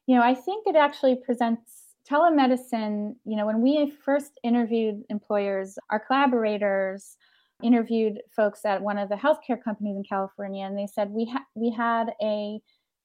you 0.06 0.14
know, 0.14 0.22
I 0.22 0.34
think 0.34 0.66
it 0.66 0.76
actually 0.76 1.16
presents 1.16 1.96
telemedicine. 2.08 3.16
You 3.24 3.36
know, 3.36 3.46
when 3.46 3.60
we 3.60 3.92
first 4.04 4.38
interviewed 4.44 5.02
employers, 5.08 5.78
our 5.90 5.98
collaborators 5.98 7.16
interviewed 7.62 8.20
folks 8.34 8.64
at 8.64 8.82
one 8.82 8.98
of 8.98 9.08
the 9.08 9.14
healthcare 9.14 9.62
companies 9.62 9.96
in 9.96 10.04
California, 10.04 10.64
and 10.64 10.76
they 10.76 10.86
said 10.86 11.10
we 11.10 11.26
ha- 11.26 11.44
we 11.54 11.70
had 11.70 12.12
a 12.22 12.60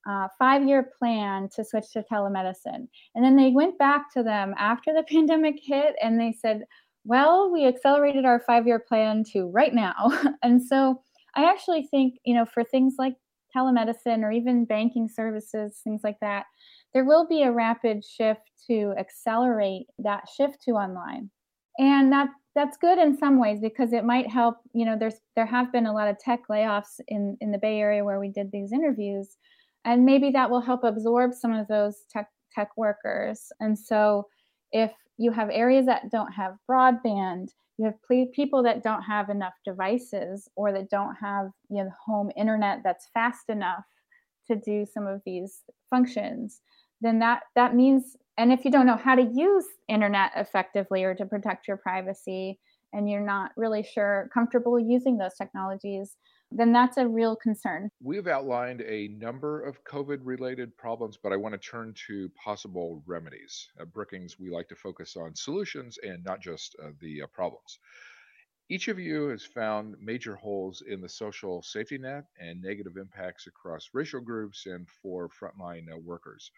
uh, 0.08 0.28
five-year 0.38 0.92
plan 1.00 1.50
to 1.56 1.64
switch 1.64 1.92
to 1.94 2.04
telemedicine, 2.12 2.88
and 3.16 3.24
then 3.24 3.36
they 3.36 3.52
went 3.52 3.78
back 3.78 4.14
to 4.14 4.24
them 4.24 4.54
after 4.58 4.94
the 4.94 5.04
pandemic 5.10 5.56
hit, 5.62 5.96
and 6.02 6.20
they 6.20 6.34
said, 6.34 6.64
"Well, 7.04 7.52
we 7.52 7.66
accelerated 7.68 8.26
our 8.26 8.40
five-year 8.40 8.80
plan 8.80 9.24
to 9.34 9.46
right 9.46 9.74
now," 9.74 10.12
and 10.44 10.62
so 10.62 11.02
I 11.36 11.50
actually 11.50 11.84
think 11.84 12.16
you 12.26 12.34
know 12.34 12.46
for 12.46 12.64
things 12.64 12.96
like 12.98 13.16
telemedicine 13.56 14.24
or 14.24 14.32
even 14.32 14.66
banking 14.66 15.08
services, 15.08 15.80
things 15.84 16.02
like 16.04 16.20
that, 16.22 16.46
there 16.94 17.06
will 17.06 17.28
be 17.28 17.44
a 17.44 17.52
rapid 17.52 18.04
shift 18.04 18.52
to 18.68 18.94
accelerate 18.98 19.88
that 20.00 20.28
shift 20.30 20.62
to 20.64 20.72
online, 20.72 21.30
and 21.80 22.12
that 22.12 22.30
that's 22.56 22.78
good 22.78 22.98
in 22.98 23.18
some 23.18 23.40
ways 23.40 23.60
because 23.60 23.92
it 23.92 24.06
might 24.06 24.30
help 24.30 24.58
you 24.74 24.86
know 24.86 24.98
there's 24.98 25.20
there 25.36 25.46
have 25.46 25.72
been 25.72 25.86
a 25.86 25.94
lot 25.94 26.08
of 26.08 26.18
tech 26.20 26.42
layoffs 26.50 27.00
in 27.08 27.38
in 27.42 27.52
the 27.52 27.58
bay 27.58 27.80
area 27.80 28.04
where 28.04 28.20
we 28.20 28.30
did 28.30 28.52
these 28.52 28.72
interviews 28.72 29.38
and 29.86 30.04
maybe 30.04 30.32
that 30.32 30.50
will 30.50 30.62
help 30.62 30.84
absorb 30.84 31.34
some 31.34 31.54
of 31.54 31.68
those 31.68 32.04
tech 32.10 32.28
tech 32.56 32.70
workers. 32.78 33.52
And 33.60 33.78
so 33.78 34.28
if 34.72 34.92
you 35.18 35.32
have 35.32 35.50
areas 35.52 35.86
that 35.86 36.12
don't 36.12 36.32
have 36.32 36.56
broadband 36.70 37.50
you 37.78 37.86
have 37.86 38.32
people 38.34 38.64
that 38.64 38.84
don't 38.84 39.02
have 39.02 39.30
enough 39.30 39.54
devices 39.66 40.50
or 40.56 40.72
that 40.72 40.90
don't 40.90 41.16
have 41.16 41.52
you 41.70 41.84
know 41.84 41.90
home 42.06 42.32
internet 42.36 42.80
that's 42.84 43.08
fast 43.14 43.50
enough 43.50 43.84
to 44.48 44.56
do 44.56 44.86
some 44.86 45.08
of 45.08 45.22
these 45.26 45.62
functions 45.90 46.62
then 47.02 47.20
that 47.20 47.44
that 47.56 47.76
means 47.76 48.16
and 48.38 48.52
if 48.52 48.66
you 48.66 48.72
don't 48.72 48.86
know 48.86 48.98
how 48.98 49.16
to 49.16 49.32
use 49.34 49.66
internet 49.88 50.32
effectively 50.36 51.04
or 51.04 51.16
to 51.16 51.26
protect 51.26 51.68
your 51.68 51.78
privacy 51.78 52.60
and 52.94 53.10
you're 53.10 53.26
not 53.26 53.52
really 53.58 53.84
sure 53.84 54.30
comfortable 54.34 54.80
using 54.80 55.18
those 55.18 55.36
technologies 55.38 56.16
then 56.52 56.72
that's 56.72 56.98
a 56.98 57.08
real 57.08 57.36
concern. 57.36 57.90
We've 58.02 58.28
outlined 58.28 58.82
a 58.82 59.10
number 59.10 59.62
of 59.62 59.84
covid 59.84 60.20
related 60.22 60.78
problems 60.78 61.18
but 61.22 61.34
i 61.34 61.36
want 61.36 61.54
to 61.54 61.70
turn 61.70 61.94
to 62.08 62.30
possible 62.42 63.04
remedies 63.06 63.68
at 63.80 63.92
brookings 63.92 64.40
we 64.40 64.50
like 64.50 64.70
to 64.70 64.76
focus 64.76 65.18
on 65.18 65.36
solutions 65.36 65.98
and 66.04 66.24
not 66.24 66.42
just 66.42 66.76
uh, 66.84 66.90
the 67.00 67.24
uh, 67.24 67.28
problems. 67.34 67.80
Each 68.68 68.88
of 68.88 68.98
you 68.98 69.28
has 69.28 69.46
found 69.46 69.96
major 70.02 70.36
holes 70.36 70.82
in 70.88 71.00
the 71.00 71.10
social 71.10 71.62
safety 71.62 72.00
net 72.00 72.26
and 72.40 72.62
negative 72.62 72.98
impacts 72.98 73.46
across 73.46 73.90
racial 73.94 74.22
groups 74.22 74.66
and 74.66 74.88
for 74.90 75.30
frontline 75.30 75.86
uh, 75.94 75.98
workers 75.98 76.52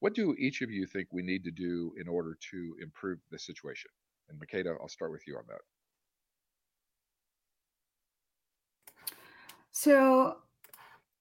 what 0.00 0.14
do 0.14 0.34
each 0.38 0.62
of 0.62 0.70
you 0.70 0.86
think 0.86 1.08
we 1.10 1.22
need 1.22 1.44
to 1.44 1.50
do 1.50 1.92
in 2.00 2.08
order 2.08 2.36
to 2.50 2.76
improve 2.80 3.18
the 3.30 3.38
situation? 3.38 3.90
And 4.28 4.38
Makada, 4.40 4.76
I'll 4.80 4.88
start 4.88 5.10
with 5.10 5.26
you 5.26 5.36
on 5.36 5.44
that. 5.48 5.60
So 9.70 10.38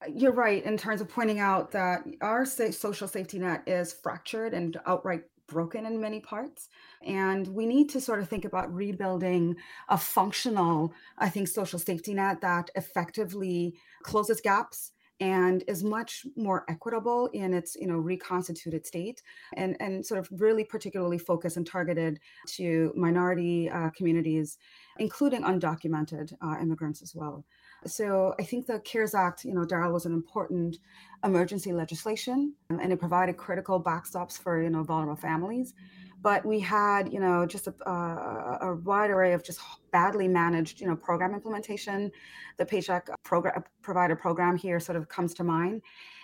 uh, 0.02 0.08
you're 0.14 0.32
right 0.32 0.64
in 0.64 0.78
terms 0.78 1.02
of 1.02 1.10
pointing 1.10 1.40
out 1.40 1.72
that 1.72 2.04
our 2.22 2.46
social 2.46 3.08
safety 3.08 3.40
net 3.40 3.64
is 3.68 3.94
fractured 3.94 4.54
and 4.54 4.80
outright 4.86 5.24
broken 5.48 5.86
in 5.86 6.02
many 6.02 6.20
parts. 6.20 6.68
And 7.02 7.48
we 7.48 7.66
need 7.66 7.90
to 7.90 8.02
sort 8.02 8.20
of 8.20 8.30
think 8.30 8.46
about 8.46 8.74
rebuilding 8.74 9.56
a 9.90 9.98
functional, 9.98 10.94
I 11.18 11.30
think, 11.30 11.48
social 11.48 11.80
safety 11.80 12.14
net 12.14 12.42
that 12.42 12.70
effectively 12.76 13.76
closes 14.04 14.42
gaps 14.42 14.92
and 15.20 15.64
is 15.68 15.84
much 15.84 16.26
more 16.36 16.64
equitable 16.70 17.28
in 17.34 17.54
its 17.54 17.76
you 17.76 17.88
know 17.88 17.98
reconstituted 17.98 18.86
state 18.86 19.22
and 19.56 19.76
and 19.80 20.06
sort 20.06 20.20
of 20.20 20.30
really 20.32 20.64
particularly 20.64 21.18
focused 21.18 21.58
and 21.58 21.66
targeted 21.66 22.20
to 22.46 22.94
minority 22.96 23.70
uh, 23.70 23.90
communities 23.92 24.58
including 25.00 25.44
undocumented 25.44 26.34
uh, 26.42 26.56
immigrants 26.62 27.02
as 27.02 27.14
well. 27.16 27.46
So 27.86 28.34
i 28.40 28.44
think 28.44 28.66
the 28.66 28.80
cares 28.80 29.14
act 29.14 29.46
you 29.46 29.54
know 29.54 29.66
darrell 29.66 29.94
was 29.94 30.06
an 30.06 30.14
important 30.14 30.78
emergency 31.24 31.72
legislation 31.72 32.54
and 32.70 32.92
it 32.92 33.00
provided 33.00 33.38
critical 33.38 33.82
backstops 33.82 34.38
for 34.38 34.62
you 34.62 34.70
know 34.70 34.84
vulnerable 34.84 35.16
families 35.16 35.74
but 36.22 36.46
we 36.46 36.60
had 36.60 37.12
you 37.14 37.20
know 37.20 37.46
just 37.46 37.68
a, 37.68 37.74
a, 37.90 38.58
a, 38.62 38.76
wide 38.76 39.10
array 39.12 39.34
of 39.34 39.44
just 39.44 39.60
badly 39.92 40.28
managed 40.28 40.82
you 40.82 40.88
know 40.88 40.96
program 40.96 41.34
implementation. 41.34 42.12
The 42.58 42.66
paycheck 42.66 43.08
program 43.24 43.64
provider 43.82 44.16
program 44.16 44.58
here 44.58 44.80
sort 44.80 44.96
of 44.96 45.08
comes 45.08 45.34
to 45.36 45.44
mind. 45.44 45.82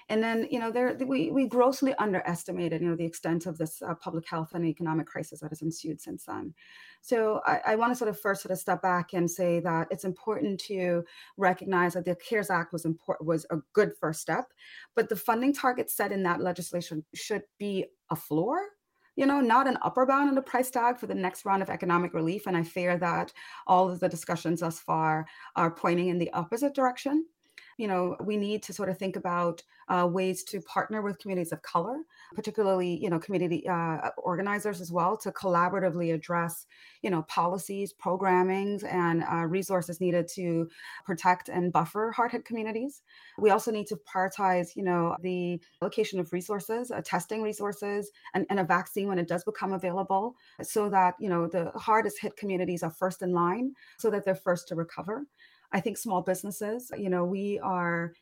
And 0.09 0.21
then 0.21 0.47
you 0.49 0.59
know 0.59 0.71
there 0.71 0.97
we, 1.05 1.31
we 1.31 1.47
grossly 1.47 1.93
underestimated 1.95 2.81
you 2.81 2.89
know 2.89 2.95
the 2.95 3.05
extent 3.05 3.45
of 3.45 3.57
this 3.57 3.81
uh, 3.81 3.93
public 3.95 4.27
health 4.27 4.51
and 4.53 4.65
economic 4.65 5.07
crisis 5.07 5.39
that 5.39 5.49
has 5.49 5.61
ensued 5.61 6.01
since 6.01 6.25
then. 6.25 6.53
So 7.01 7.41
i, 7.45 7.61
I 7.67 7.75
want 7.75 7.91
to 7.91 7.95
sort 7.95 8.09
of 8.09 8.19
first 8.19 8.41
sort 8.41 8.51
of 8.51 8.59
step 8.59 8.81
back 8.81 9.13
and 9.13 9.29
say 9.29 9.59
that 9.59 9.87
it's 9.91 10.05
important 10.05 10.59
to 10.61 11.03
recognize 11.37 11.93
that 11.93 12.05
the 12.05 12.15
cares 12.15 12.49
act 12.49 12.73
was 12.73 12.85
important 12.85 13.27
was 13.27 13.45
a 13.51 13.57
good 13.73 13.93
first 13.99 14.21
step 14.21 14.45
but 14.95 15.07
the 15.07 15.15
funding 15.15 15.53
target 15.53 15.89
set 15.89 16.11
in 16.11 16.23
that 16.23 16.41
legislation 16.41 17.03
should 17.13 17.43
be 17.57 17.85
a 18.09 18.15
floor 18.15 18.59
you 19.15 19.25
know, 19.25 19.39
not 19.39 19.67
an 19.67 19.77
upper 19.81 20.05
bound 20.05 20.29
on 20.29 20.35
the 20.35 20.41
price 20.41 20.69
tag 20.71 20.97
for 20.97 21.07
the 21.07 21.15
next 21.15 21.45
round 21.45 21.61
of 21.61 21.69
economic 21.69 22.13
relief. 22.13 22.47
And 22.47 22.57
I 22.57 22.63
fear 22.63 22.97
that 22.97 23.31
all 23.67 23.89
of 23.89 23.99
the 23.99 24.09
discussions 24.09 24.61
thus 24.61 24.79
far 24.79 25.27
are 25.55 25.71
pointing 25.71 26.07
in 26.07 26.17
the 26.17 26.31
opposite 26.33 26.73
direction 26.73 27.25
you 27.77 27.87
know 27.87 28.15
we 28.21 28.37
need 28.37 28.61
to 28.63 28.73
sort 28.73 28.89
of 28.89 28.97
think 28.97 29.15
about 29.15 29.63
uh, 29.89 30.07
ways 30.09 30.43
to 30.43 30.61
partner 30.61 31.01
with 31.01 31.19
communities 31.19 31.51
of 31.51 31.61
color 31.61 31.99
particularly 32.33 33.01
you 33.01 33.09
know 33.09 33.19
community 33.19 33.67
uh, 33.67 34.09
organizers 34.17 34.81
as 34.81 34.91
well 34.91 35.17
to 35.17 35.31
collaboratively 35.31 36.13
address 36.13 36.65
you 37.01 37.09
know 37.09 37.23
policies 37.23 37.93
programmings 37.93 38.83
and 38.83 39.23
uh, 39.23 39.45
resources 39.45 40.01
needed 40.01 40.27
to 40.35 40.69
protect 41.05 41.49
and 41.49 41.71
buffer 41.71 42.11
hard-hit 42.11 42.45
communities. 42.45 43.01
We 43.37 43.49
also 43.49 43.71
need 43.71 43.87
to 43.87 43.97
prioritize 44.13 44.75
you 44.75 44.83
know 44.83 45.15
the 45.21 45.59
allocation 45.81 46.19
of 46.19 46.33
resources 46.33 46.91
uh, 46.91 47.01
testing 47.03 47.41
resources 47.41 48.11
and, 48.33 48.45
and 48.49 48.59
a 48.59 48.63
vaccine 48.63 49.07
when 49.07 49.19
it 49.19 49.27
does 49.27 49.43
become 49.43 49.73
available 49.73 50.35
so 50.61 50.89
that 50.89 51.15
you 51.19 51.29
know 51.29 51.47
the 51.47 51.71
hardest 51.75 52.19
hit 52.21 52.35
communities 52.37 52.83
are 52.83 52.91
first 52.91 53.21
in 53.21 53.31
line 53.33 53.73
so 53.97 54.09
that 54.09 54.25
they're 54.25 54.35
first 54.35 54.67
to 54.67 54.75
recover. 54.75 55.25
I 55.73 55.79
think 55.79 55.97
small 55.97 56.21
businesses, 56.21 56.91
you 56.95 57.09
know, 57.09 57.25
we 57.25 57.59
are 57.59 58.13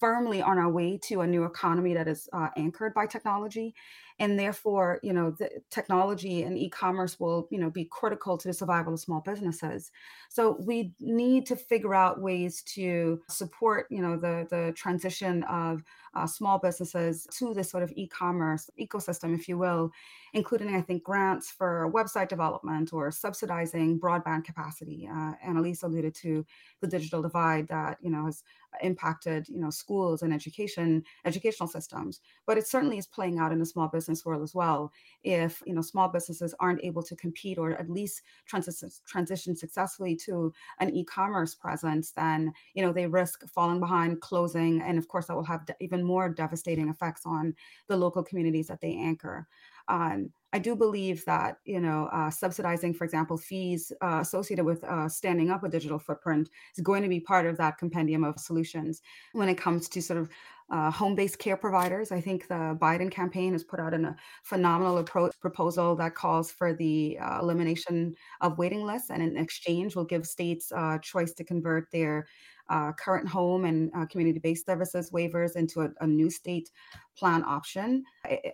firmly 0.00 0.42
on 0.42 0.58
our 0.58 0.70
way 0.70 0.98
to 1.04 1.20
a 1.20 1.26
new 1.26 1.44
economy 1.44 1.94
that 1.94 2.08
is 2.08 2.28
uh, 2.32 2.48
anchored 2.56 2.94
by 2.94 3.06
technology 3.06 3.74
and 4.22 4.38
therefore 4.38 5.00
you 5.02 5.12
know 5.12 5.32
the 5.32 5.50
technology 5.68 6.44
and 6.44 6.56
e-commerce 6.56 7.18
will 7.18 7.48
you 7.50 7.58
know 7.58 7.68
be 7.68 7.84
critical 7.84 8.38
to 8.38 8.46
the 8.46 8.54
survival 8.54 8.94
of 8.94 9.00
small 9.00 9.20
businesses. 9.20 9.90
So 10.28 10.56
we 10.60 10.94
need 11.00 11.44
to 11.46 11.56
figure 11.56 11.92
out 11.92 12.20
ways 12.20 12.62
to 12.74 13.20
support 13.28 13.88
you 13.90 14.00
know 14.00 14.16
the 14.16 14.46
the 14.48 14.72
transition 14.76 15.42
of 15.44 15.82
uh, 16.14 16.26
small 16.26 16.58
businesses 16.58 17.26
to 17.32 17.52
this 17.52 17.70
sort 17.70 17.82
of 17.82 17.92
e-commerce 17.96 18.70
ecosystem 18.78 19.34
if 19.34 19.48
you 19.48 19.58
will 19.58 19.90
including 20.34 20.74
i 20.74 20.80
think 20.80 21.02
grants 21.02 21.50
for 21.50 21.90
website 21.92 22.28
development 22.28 22.92
or 22.92 23.10
subsidizing 23.10 23.98
broadband 23.98 24.44
capacity. 24.44 25.08
Uh, 25.10 25.32
annelies 25.44 25.82
alluded 25.82 26.14
to 26.14 26.44
the 26.80 26.86
digital 26.86 27.22
divide 27.22 27.66
that 27.68 27.96
you 28.00 28.10
know 28.10 28.26
has 28.26 28.44
impacted 28.82 29.48
you 29.48 29.58
know 29.58 29.70
schools 29.70 30.22
and 30.22 30.32
education 30.32 31.02
educational 31.24 31.68
systems 31.68 32.20
but 32.46 32.58
it 32.58 32.66
certainly 32.66 32.98
is 32.98 33.06
playing 33.06 33.38
out 33.38 33.52
in 33.52 33.58
the 33.58 33.66
small 33.66 33.88
business 33.88 34.11
business 34.12 34.26
world 34.26 34.42
as 34.42 34.54
well. 34.54 34.92
If 35.22 35.62
you 35.66 35.74
know 35.74 35.82
small 35.82 36.08
businesses 36.08 36.54
aren't 36.60 36.84
able 36.84 37.02
to 37.02 37.16
compete 37.16 37.58
or 37.58 37.72
at 37.72 37.90
least 37.90 38.22
transition 38.46 38.90
transition 39.06 39.56
successfully 39.56 40.16
to 40.26 40.52
an 40.80 40.90
e-commerce 40.90 41.54
presence, 41.54 42.12
then 42.12 42.52
you 42.74 42.84
know 42.84 42.92
they 42.92 43.06
risk 43.06 43.44
falling 43.48 43.80
behind, 43.80 44.20
closing, 44.20 44.82
and 44.82 44.98
of 44.98 45.08
course 45.08 45.26
that 45.26 45.36
will 45.36 45.44
have 45.44 45.62
even 45.80 46.02
more 46.02 46.28
devastating 46.28 46.88
effects 46.88 47.22
on 47.24 47.54
the 47.88 47.96
local 47.96 48.22
communities 48.22 48.66
that 48.68 48.80
they 48.80 48.94
anchor. 48.94 49.46
Um, 49.88 50.30
I 50.54 50.58
do 50.58 50.76
believe 50.76 51.24
that 51.24 51.58
you 51.64 51.80
know 51.80 52.08
uh, 52.12 52.30
subsidizing, 52.30 52.94
for 52.94 53.04
example, 53.04 53.38
fees 53.38 53.92
uh, 54.02 54.18
associated 54.20 54.64
with 54.64 54.84
uh, 54.84 55.08
standing 55.08 55.50
up 55.50 55.64
a 55.64 55.68
digital 55.68 55.98
footprint 55.98 56.50
is 56.76 56.82
going 56.82 57.02
to 57.02 57.08
be 57.08 57.20
part 57.20 57.46
of 57.46 57.56
that 57.56 57.78
compendium 57.78 58.24
of 58.24 58.38
solutions 58.38 59.00
when 59.32 59.48
it 59.48 59.56
comes 59.56 59.88
to 59.88 60.02
sort 60.02 60.20
of 60.20 60.28
uh, 60.72 60.90
home-based 60.90 61.38
care 61.38 61.56
providers. 61.56 62.10
I 62.10 62.20
think 62.20 62.48
the 62.48 62.76
Biden 62.80 63.10
campaign 63.10 63.52
has 63.52 63.62
put 63.62 63.78
out 63.78 63.92
a 63.92 64.16
phenomenal 64.42 65.04
appro- 65.04 65.38
proposal 65.38 65.94
that 65.96 66.14
calls 66.14 66.50
for 66.50 66.72
the 66.72 67.18
uh, 67.20 67.40
elimination 67.40 68.14
of 68.40 68.56
waiting 68.56 68.82
lists, 68.82 69.10
and 69.10 69.22
in 69.22 69.36
exchange, 69.36 69.94
will 69.94 70.04
give 70.04 70.26
states 70.26 70.72
uh, 70.74 70.96
choice 70.98 71.34
to 71.34 71.44
convert 71.44 71.90
their 71.90 72.26
uh, 72.70 72.92
current 72.92 73.28
home 73.28 73.66
and 73.66 73.90
uh, 73.94 74.06
community-based 74.06 74.64
services 74.64 75.10
waivers 75.10 75.56
into 75.56 75.82
a, 75.82 75.90
a, 76.00 76.06
new 76.06 76.30
state 76.30 76.70
plan 77.18 77.44
option, 77.44 78.02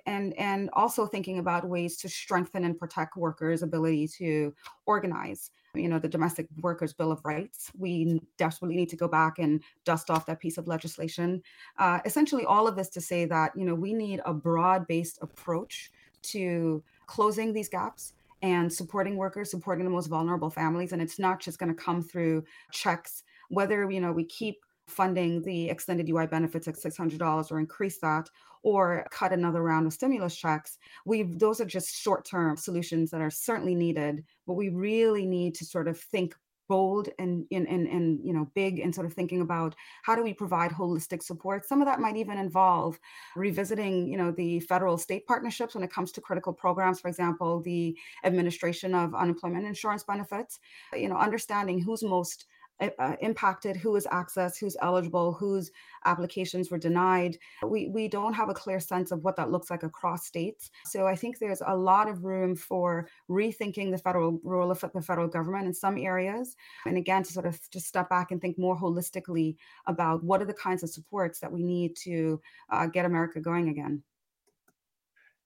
and 0.06 0.36
and 0.38 0.70
also 0.72 1.06
thinking 1.06 1.38
about 1.38 1.68
ways 1.68 1.96
to 1.98 2.08
strengthen 2.08 2.64
and 2.64 2.78
protect 2.78 3.16
workers' 3.16 3.62
ability 3.62 4.08
to 4.08 4.52
organize. 4.86 5.50
You 5.74 5.88
know, 5.88 5.98
the 5.98 6.08
Domestic 6.08 6.48
Workers 6.60 6.92
Bill 6.92 7.12
of 7.12 7.24
Rights. 7.24 7.70
We 7.76 8.20
desperately 8.36 8.76
need 8.76 8.88
to 8.90 8.96
go 8.96 9.08
back 9.08 9.38
and 9.38 9.62
dust 9.84 10.10
off 10.10 10.26
that 10.26 10.40
piece 10.40 10.58
of 10.58 10.66
legislation. 10.66 11.42
Uh, 11.78 12.00
essentially, 12.04 12.44
all 12.44 12.66
of 12.66 12.76
this 12.76 12.88
to 12.90 13.00
say 13.00 13.24
that 13.26 13.52
you 13.56 13.64
know 13.64 13.74
we 13.74 13.92
need 13.92 14.20
a 14.24 14.32
broad-based 14.32 15.18
approach 15.22 15.90
to 16.22 16.82
closing 17.06 17.52
these 17.52 17.68
gaps 17.68 18.14
and 18.42 18.72
supporting 18.72 19.16
workers, 19.16 19.50
supporting 19.50 19.84
the 19.84 19.90
most 19.90 20.06
vulnerable 20.06 20.50
families. 20.50 20.92
And 20.92 21.02
it's 21.02 21.18
not 21.18 21.40
just 21.40 21.58
going 21.58 21.74
to 21.74 21.82
come 21.82 22.02
through 22.02 22.44
checks 22.70 23.24
whether 23.48 23.90
you 23.90 24.00
know 24.00 24.12
we 24.12 24.24
keep 24.24 24.64
funding 24.88 25.42
the 25.42 25.68
extended 25.70 26.08
UI 26.08 26.26
benefits 26.26 26.68
at 26.68 26.76
$600 26.76 27.52
or 27.52 27.58
increase 27.58 27.98
that 28.00 28.28
or 28.62 29.06
cut 29.10 29.32
another 29.32 29.62
round 29.62 29.86
of 29.86 29.92
stimulus 29.92 30.36
checks. 30.36 30.78
We 31.04 31.22
those 31.22 31.60
are 31.60 31.64
just 31.64 31.94
short-term 31.94 32.56
solutions 32.56 33.10
that 33.10 33.20
are 33.20 33.30
certainly 33.30 33.74
needed, 33.74 34.24
but 34.46 34.54
we 34.54 34.68
really 34.68 35.26
need 35.26 35.54
to 35.56 35.64
sort 35.64 35.88
of 35.88 35.98
think 35.98 36.34
bold 36.68 37.08
and, 37.18 37.46
and 37.50 37.66
and 37.66 37.88
and 37.88 38.20
you 38.22 38.32
know 38.32 38.46
big 38.54 38.78
and 38.78 38.94
sort 38.94 39.06
of 39.06 39.14
thinking 39.14 39.40
about 39.40 39.74
how 40.02 40.14
do 40.14 40.22
we 40.22 40.34
provide 40.34 40.70
holistic 40.70 41.22
support 41.22 41.66
some 41.66 41.80
of 41.80 41.86
that 41.86 41.98
might 41.98 42.16
even 42.16 42.36
involve 42.36 43.00
revisiting 43.36 44.06
you 44.06 44.18
know 44.18 44.30
the 44.30 44.60
federal 44.60 44.98
state 44.98 45.26
partnerships 45.26 45.74
when 45.74 45.82
it 45.82 45.90
comes 45.90 46.12
to 46.12 46.20
critical 46.20 46.52
programs 46.52 47.00
for 47.00 47.08
example 47.08 47.62
the 47.62 47.96
administration 48.24 48.94
of 48.94 49.14
unemployment 49.14 49.66
insurance 49.66 50.04
benefits 50.04 50.58
you 50.94 51.08
know 51.08 51.16
understanding 51.16 51.80
who's 51.80 52.02
most 52.02 52.44
uh, 52.80 53.16
impacted, 53.20 53.76
who 53.76 53.96
is 53.96 54.06
access, 54.10 54.56
who's 54.56 54.76
eligible, 54.82 55.32
whose 55.32 55.70
applications 56.04 56.70
were 56.70 56.78
denied. 56.78 57.36
We, 57.66 57.88
we 57.88 58.08
don't 58.08 58.34
have 58.34 58.48
a 58.48 58.54
clear 58.54 58.80
sense 58.80 59.10
of 59.10 59.24
what 59.24 59.36
that 59.36 59.50
looks 59.50 59.70
like 59.70 59.82
across 59.82 60.26
states. 60.26 60.70
So 60.84 61.06
I 61.06 61.16
think 61.16 61.38
there's 61.38 61.62
a 61.66 61.76
lot 61.76 62.08
of 62.08 62.24
room 62.24 62.54
for 62.54 63.08
rethinking 63.28 63.90
the 63.90 63.98
federal 63.98 64.40
role 64.44 64.70
of 64.70 64.80
the 64.80 65.02
federal 65.02 65.28
government 65.28 65.66
in 65.66 65.74
some 65.74 65.98
areas. 65.98 66.56
And 66.86 66.96
again, 66.96 67.22
to 67.24 67.32
sort 67.32 67.46
of 67.46 67.58
just 67.70 67.86
step 67.86 68.08
back 68.08 68.30
and 68.30 68.40
think 68.40 68.58
more 68.58 68.78
holistically 68.78 69.56
about 69.86 70.22
what 70.22 70.40
are 70.40 70.46
the 70.46 70.54
kinds 70.54 70.82
of 70.82 70.90
supports 70.90 71.40
that 71.40 71.52
we 71.52 71.62
need 71.62 71.96
to 72.04 72.40
uh, 72.70 72.86
get 72.86 73.04
America 73.04 73.40
going 73.40 73.68
again. 73.68 74.02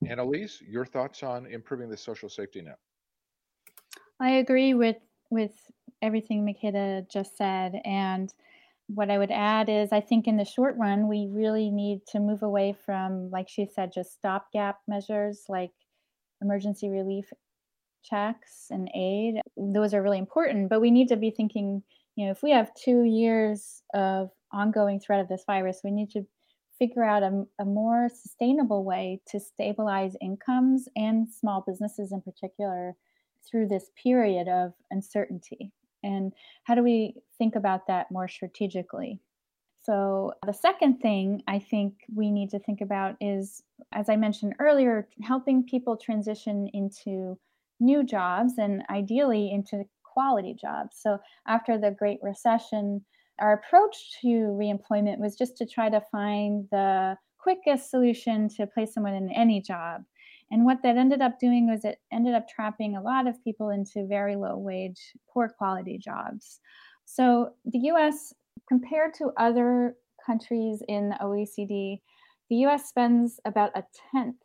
Annelies, 0.04 0.60
your 0.66 0.84
thoughts 0.84 1.22
on 1.22 1.46
improving 1.46 1.88
the 1.88 1.96
social 1.96 2.28
safety 2.28 2.60
net? 2.60 2.78
I 4.20 4.30
agree 4.30 4.74
with 4.74 4.96
with 5.30 5.52
everything 6.02 6.44
Makada 6.44 7.08
just 7.10 7.36
said. 7.36 7.80
And 7.84 8.32
what 8.88 9.10
I 9.10 9.18
would 9.18 9.30
add 9.30 9.68
is 9.68 9.92
I 9.92 10.00
think 10.00 10.26
in 10.26 10.36
the 10.36 10.44
short 10.44 10.76
run, 10.76 11.08
we 11.08 11.28
really 11.30 11.70
need 11.70 12.00
to 12.08 12.20
move 12.20 12.42
away 12.42 12.76
from, 12.84 13.30
like 13.30 13.48
she 13.48 13.66
said, 13.66 13.92
just 13.94 14.14
stopgap 14.14 14.80
measures 14.86 15.44
like 15.48 15.70
emergency 16.42 16.88
relief 16.88 17.32
checks 18.02 18.66
and 18.70 18.90
aid. 18.94 19.40
Those 19.56 19.94
are 19.94 20.02
really 20.02 20.18
important, 20.18 20.68
but 20.68 20.80
we 20.80 20.90
need 20.90 21.08
to 21.08 21.16
be 21.16 21.30
thinking, 21.30 21.82
you 22.16 22.26
know, 22.26 22.32
if 22.32 22.42
we 22.42 22.50
have 22.50 22.74
two 22.74 23.04
years 23.04 23.82
of 23.94 24.30
ongoing 24.52 25.00
threat 25.00 25.20
of 25.20 25.28
this 25.28 25.44
virus, 25.46 25.80
we 25.84 25.92
need 25.92 26.10
to 26.10 26.26
figure 26.78 27.04
out 27.04 27.22
a, 27.22 27.44
a 27.60 27.64
more 27.64 28.08
sustainable 28.08 28.84
way 28.84 29.20
to 29.28 29.38
stabilize 29.38 30.16
incomes 30.20 30.88
and 30.96 31.28
small 31.28 31.62
businesses 31.66 32.10
in 32.10 32.20
particular 32.20 32.96
through 33.48 33.68
this 33.68 33.90
period 34.02 34.48
of 34.48 34.72
uncertainty. 34.90 35.72
And 36.02 36.32
how 36.64 36.74
do 36.74 36.82
we 36.82 37.16
think 37.38 37.54
about 37.56 37.86
that 37.86 38.10
more 38.10 38.28
strategically? 38.28 39.20
So, 39.78 40.34
the 40.46 40.52
second 40.52 41.00
thing 41.00 41.42
I 41.48 41.58
think 41.58 42.04
we 42.14 42.30
need 42.30 42.50
to 42.50 42.60
think 42.60 42.80
about 42.80 43.16
is, 43.20 43.62
as 43.92 44.08
I 44.08 44.14
mentioned 44.14 44.54
earlier, 44.60 45.08
helping 45.22 45.64
people 45.64 45.96
transition 45.96 46.68
into 46.72 47.36
new 47.80 48.04
jobs 48.04 48.58
and 48.58 48.84
ideally 48.90 49.50
into 49.50 49.84
quality 50.04 50.54
jobs. 50.54 50.96
So, 51.00 51.18
after 51.48 51.78
the 51.78 51.90
Great 51.90 52.20
Recession, 52.22 53.04
our 53.40 53.54
approach 53.54 54.20
to 54.20 54.28
reemployment 54.28 55.18
was 55.18 55.34
just 55.34 55.56
to 55.56 55.66
try 55.66 55.88
to 55.88 56.00
find 56.12 56.68
the 56.70 57.16
quickest 57.38 57.90
solution 57.90 58.48
to 58.50 58.68
place 58.68 58.94
someone 58.94 59.14
in 59.14 59.30
any 59.32 59.60
job. 59.60 60.04
And 60.52 60.66
what 60.66 60.82
that 60.82 60.98
ended 60.98 61.22
up 61.22 61.40
doing 61.40 61.68
was 61.68 61.84
it 61.84 61.98
ended 62.12 62.34
up 62.34 62.46
trapping 62.46 62.94
a 62.94 63.02
lot 63.02 63.26
of 63.26 63.42
people 63.42 63.70
into 63.70 64.06
very 64.06 64.36
low 64.36 64.58
wage, 64.58 65.00
poor 65.32 65.48
quality 65.48 65.98
jobs. 65.98 66.60
So 67.06 67.54
the 67.64 67.78
US, 67.90 68.34
compared 68.68 69.14
to 69.14 69.32
other 69.38 69.96
countries 70.24 70.82
in 70.88 71.08
the 71.08 71.16
OECD, 71.22 72.00
the 72.50 72.56
US 72.66 72.86
spends 72.86 73.40
about 73.46 73.70
a 73.74 73.84
tenth 74.12 74.36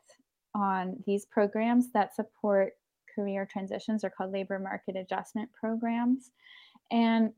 on 0.56 1.04
these 1.06 1.26
programs 1.26 1.92
that 1.92 2.16
support 2.16 2.74
career 3.14 3.46
transitions. 3.46 4.02
They're 4.02 4.10
called 4.10 4.32
labor 4.32 4.60
market 4.60 4.96
adjustment 4.96 5.50
programs. 5.60 6.32
And 6.90 7.34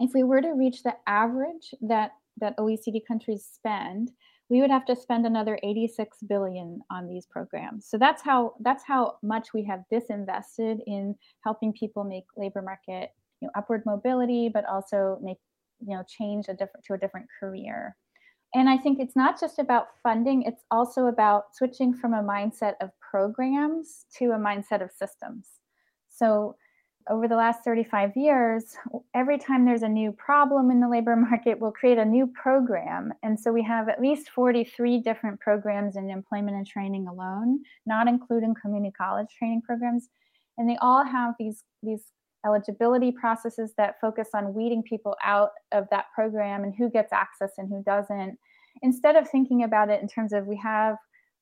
if 0.00 0.10
we 0.12 0.24
were 0.24 0.40
to 0.40 0.54
reach 0.54 0.82
the 0.82 0.96
average 1.06 1.72
that, 1.82 2.12
that 2.38 2.56
OECD 2.56 3.00
countries 3.06 3.48
spend, 3.50 4.10
we 4.50 4.60
would 4.60 4.70
have 4.70 4.86
to 4.86 4.96
spend 4.96 5.26
another 5.26 5.58
86 5.62 6.18
billion 6.28 6.80
on 6.90 7.06
these 7.06 7.26
programs. 7.26 7.86
So 7.88 7.98
that's 7.98 8.22
how 8.22 8.54
that's 8.60 8.84
how 8.84 9.18
much 9.22 9.52
we 9.52 9.64
have 9.64 9.84
disinvested 9.92 10.78
in 10.86 11.14
helping 11.44 11.72
people 11.72 12.04
make 12.04 12.24
labor 12.36 12.62
market 12.62 13.10
you 13.40 13.46
know 13.46 13.52
upward 13.56 13.82
mobility 13.86 14.48
but 14.48 14.64
also 14.64 15.18
make 15.22 15.38
you 15.86 15.94
know 15.94 16.02
change 16.08 16.46
a 16.48 16.54
different 16.54 16.84
to 16.86 16.94
a 16.94 16.98
different 16.98 17.26
career. 17.38 17.96
And 18.54 18.68
i 18.68 18.78
think 18.78 18.98
it's 18.98 19.16
not 19.16 19.38
just 19.38 19.58
about 19.58 19.88
funding 20.02 20.42
it's 20.42 20.64
also 20.70 21.06
about 21.06 21.54
switching 21.54 21.92
from 21.92 22.14
a 22.14 22.22
mindset 22.22 22.74
of 22.80 22.90
programs 23.00 24.06
to 24.16 24.32
a 24.32 24.38
mindset 24.38 24.82
of 24.82 24.90
systems. 24.90 25.48
So 26.08 26.56
over 27.10 27.28
the 27.28 27.36
last 27.36 27.64
35 27.64 28.16
years, 28.16 28.76
every 29.14 29.38
time 29.38 29.64
there's 29.64 29.82
a 29.82 29.88
new 29.88 30.12
problem 30.12 30.70
in 30.70 30.80
the 30.80 30.88
labor 30.88 31.16
market, 31.30 31.58
we'll 31.58 31.72
create 31.72 31.98
a 31.98 32.04
new 32.04 32.26
program. 32.26 33.12
And 33.22 33.38
so 33.38 33.52
we 33.52 33.62
have 33.64 33.88
at 33.88 34.00
least 34.00 34.30
43 34.30 35.00
different 35.00 35.40
programs 35.40 35.96
in 35.96 36.10
employment 36.10 36.56
and 36.56 36.66
training 36.66 37.06
alone, 37.06 37.60
not 37.86 38.08
including 38.08 38.54
community 38.60 38.92
college 38.96 39.28
training 39.38 39.62
programs. 39.62 40.08
And 40.56 40.68
they 40.68 40.76
all 40.80 41.04
have 41.04 41.34
these, 41.38 41.64
these 41.82 42.12
eligibility 42.44 43.12
processes 43.12 43.72
that 43.76 44.00
focus 44.00 44.28
on 44.34 44.54
weeding 44.54 44.82
people 44.82 45.16
out 45.24 45.50
of 45.72 45.86
that 45.90 46.06
program 46.14 46.64
and 46.64 46.74
who 46.74 46.90
gets 46.90 47.12
access 47.12 47.52
and 47.58 47.68
who 47.68 47.82
doesn't. 47.84 48.38
Instead 48.82 49.16
of 49.16 49.28
thinking 49.28 49.64
about 49.64 49.90
it 49.90 50.00
in 50.00 50.08
terms 50.08 50.32
of 50.32 50.46
we 50.46 50.56
have 50.56 50.96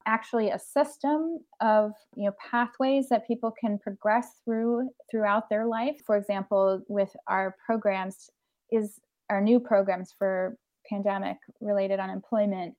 actually 0.07 0.50
a 0.50 0.59
system 0.59 1.38
of 1.61 1.92
you 2.16 2.24
know 2.24 2.32
pathways 2.50 3.09
that 3.09 3.26
people 3.26 3.52
can 3.61 3.78
progress 3.78 4.40
through 4.44 4.88
throughout 5.11 5.50
their 5.50 5.66
life. 5.66 5.96
For 6.07 6.16
example 6.16 6.80
with 6.88 7.14
our 7.26 7.57
programs 7.64 8.30
is 8.70 9.00
our 9.30 9.40
new 9.40 9.61
programs 9.61 10.14
for 10.16 10.57
pandemic 10.88 11.38
related 11.61 11.98
unemployment 11.98 12.74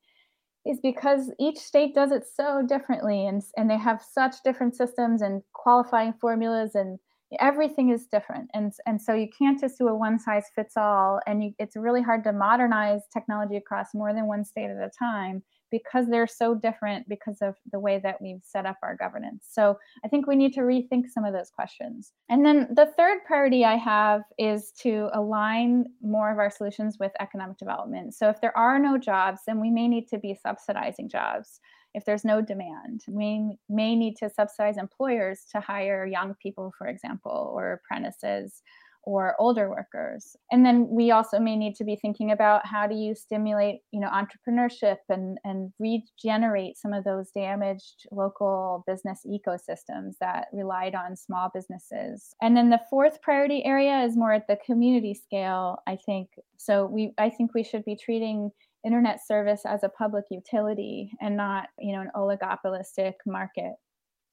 is 0.65 0.79
because 0.81 1.31
each 1.39 1.57
state 1.57 1.95
does 1.95 2.11
it 2.11 2.25
so 2.25 2.61
differently 2.67 3.25
and, 3.25 3.41
and 3.55 3.69
they 3.69 3.77
have 3.77 4.01
such 4.01 4.35
different 4.43 4.75
systems 4.75 5.21
and 5.21 5.41
qualifying 5.53 6.13
formulas 6.19 6.75
and 6.75 6.99
everything 7.39 7.89
is 7.89 8.07
different. 8.07 8.49
And, 8.53 8.73
and 8.85 9.01
so 9.01 9.13
you 9.13 9.27
can't 9.37 9.59
just 9.59 9.77
do 9.77 9.87
a 9.87 9.95
one 9.95 10.19
size 10.19 10.45
fits 10.55 10.75
all 10.75 11.19
and 11.25 11.43
you, 11.43 11.53
it's 11.59 11.75
really 11.75 12.01
hard 12.01 12.23
to 12.25 12.33
modernize 12.33 13.01
technology 13.13 13.55
across 13.55 13.93
more 13.93 14.13
than 14.13 14.27
one 14.27 14.43
state 14.43 14.69
at 14.69 14.77
a 14.77 14.91
time 14.97 15.43
because 15.71 16.07
they're 16.07 16.27
so 16.27 16.55
different 16.55 17.07
because 17.09 17.37
of 17.41 17.55
the 17.71 17.79
way 17.79 17.99
that 17.99 18.21
we've 18.21 18.41
set 18.43 18.65
up 18.65 18.77
our 18.83 18.95
governance. 18.95 19.45
So 19.49 19.77
I 20.03 20.07
think 20.07 20.27
we 20.27 20.35
need 20.35 20.53
to 20.53 20.61
rethink 20.61 21.09
some 21.09 21.25
of 21.25 21.33
those 21.33 21.49
questions. 21.49 22.13
And 22.29 22.45
then 22.45 22.67
the 22.73 22.93
third 22.97 23.19
priority 23.25 23.65
I 23.65 23.75
have 23.75 24.21
is 24.37 24.71
to 24.81 25.09
align 25.13 25.85
more 26.01 26.31
of 26.31 26.37
our 26.37 26.49
solutions 26.51 26.97
with 26.99 27.11
economic 27.19 27.57
development. 27.57 28.13
So 28.15 28.29
if 28.29 28.39
there 28.41 28.57
are 28.57 28.79
no 28.79 28.97
jobs, 28.97 29.41
then 29.45 29.59
we 29.59 29.71
may 29.71 29.87
need 29.87 30.07
to 30.09 30.17
be 30.17 30.35
subsidizing 30.41 31.09
jobs. 31.09 31.59
if 31.97 32.05
there's 32.05 32.23
no 32.23 32.41
demand. 32.41 33.03
We 33.07 33.57
may 33.69 33.95
need 33.95 34.17
to 34.17 34.29
subsidize 34.29 34.77
employers 34.77 35.45
to 35.51 35.59
hire 35.59 36.05
young 36.05 36.35
people, 36.41 36.71
for 36.77 36.87
example, 36.87 37.51
or 37.53 37.73
apprentices 37.73 38.61
or 39.07 39.37
older 39.39 39.69
workers. 39.69 40.35
And 40.51 40.65
then 40.65 40.85
we 40.89 41.11
also 41.11 41.39
may 41.39 41.55
need 41.55 41.75
to 41.75 41.85
be 41.85 41.95
thinking 41.95 42.29
about 42.29 42.65
how 42.65 42.87
do 42.87 42.93
you 42.93 43.15
stimulate, 43.15 43.79
you 43.91 44.01
know, 44.01 44.09
entrepreneurship 44.09 44.97
and, 45.07 45.37
and 45.45 45.71
regenerate 45.79 46.77
some 46.77 46.91
of 46.91 47.05
those 47.05 47.31
damaged 47.31 48.05
local 48.11 48.83
business 48.85 49.25
ecosystems 49.25 50.15
that 50.19 50.47
relied 50.51 50.93
on 50.93 51.15
small 51.15 51.49
businesses. 51.53 52.35
And 52.41 52.57
then 52.57 52.69
the 52.69 52.81
fourth 52.89 53.21
priority 53.21 53.63
area 53.63 54.03
is 54.03 54.17
more 54.17 54.33
at 54.33 54.45
the 54.47 54.57
community 54.65 55.13
scale, 55.13 55.77
I 55.87 55.97
think. 56.05 56.27
So 56.57 56.85
we 56.85 57.13
I 57.17 57.29
think 57.29 57.53
we 57.53 57.63
should 57.63 57.85
be 57.85 57.95
treating 57.95 58.51
internet 58.85 59.25
service 59.25 59.61
as 59.65 59.83
a 59.83 59.89
public 59.89 60.25
utility 60.29 61.11
and 61.21 61.37
not, 61.37 61.69
you 61.79 61.95
know, 61.95 62.01
an 62.01 62.11
oligopolistic 62.13 63.13
market. 63.25 63.75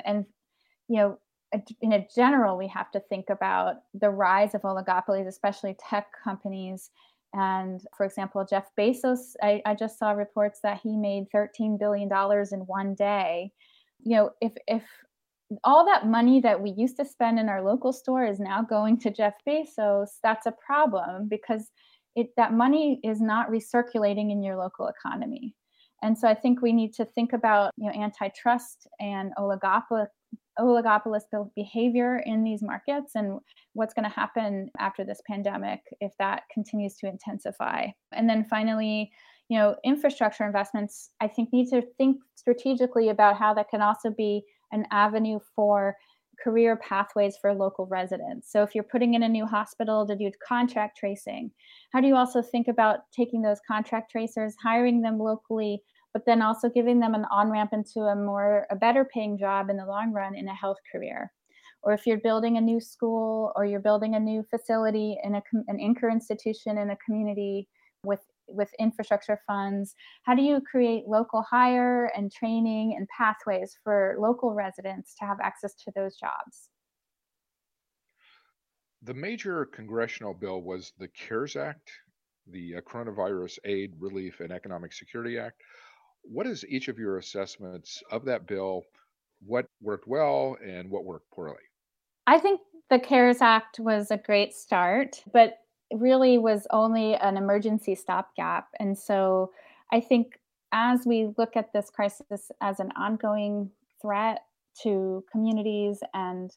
And 0.05 0.25
you 0.89 0.97
know, 0.97 1.18
in 1.80 1.92
a 1.92 2.07
general, 2.14 2.57
we 2.57 2.68
have 2.68 2.90
to 2.92 3.00
think 3.00 3.30
about 3.30 3.76
the 3.94 4.11
rise 4.11 4.55
of 4.55 4.62
oligopolies, 4.62 5.26
especially 5.26 5.76
tech 5.88 6.07
companies. 6.22 6.90
And 7.32 7.80
for 7.96 8.07
example, 8.07 8.46
Jeff 8.48 8.70
Bezos, 8.78 9.34
I, 9.42 9.61
I 9.66 9.74
just 9.74 9.98
saw 9.98 10.12
reports 10.12 10.61
that 10.62 10.80
he 10.82 10.96
made 10.96 11.26
$13 11.34 11.78
billion 11.78 12.09
in 12.52 12.61
one 12.61 12.94
day. 12.94 13.50
You 14.02 14.16
know, 14.16 14.30
if, 14.40 14.52
if 14.66 14.84
all 15.62 15.84
that 15.84 16.07
money 16.07 16.40
that 16.40 16.61
we 16.61 16.70
used 16.70 16.96
to 16.98 17.05
spend 17.05 17.38
in 17.38 17.48
our 17.48 17.62
local 17.62 17.92
store 17.92 18.24
is 18.24 18.40
now 18.40 18.62
going 18.62 18.98
to 19.00 19.11
Jeff 19.11 19.34
Bezos, 19.46 20.09
that's 20.22 20.46
a 20.46 20.55
problem 20.64 21.28
because 21.28 21.70
it, 22.16 22.28
that 22.36 22.52
money 22.52 23.00
is 23.02 23.20
not 23.20 23.50
recirculating 23.50 24.30
in 24.30 24.42
your 24.42 24.57
local 24.57 24.88
economy. 24.88 25.55
And 26.02 26.18
so 26.18 26.28
I 26.28 26.34
think 26.34 26.61
we 26.61 26.72
need 26.72 26.92
to 26.94 27.05
think 27.05 27.32
about 27.32 27.72
you 27.76 27.90
know 27.90 27.98
antitrust 27.98 28.86
and 29.00 29.32
oligopoly 29.38 30.07
oligopolistic 30.59 31.50
behavior 31.55 32.22
in 32.24 32.44
these 32.44 32.62
markets 32.62 33.12
and 33.14 33.40
what's 33.72 33.94
going 33.94 34.09
to 34.09 34.14
happen 34.14 34.70
after 34.78 35.05
this 35.05 35.20
pandemic 35.28 35.80
if 36.00 36.12
that 36.18 36.42
continues 36.52 36.94
to 36.96 37.09
intensify. 37.09 37.86
And 38.12 38.28
then 38.28 38.44
finally, 38.44 39.11
you 39.48 39.59
know, 39.59 39.76
infrastructure 39.84 40.44
investments, 40.44 41.11
I 41.20 41.28
think, 41.28 41.52
need 41.52 41.68
to 41.70 41.82
think 41.98 42.18
strategically 42.34 43.09
about 43.09 43.36
how 43.36 43.52
that 43.55 43.68
can 43.68 43.82
also 43.82 44.11
be 44.11 44.42
an 44.72 44.86
avenue 44.90 45.38
for 45.55 45.96
career 46.42 46.76
pathways 46.76 47.36
for 47.40 47.55
local 47.55 47.86
residents. 47.86 48.50
So 48.50 48.62
if 48.62 48.74
you're 48.74 48.84
putting 48.84 49.14
in 49.14 49.22
a 49.22 49.28
new 49.28 49.46
hospital 49.46 50.07
to 50.07 50.16
do 50.16 50.30
contract 50.46 50.98
tracing, 50.98 51.50
how 51.92 52.00
do 52.00 52.09
you 52.09 52.16
also 52.16 52.42
think 52.42 52.68
about 52.68 53.00
taking 53.12 53.42
those 53.42 53.61
contract 53.66 54.11
tracers, 54.11 54.55
hiring 54.62 55.00
them 55.00 55.18
locally 55.18 55.82
but 56.14 56.24
then 56.24 56.40
also 56.40 56.70
giving 56.70 57.00
them 57.00 57.14
an 57.14 57.26
on 57.30 57.50
ramp 57.50 57.72
into 57.72 58.00
a 58.00 58.16
more 58.16 58.66
a 58.70 58.76
better 58.76 59.04
paying 59.04 59.36
job 59.36 59.68
in 59.68 59.76
the 59.76 59.84
long 59.84 60.12
run 60.12 60.34
in 60.36 60.48
a 60.48 60.54
health 60.54 60.78
career. 60.90 61.30
Or 61.82 61.92
if 61.92 62.06
you're 62.06 62.20
building 62.20 62.56
a 62.56 62.62
new 62.62 62.80
school 62.80 63.52
or 63.56 63.66
you're 63.66 63.80
building 63.80 64.14
a 64.14 64.20
new 64.20 64.42
facility 64.48 65.18
in 65.22 65.34
a, 65.34 65.42
an 65.66 65.78
anchor 65.80 66.08
institution 66.08 66.78
in 66.78 66.90
a 66.90 66.96
community 67.04 67.68
with 68.04 68.20
with 68.46 68.68
infrastructure 68.78 69.40
funds 69.46 69.94
how 70.24 70.34
do 70.34 70.42
you 70.42 70.60
create 70.70 71.04
local 71.08 71.42
hire 71.42 72.12
and 72.14 72.30
training 72.30 72.94
and 72.94 73.08
pathways 73.08 73.74
for 73.82 74.16
local 74.18 74.52
residents 74.52 75.14
to 75.18 75.24
have 75.24 75.38
access 75.42 75.74
to 75.74 75.90
those 75.96 76.14
jobs? 76.16 76.68
The 79.02 79.14
major 79.14 79.64
congressional 79.66 80.34
bill 80.34 80.62
was 80.62 80.92
the 80.98 81.08
cares 81.08 81.56
act 81.56 81.90
the 82.46 82.76
uh, 82.76 82.80
coronavirus 82.82 83.58
aid 83.64 83.94
relief 83.98 84.40
and 84.40 84.52
economic 84.52 84.92
security 84.92 85.38
act 85.38 85.62
what 86.25 86.47
is 86.47 86.64
each 86.68 86.89
of 86.89 86.99
your 86.99 87.18
assessments 87.18 88.03
of 88.11 88.25
that 88.25 88.47
bill? 88.47 88.85
What 89.47 89.66
worked 89.81 90.07
well 90.07 90.57
and 90.64 90.91
what 90.91 91.05
worked 91.05 91.31
poorly? 91.31 91.57
I 92.27 92.39
think 92.39 92.61
the 92.91 92.99
CARES 92.99 93.43
Act 93.43 93.79
was 93.79 94.11
a 94.11 94.16
great 94.16 94.55
start, 94.55 95.22
but 95.33 95.59
really 95.93 96.39
was 96.39 96.66
only 96.70 97.14
an 97.14 97.37
emergency 97.37 97.95
stopgap. 97.95 98.68
And 98.81 98.97
so 98.97 99.53
I 99.93 100.01
think 100.01 100.39
as 100.72 101.07
we 101.07 101.31
look 101.39 101.57
at 101.57 101.72
this 101.72 101.91
crisis 101.91 102.51
as 102.61 102.81
an 102.81 102.91
ongoing 102.97 103.70
threat 104.01 104.45
to 104.83 105.25
communities 105.31 106.01
and 106.14 106.51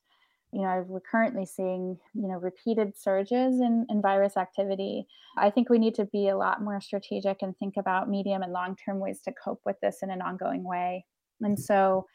you 0.54 0.62
know 0.62 0.86
we're 0.88 1.00
currently 1.00 1.46
seeing 1.46 1.98
you 2.14 2.28
know 2.28 2.36
repeated 2.36 2.98
surges 2.98 3.60
in, 3.60 3.86
in 3.90 4.02
virus 4.02 4.38
activity. 4.38 5.08
I 5.38 5.50
think 5.50 5.70
we 5.70 5.80
need 5.80 5.96
to 5.96 6.06
be 6.06 6.30
a 6.30 6.38
lot 6.38 6.62
more 6.62 6.80
strategic 6.82 7.42
and 7.42 7.56
think 7.58 7.76
about 7.78 8.10
medium 8.10 8.42
and 8.42 8.54
long 8.54 8.76
term 8.76 9.00
ways 9.00 9.20
to 9.26 9.34
cope 9.44 9.62
with 9.66 9.76
this 9.82 10.00
in 10.02 10.10
an 10.10 10.22
ongoing 10.22 10.64
way. 10.64 11.06
And 11.42 11.58
mm-hmm. 11.58 11.62
so 11.62 12.06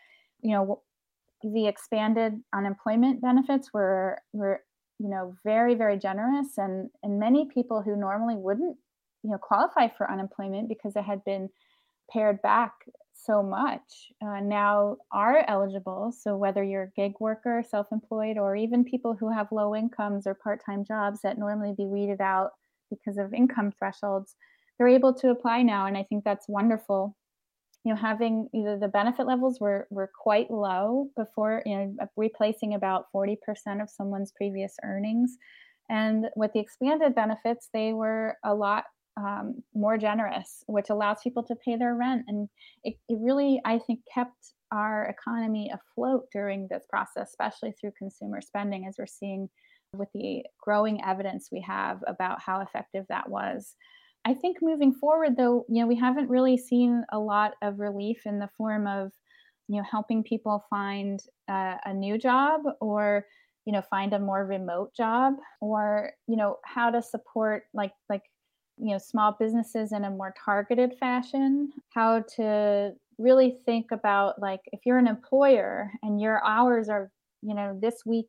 you 0.41 0.53
know 0.53 0.83
the 1.43 1.67
expanded 1.67 2.35
unemployment 2.55 3.21
benefits 3.21 3.73
were 3.73 4.19
were 4.33 4.63
you 4.99 5.09
know 5.09 5.35
very 5.45 5.75
very 5.75 5.99
generous 5.99 6.59
and 6.59 6.89
and 7.03 7.19
many 7.19 7.49
people 7.53 7.83
who 7.83 7.97
normally 7.97 8.37
wouldn't 8.37 8.77
you 9.23 9.31
know 9.31 9.39
qualify 9.39 9.89
for 9.89 10.11
unemployment 10.11 10.69
because 10.69 10.97
it 10.97 11.05
had 11.05 11.25
been 11.25 11.49
pared 12.11 12.41
back 12.43 12.73
so 13.25 13.43
much 13.43 14.13
uh, 14.23 14.41
now 14.41 14.97
are 15.11 15.45
eligible. 15.49 16.13
So, 16.13 16.37
whether 16.37 16.63
you're 16.63 16.85
a 16.85 17.01
gig 17.01 17.15
worker, 17.21 17.63
self 17.69 17.89
employed, 17.93 18.39
or 18.39 18.57
even 18.57 18.85
people 18.85 19.15
who 19.15 19.31
have 19.31 19.53
low 19.53 19.75
incomes 19.75 20.27
or 20.27 20.35
part 20.35 20.65
time 20.65 20.85
jobs 20.85 21.21
that 21.23 21.39
normally 21.39 21.75
be 21.77 21.87
weeded 21.87 22.21
out 22.21 22.51
because 22.91 23.19
of 23.19 23.33
income 23.33 23.73
thresholds, 23.79 24.35
they're 24.79 24.89
able 24.89 25.15
to 25.15 25.31
apply 25.31 25.63
now. 25.63 25.87
And 25.87 25.97
I 25.97 26.03
think 26.03 26.25
that's 26.25 26.49
wonderful. 26.49 27.17
You 27.85 27.95
know, 27.95 28.01
having 28.01 28.49
either 28.55 28.79
the 28.79 28.89
benefit 28.89 29.27
levels 29.27 29.61
were, 29.61 29.89
were 29.91 30.11
quite 30.17 30.51
low 30.51 31.09
before, 31.17 31.63
you 31.67 31.77
know, 31.77 31.97
replacing 32.17 32.75
about 32.75 33.07
40% 33.15 33.37
of 33.83 33.91
someone's 33.91 34.33
previous 34.33 34.77
earnings. 34.85 35.37
And 35.91 36.27
with 36.37 36.53
the 36.53 36.61
expanded 36.61 37.15
benefits, 37.15 37.69
they 37.73 37.93
were 37.93 38.37
a 38.45 38.55
lot 38.55 38.85
um, 39.17 39.63
more 39.75 39.99
generous, 39.99 40.65
which 40.67 40.91
allows 40.91 41.19
people 41.23 41.43
to 41.45 41.57
pay 41.65 41.77
their 41.77 41.95
rent. 41.95 42.25
And 42.29 42.49
it, 42.85 42.95
it 43.09 43.19
really, 43.21 43.61
I 43.65 43.79
think, 43.79 44.01
kept 44.13 44.55
our 44.73 45.07
economy 45.07 45.71
afloat 45.73 46.27
during 46.33 46.67
this 46.69 46.85
process, 46.89 47.29
especially 47.29 47.73
through 47.73 47.93
consumer 47.99 48.41
spending, 48.41 48.87
as 48.87 48.97
we're 48.99 49.07
seeing 49.07 49.49
with 49.95 50.09
the 50.15 50.43
growing 50.61 51.05
evidence 51.05 51.49
we 51.53 51.61
have 51.61 52.03
about 52.07 52.41
how 52.41 52.61
effective 52.61 53.05
that 53.09 53.29
was. 53.29 53.75
I 54.25 54.35
think 54.35 54.59
moving 54.63 54.95
forward, 54.95 55.37
though, 55.37 55.67
you 55.69 55.83
know, 55.83 55.87
we 55.87 55.97
haven't 55.97 56.31
really 56.31 56.57
seen 56.57 57.05
a 57.13 57.19
lot 57.19 57.55
of 57.61 57.81
relief 57.81 58.23
in 58.25 58.39
the 58.39 58.49
form 58.57 58.87
of, 58.87 59.13
you 59.69 59.77
know, 59.77 59.87
helping 59.91 60.23
people 60.23 60.65
find 60.71 61.21
uh, 61.49 61.77
a 61.85 61.93
new 61.93 62.17
job 62.17 62.63
or 62.81 63.27
you 63.65 63.73
know 63.73 63.83
find 63.83 64.13
a 64.13 64.19
more 64.19 64.45
remote 64.45 64.95
job 64.95 65.35
or 65.61 66.13
you 66.27 66.37
know 66.37 66.57
how 66.65 66.91
to 66.91 67.03
support 67.03 67.65
like 67.73 67.93
like 68.09 68.23
you 68.79 68.93
know 68.93 68.99
small 68.99 69.37
businesses 69.39 69.93
in 69.93 70.05
a 70.05 70.11
more 70.11 70.35
targeted 70.45 70.95
fashion 70.99 71.71
how 71.91 72.23
to 72.37 72.93
really 73.19 73.59
think 73.65 73.91
about 73.93 74.41
like 74.41 74.61
if 74.73 74.81
you're 74.85 74.99
an 74.99 75.07
employer 75.07 75.93
and 76.03 76.21
your 76.21 76.45
hours 76.45 76.89
are 76.89 77.11
you 77.43 77.55
know 77.55 77.79
this 77.81 78.03
week 78.07 78.27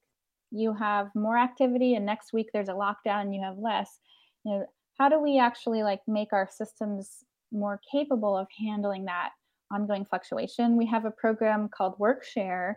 you 0.51 0.73
have 0.73 1.07
more 1.15 1.37
activity 1.37 1.95
and 1.95 2.05
next 2.05 2.33
week 2.33 2.47
there's 2.53 2.69
a 2.69 2.73
lockdown 2.73 3.33
you 3.33 3.41
have 3.41 3.57
less 3.57 3.99
you 4.45 4.51
know 4.51 4.65
how 4.99 5.09
do 5.09 5.19
we 5.19 5.39
actually 5.39 5.83
like 5.83 6.01
make 6.07 6.33
our 6.33 6.47
systems 6.51 7.23
more 7.51 7.79
capable 7.91 8.37
of 8.37 8.47
handling 8.59 9.05
that 9.05 9.29
ongoing 9.71 10.05
fluctuation? 10.05 10.77
We 10.77 10.85
have 10.87 11.05
a 11.05 11.11
program 11.11 11.69
called 11.69 11.97
workshare 11.99 12.75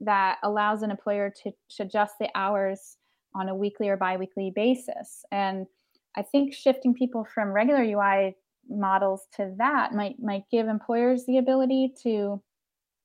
that 0.00 0.38
allows 0.42 0.82
an 0.82 0.90
employer 0.90 1.32
to, 1.42 1.50
to 1.76 1.82
adjust 1.82 2.14
the 2.20 2.28
hours 2.34 2.96
on 3.34 3.48
a 3.48 3.54
weekly 3.54 3.88
or 3.88 3.96
biweekly 3.96 4.52
basis. 4.54 5.24
And 5.30 5.66
I 6.16 6.22
think 6.22 6.54
shifting 6.54 6.94
people 6.94 7.24
from 7.24 7.52
regular 7.52 7.82
UI 7.82 8.34
models 8.68 9.26
to 9.36 9.52
that 9.58 9.92
might 9.92 10.16
might 10.20 10.44
give 10.50 10.66
employers 10.66 11.24
the 11.26 11.38
ability 11.38 11.94
to 12.02 12.42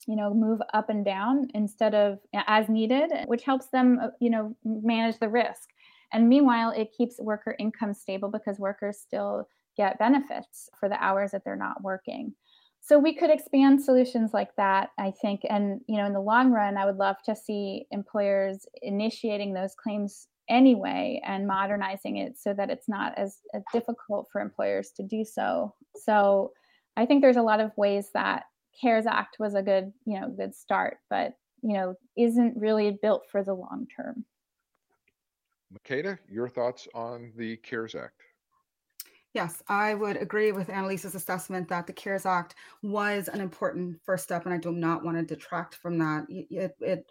you 0.08 0.16
know 0.16 0.34
move 0.34 0.60
up 0.74 0.90
and 0.90 1.06
down 1.06 1.48
instead 1.54 1.94
of 1.94 2.18
as 2.34 2.68
needed 2.70 3.12
which 3.28 3.44
helps 3.44 3.68
them 3.68 4.00
uh, 4.02 4.08
you 4.20 4.30
know 4.30 4.56
manage 4.64 5.20
the 5.20 5.30
risk. 5.30 5.70
And 6.14 6.28
meanwhile 6.28 6.72
it 6.72 6.94
keeps 6.98 7.20
worker 7.20 7.56
income 7.60 7.94
stable 7.94 8.30
because 8.30 8.60
workers 8.60 9.00
still 9.00 9.48
get 9.78 10.00
benefits 10.00 10.70
for 10.78 10.90
the 10.90 11.02
hours 11.02 11.32
that 11.32 11.44
they're 11.46 11.56
not 11.56 11.82
working. 11.84 12.34
So 12.84 12.98
we 12.98 13.16
could 13.16 13.30
expand 13.30 13.82
solutions 13.82 14.32
like 14.34 14.56
that 14.58 14.90
i 14.98 15.12
think. 15.22 15.42
And 15.50 15.82
you 15.88 15.98
know 15.98 16.06
in 16.06 16.14
the 16.14 16.22
long 16.22 16.52
run 16.52 16.78
i 16.78 16.86
would 16.86 16.98
love 16.98 17.18
to 17.26 17.36
see 17.36 17.86
employers 17.92 18.66
initiating 18.82 19.54
those 19.54 19.76
claims 19.76 20.28
anyway 20.52 21.20
and 21.26 21.48
modernizing 21.48 22.18
it 22.18 22.38
so 22.38 22.54
that 22.54 22.70
it's 22.70 22.90
not 22.90 23.18
as, 23.18 23.40
as 23.56 23.64
difficult 23.74 24.28
for 24.32 24.42
employers 24.42 24.92
to 24.98 25.04
do 25.04 25.24
so. 25.26 25.74
So 25.96 26.52
I 26.98 27.06
think 27.06 27.22
there's 27.22 27.38
a 27.38 27.42
lot 27.42 27.62
of 27.62 27.72
ways 27.78 28.10
that 28.14 28.44
CARES 28.80 29.06
Act 29.08 29.38
was 29.40 29.56
a 29.56 29.64
good, 29.64 29.92
you 30.06 30.20
know, 30.20 30.30
good 30.30 30.54
start, 30.54 30.98
but 31.10 31.34
you 31.64 31.74
know, 31.74 31.96
isn't 32.18 32.58
really 32.58 33.00
built 33.02 33.24
for 33.32 33.44
the 33.44 33.54
long 33.54 33.88
term. 33.96 34.26
Makada, 35.74 36.18
your 36.30 36.50
thoughts 36.50 36.88
on 36.94 37.32
the 37.38 37.56
CARES 37.58 37.96
Act? 37.96 38.22
Yes, 39.34 39.64
I 39.70 39.94
would 39.94 40.18
agree 40.18 40.52
with 40.52 40.70
Annelies's 40.70 41.16
assessment 41.16 41.70
that 41.70 41.88
the 41.88 41.94
CARES 41.94 42.26
Act 42.26 42.56
was 42.84 43.30
an 43.30 43.40
important 43.40 43.98
first 44.04 44.26
step, 44.26 44.46
and 44.46 44.54
I 44.54 44.58
do 44.58 44.74
not 44.74 45.06
want 45.06 45.18
to 45.18 45.24
detract 45.24 45.76
from 45.76 45.98
that. 46.00 46.26
It, 46.28 46.76
it 46.82 47.06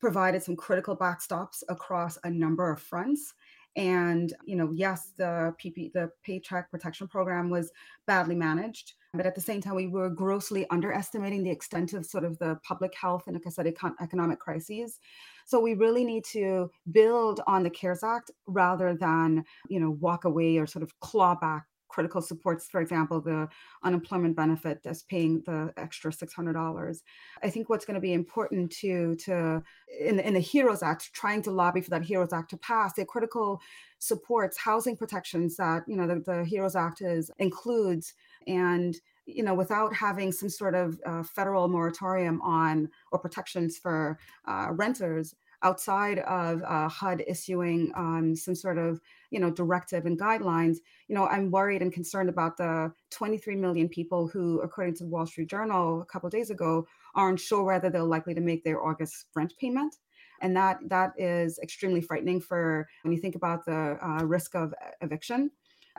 provided 0.00 0.42
some 0.42 0.56
critical 0.56 0.96
backstops 0.96 1.62
across 1.68 2.18
a 2.24 2.30
number 2.30 2.70
of 2.70 2.80
fronts. 2.80 3.34
And 3.76 4.32
you 4.44 4.56
know, 4.56 4.70
yes, 4.72 5.12
the 5.16 5.54
PP, 5.62 5.92
the 5.92 6.10
Paycheck 6.24 6.70
Protection 6.70 7.06
Program 7.06 7.50
was 7.50 7.70
badly 8.06 8.34
managed, 8.34 8.94
but 9.12 9.26
at 9.26 9.34
the 9.34 9.40
same 9.40 9.60
time, 9.60 9.74
we 9.74 9.86
were 9.86 10.08
grossly 10.08 10.66
underestimating 10.70 11.42
the 11.42 11.50
extent 11.50 11.92
of 11.92 12.06
sort 12.06 12.24
of 12.24 12.38
the 12.38 12.58
public 12.62 12.94
health 12.94 13.24
and, 13.26 13.34
like 13.34 13.46
I 13.46 13.50
said, 13.50 13.66
econ- 13.66 13.94
economic 14.00 14.38
crises. 14.38 14.98
So 15.44 15.60
we 15.60 15.74
really 15.74 16.04
need 16.04 16.24
to 16.32 16.70
build 16.90 17.40
on 17.46 17.62
the 17.62 17.70
CARES 17.70 18.02
Act 18.02 18.30
rather 18.46 18.94
than 18.94 19.44
you 19.68 19.78
know 19.78 19.90
walk 19.90 20.24
away 20.24 20.56
or 20.56 20.66
sort 20.66 20.82
of 20.82 20.98
claw 21.00 21.34
back 21.34 21.66
critical 21.96 22.20
supports, 22.20 22.68
for 22.68 22.82
example, 22.82 23.22
the 23.22 23.48
unemployment 23.82 24.36
benefit 24.36 24.82
that's 24.84 25.02
paying 25.02 25.42
the 25.46 25.72
extra 25.78 26.12
$600. 26.12 27.02
I 27.42 27.48
think 27.48 27.70
what's 27.70 27.86
going 27.86 27.94
to 27.94 28.02
be 28.02 28.12
important 28.12 28.70
to, 28.82 29.16
to 29.24 29.62
in, 29.98 30.20
in 30.20 30.34
the 30.34 30.40
HEROES 30.40 30.82
Act, 30.82 31.10
trying 31.14 31.40
to 31.40 31.50
lobby 31.50 31.80
for 31.80 31.88
that 31.88 32.04
HEROES 32.04 32.34
Act 32.34 32.50
to 32.50 32.58
pass, 32.58 32.92
the 32.92 33.06
critical 33.06 33.62
supports, 33.98 34.58
housing 34.58 34.94
protections 34.94 35.56
that, 35.56 35.84
you 35.88 35.96
know, 35.96 36.06
the, 36.06 36.20
the 36.20 36.44
HEROES 36.44 36.76
Act 36.76 37.00
is, 37.00 37.30
includes, 37.38 38.12
and 38.46 38.94
you 39.24 39.42
know, 39.42 39.54
without 39.54 39.92
having 39.92 40.30
some 40.30 40.50
sort 40.50 40.74
of 40.74 41.00
uh, 41.06 41.22
federal 41.22 41.66
moratorium 41.66 42.40
on 42.42 42.88
or 43.10 43.18
protections 43.18 43.76
for 43.78 44.18
uh, 44.46 44.68
renters, 44.70 45.34
outside 45.62 46.18
of 46.20 46.62
uh, 46.62 46.88
HUD 46.88 47.22
issuing 47.26 47.92
um, 47.96 48.34
some 48.36 48.54
sort 48.54 48.78
of 48.78 49.00
you 49.30 49.40
know 49.40 49.50
directive 49.50 50.06
and 50.06 50.18
guidelines, 50.18 50.76
you 51.08 51.14
know 51.14 51.26
I'm 51.26 51.50
worried 51.50 51.82
and 51.82 51.92
concerned 51.92 52.28
about 52.28 52.56
the 52.56 52.92
23 53.10 53.56
million 53.56 53.88
people 53.88 54.28
who, 54.28 54.60
according 54.60 54.94
to 54.96 55.04
the 55.04 55.10
Wall 55.10 55.26
Street 55.26 55.50
Journal 55.50 56.00
a 56.00 56.06
couple 56.06 56.28
days 56.30 56.50
ago, 56.50 56.86
aren't 57.14 57.40
sure 57.40 57.64
whether 57.64 57.90
they're 57.90 58.02
likely 58.02 58.34
to 58.34 58.40
make 58.40 58.64
their 58.64 58.84
August 58.84 59.26
rent 59.34 59.52
payment. 59.58 59.96
And 60.42 60.54
that 60.56 60.78
that 60.88 61.12
is 61.16 61.58
extremely 61.62 62.00
frightening 62.00 62.40
for 62.40 62.86
when 63.02 63.12
you 63.12 63.20
think 63.20 63.36
about 63.36 63.64
the 63.64 63.98
uh, 64.02 64.24
risk 64.24 64.54
of 64.54 64.74
eviction. 65.00 65.50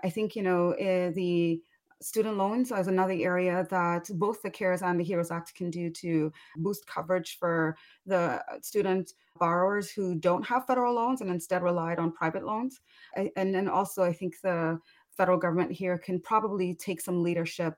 I 0.04 0.10
think 0.10 0.36
you 0.36 0.44
know 0.44 0.74
uh, 0.74 1.12
the 1.12 1.62
student 2.02 2.38
loans 2.38 2.72
is 2.72 2.88
another 2.88 3.16
area 3.18 3.66
that 3.70 4.10
both 4.14 4.42
the 4.42 4.50
CARES 4.50 4.82
and 4.82 5.00
the 5.00 5.04
HEROES 5.04 5.32
Act 5.32 5.56
can 5.56 5.70
do 5.70 5.90
to 5.90 6.32
boost 6.58 6.86
coverage 6.86 7.38
for 7.40 7.76
the 8.06 8.16
uh, 8.18 8.42
student 8.62 9.14
borrowers 9.40 9.90
who 9.90 10.16
don't 10.16 10.46
have 10.46 10.66
federal 10.66 10.94
loans 10.94 11.22
and 11.22 11.30
instead 11.30 11.64
relied 11.64 12.00
on 12.00 12.12
private 12.12 12.46
loans. 12.46 12.80
And 13.16 13.54
then 13.54 13.68
also, 13.68 14.04
I 14.04 14.14
think 14.14 14.36
the 14.42 14.80
federal 15.16 15.38
government 15.38 15.72
here 15.72 15.98
can 15.98 16.20
probably 16.20 16.76
take 16.76 17.02
some 17.02 17.24
leadership 17.24 17.74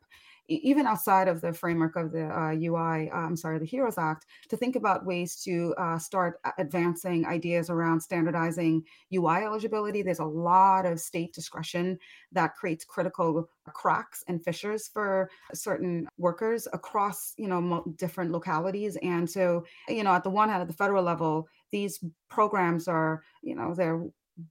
even 0.50 0.88
outside 0.88 1.28
of 1.28 1.41
the 1.41 1.54
framework 1.54 1.95
of 1.95 2.12
the 2.12 2.26
uh, 2.26 2.52
UI, 2.52 3.10
uh, 3.10 3.18
I'm 3.18 3.38
sorry, 3.38 3.60
the 3.60 3.66
HEROES 3.66 3.97
Act, 3.97 4.26
to 4.50 4.58
think 4.58 4.76
about 4.76 5.06
ways 5.06 5.41
to 5.43 5.76
uh, 5.78 6.00
start 6.00 6.39
advancing 6.58 7.26
ideas 7.26 7.70
around 7.70 8.02
standardizing 8.02 8.84
UI 9.14 9.43
eligibility. 9.43 10.02
There's 10.02 10.20
a 10.20 10.26
lot 10.26 10.86
of 10.86 11.00
state 11.00 11.34
discretion 11.34 12.00
that 12.32 12.56
creates 12.56 12.84
critical 12.84 13.50
cracks 13.74 14.24
and 14.28 14.43
fissures 14.43 14.88
for 14.88 15.30
certain 15.54 16.08
workers 16.18 16.68
across, 16.74 17.34
you 17.38 17.47
know, 17.47 17.84
different 17.97 18.32
localities. 18.32 18.97
And 19.04 19.30
so, 19.30 19.66
you 19.88 20.04
know, 20.04 20.12
at 20.12 20.24
the 20.24 20.30
one 20.30 20.50
hand, 20.50 20.62
at 20.62 20.68
the 20.68 20.74
federal 20.74 21.04
level, 21.04 21.47
these 21.72 22.04
programs 22.30 22.88
are, 22.88 23.24
you 23.43 23.56
know, 23.56 23.76
they're 23.76 24.04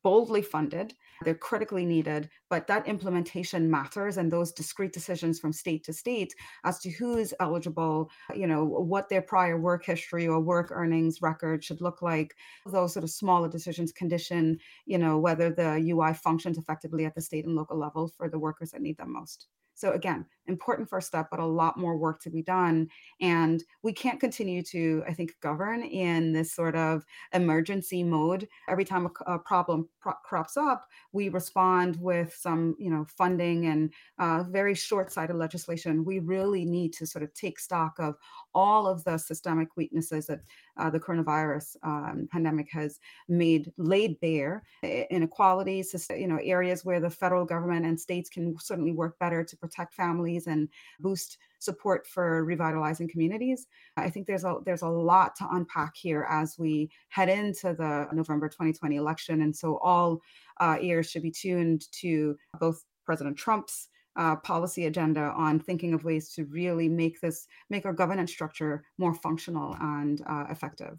boldly 0.03 0.43
funded. 0.43 0.95
They're 1.25 1.35
critically 1.35 1.85
needed, 1.85 2.29
but 2.49 2.67
that 2.69 2.87
implementation 2.87 3.71
matters 3.71 4.17
and 4.17 4.31
those 4.31 4.53
discrete 4.53 4.93
decisions 4.93 5.41
from 5.41 5.53
state 5.53 5.85
to 5.85 5.93
state 5.93 6.35
as 6.65 6.79
to 6.81 6.91
who 6.91 7.17
is 7.17 7.35
eligible, 7.41 8.11
you 8.35 8.47
know, 8.47 8.65
what 8.65 9.09
their 9.09 9.23
prior 9.23 9.59
work 9.59 9.85
history 9.85 10.29
or 10.29 10.41
work 10.41 10.69
earnings 10.71 11.21
record 11.23 11.65
should 11.65 11.81
look 11.81 12.03
like. 12.03 12.35
Those 12.67 12.93
sort 12.93 13.05
of 13.05 13.11
smaller 13.11 13.49
decisions 13.49 13.93
condition, 13.93 14.59
you 14.87 14.99
know, 14.99 15.19
whether 15.19 15.51
the 15.51 15.85
UI 15.91 16.15
functions 16.15 16.59
effectively 16.59 17.05
at 17.05 17.15
the 17.15 17.21
state 17.21 17.47
and 17.47 17.57
local 17.57 17.79
level 17.79 18.09
for 18.17 18.29
the 18.29 18.39
workers 18.39 18.71
that 18.71 18.83
need 18.83 18.99
them 18.99 19.13
most. 19.13 19.49
So 19.79 19.93
again, 19.93 20.27
important 20.47 20.89
first 20.89 21.07
step, 21.07 21.29
but 21.31 21.39
a 21.39 21.47
lot 21.47 21.79
more 21.79 21.97
work 21.97 22.21
to 22.23 22.31
be 22.31 22.43
done. 22.43 22.89
And 23.21 23.63
we 23.85 23.93
can't 23.93 24.19
continue 24.19 24.61
to, 24.65 25.05
I 25.07 25.15
think, 25.15 25.35
govern 25.41 25.83
in 25.83 26.33
this 26.33 26.53
sort 26.53 26.75
of 26.75 27.05
emergency 27.33 28.03
mode. 28.03 28.49
Every 28.69 28.85
time 28.85 29.07
a, 29.07 29.33
a 29.35 29.39
problem 29.39 29.89
pro- 30.01 30.15
crops 30.25 30.57
up, 30.57 30.89
we 31.13 31.29
respond 31.29 31.97
with 32.01 32.35
some, 32.35 32.75
you 32.79 32.91
know, 32.91 33.07
funding 33.17 33.67
and 33.67 33.93
uh, 34.19 34.43
very 34.49 34.75
short-sighted 34.75 35.37
legislation. 35.37 36.05
We 36.05 36.19
really 36.19 36.65
need 36.65 36.93
to 36.95 37.07
sort 37.07 37.23
of 37.23 37.33
take 37.35 37.61
stock 37.61 38.01
of 38.01 38.17
all 38.55 38.87
of 38.87 39.05
the 39.05 39.19
systemic 39.19 39.69
weaknesses 39.77 40.27
that 40.27 40.41
uh, 40.77 40.91
the 40.91 41.01
coronavirus 41.01 41.77
um, 41.83 42.29
pandemic 42.31 42.69
has 42.71 42.99
made 43.29 43.73
laid 43.77 44.19
bare 44.21 44.63
inequalities 45.11 45.95
you 46.11 46.27
know 46.27 46.39
areas 46.43 46.85
where 46.85 47.01
the 47.01 47.11
federal 47.11 47.45
government 47.45 47.85
and 47.87 47.99
states 47.99 48.31
can 48.31 48.57
certainly 48.59 48.93
work 48.93 49.19
better 49.19 49.45
to 49.45 49.57
protect 49.57 49.95
families 49.95 50.47
and 50.47 50.69
boost 51.01 51.39
support 51.61 52.07
for 52.07 52.45
revitalizing 52.45 53.09
communities. 53.09 53.67
I 53.97 54.11
think 54.11 54.27
there's 54.27 54.45
a 54.45 54.59
there's 54.65 54.83
a 54.83 54.89
lot 54.89 55.37
to 55.37 55.49
unpack 55.51 55.97
here 55.97 56.27
as 56.29 56.59
we 56.59 56.91
head 57.09 57.29
into 57.29 57.75
the 57.75 58.09
November 58.13 58.49
2020 58.49 58.97
election, 58.97 59.43
and 59.43 59.55
so 59.55 59.79
all 59.79 60.21
uh, 60.61 60.79
ears 60.81 61.11
should 61.11 61.23
be 61.23 61.31
tuned 61.31 61.85
to 62.01 62.37
both 62.61 62.85
President 63.05 63.37
Trump's 63.37 63.89
uh, 64.19 64.37
policy 64.37 64.87
agenda 64.87 65.33
on 65.37 65.59
thinking 65.59 65.95
of 65.95 66.05
ways 66.05 66.29
to 66.35 66.45
really 66.47 66.89
make 66.89 67.21
this 67.21 67.47
make 67.71 67.87
our 67.87 67.93
governance 67.93 68.31
structure 68.31 68.85
more 68.99 69.15
functional 69.15 69.77
and 69.81 70.23
uh, 70.27 70.47
effective. 70.51 70.99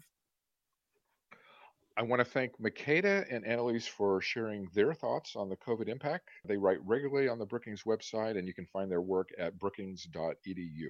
I 1.96 2.02
want 2.02 2.20
to 2.20 2.24
thank 2.24 2.58
Makada 2.58 3.26
and 3.30 3.44
Annelies 3.44 3.86
for 3.86 4.22
sharing 4.22 4.68
their 4.72 4.94
thoughts 4.94 5.36
on 5.36 5.50
the 5.50 5.56
COVID 5.56 5.86
impact. 5.88 6.30
They 6.46 6.56
write 6.56 6.78
regularly 6.86 7.28
on 7.28 7.38
the 7.38 7.44
Brookings 7.44 7.82
website, 7.82 8.38
and 8.38 8.46
you 8.46 8.54
can 8.54 8.64
find 8.64 8.90
their 8.90 9.02
work 9.02 9.28
at 9.38 9.58
brookings.edu. 9.58 10.88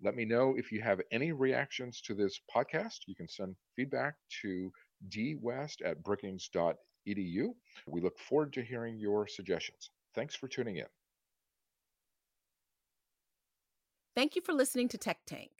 Let 0.00 0.14
me 0.14 0.24
know 0.24 0.54
if 0.56 0.70
you 0.70 0.80
have 0.82 1.00
any 1.10 1.32
reactions 1.32 2.00
to 2.02 2.14
this 2.14 2.38
podcast. 2.54 2.98
You 3.08 3.16
can 3.16 3.28
send 3.28 3.56
feedback 3.74 4.14
to 4.42 4.70
dwest 5.08 5.82
at 5.82 6.02
brookings.edu. 6.04 7.54
We 7.88 8.00
look 8.00 8.18
forward 8.18 8.52
to 8.52 8.62
hearing 8.62 8.98
your 8.98 9.26
suggestions. 9.26 9.90
Thanks 10.14 10.36
for 10.36 10.46
tuning 10.48 10.76
in. 10.76 10.86
Thank 14.16 14.34
you 14.34 14.40
for 14.40 14.54
listening 14.54 14.88
to 14.88 14.96
Tech 14.96 15.18
Tank 15.26 15.50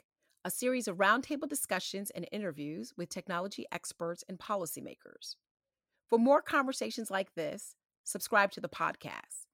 a 0.42 0.50
series 0.50 0.88
of 0.88 0.96
roundtable 0.96 1.46
discussions 1.46 2.09
and 2.11 2.26
interviews 2.32 2.94
with 2.96 3.11
technology 3.11 3.66
experts 3.70 4.24
and 4.30 4.38
policymakers. 4.38 5.34
For 6.09 6.18
more 6.18 6.40
conversations 6.40 7.11
like 7.11 7.34
this, 7.34 7.74
subscribe 8.04 8.52
to 8.52 8.61
the 8.62 8.68
podcast 8.68 9.44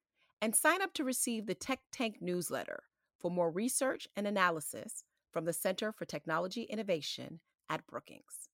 and 0.41 0.55
sign 0.55 0.83
up 0.83 0.95
to 0.95 1.03
receive 1.03 1.47
the 1.47 1.55
Tech 1.57 1.81
Tank 1.91 2.19
newsletter 2.21 2.85
for 3.19 3.29
more 3.29 3.51
research 3.51 4.07
and 4.15 4.25
analysis 4.25 5.03
from 5.33 5.47
the 5.47 5.53
Center 5.53 5.91
for 5.91 6.05
Technology 6.05 6.63
Innovation 6.63 7.41
at 7.69 7.85
Brookings. 7.89 8.51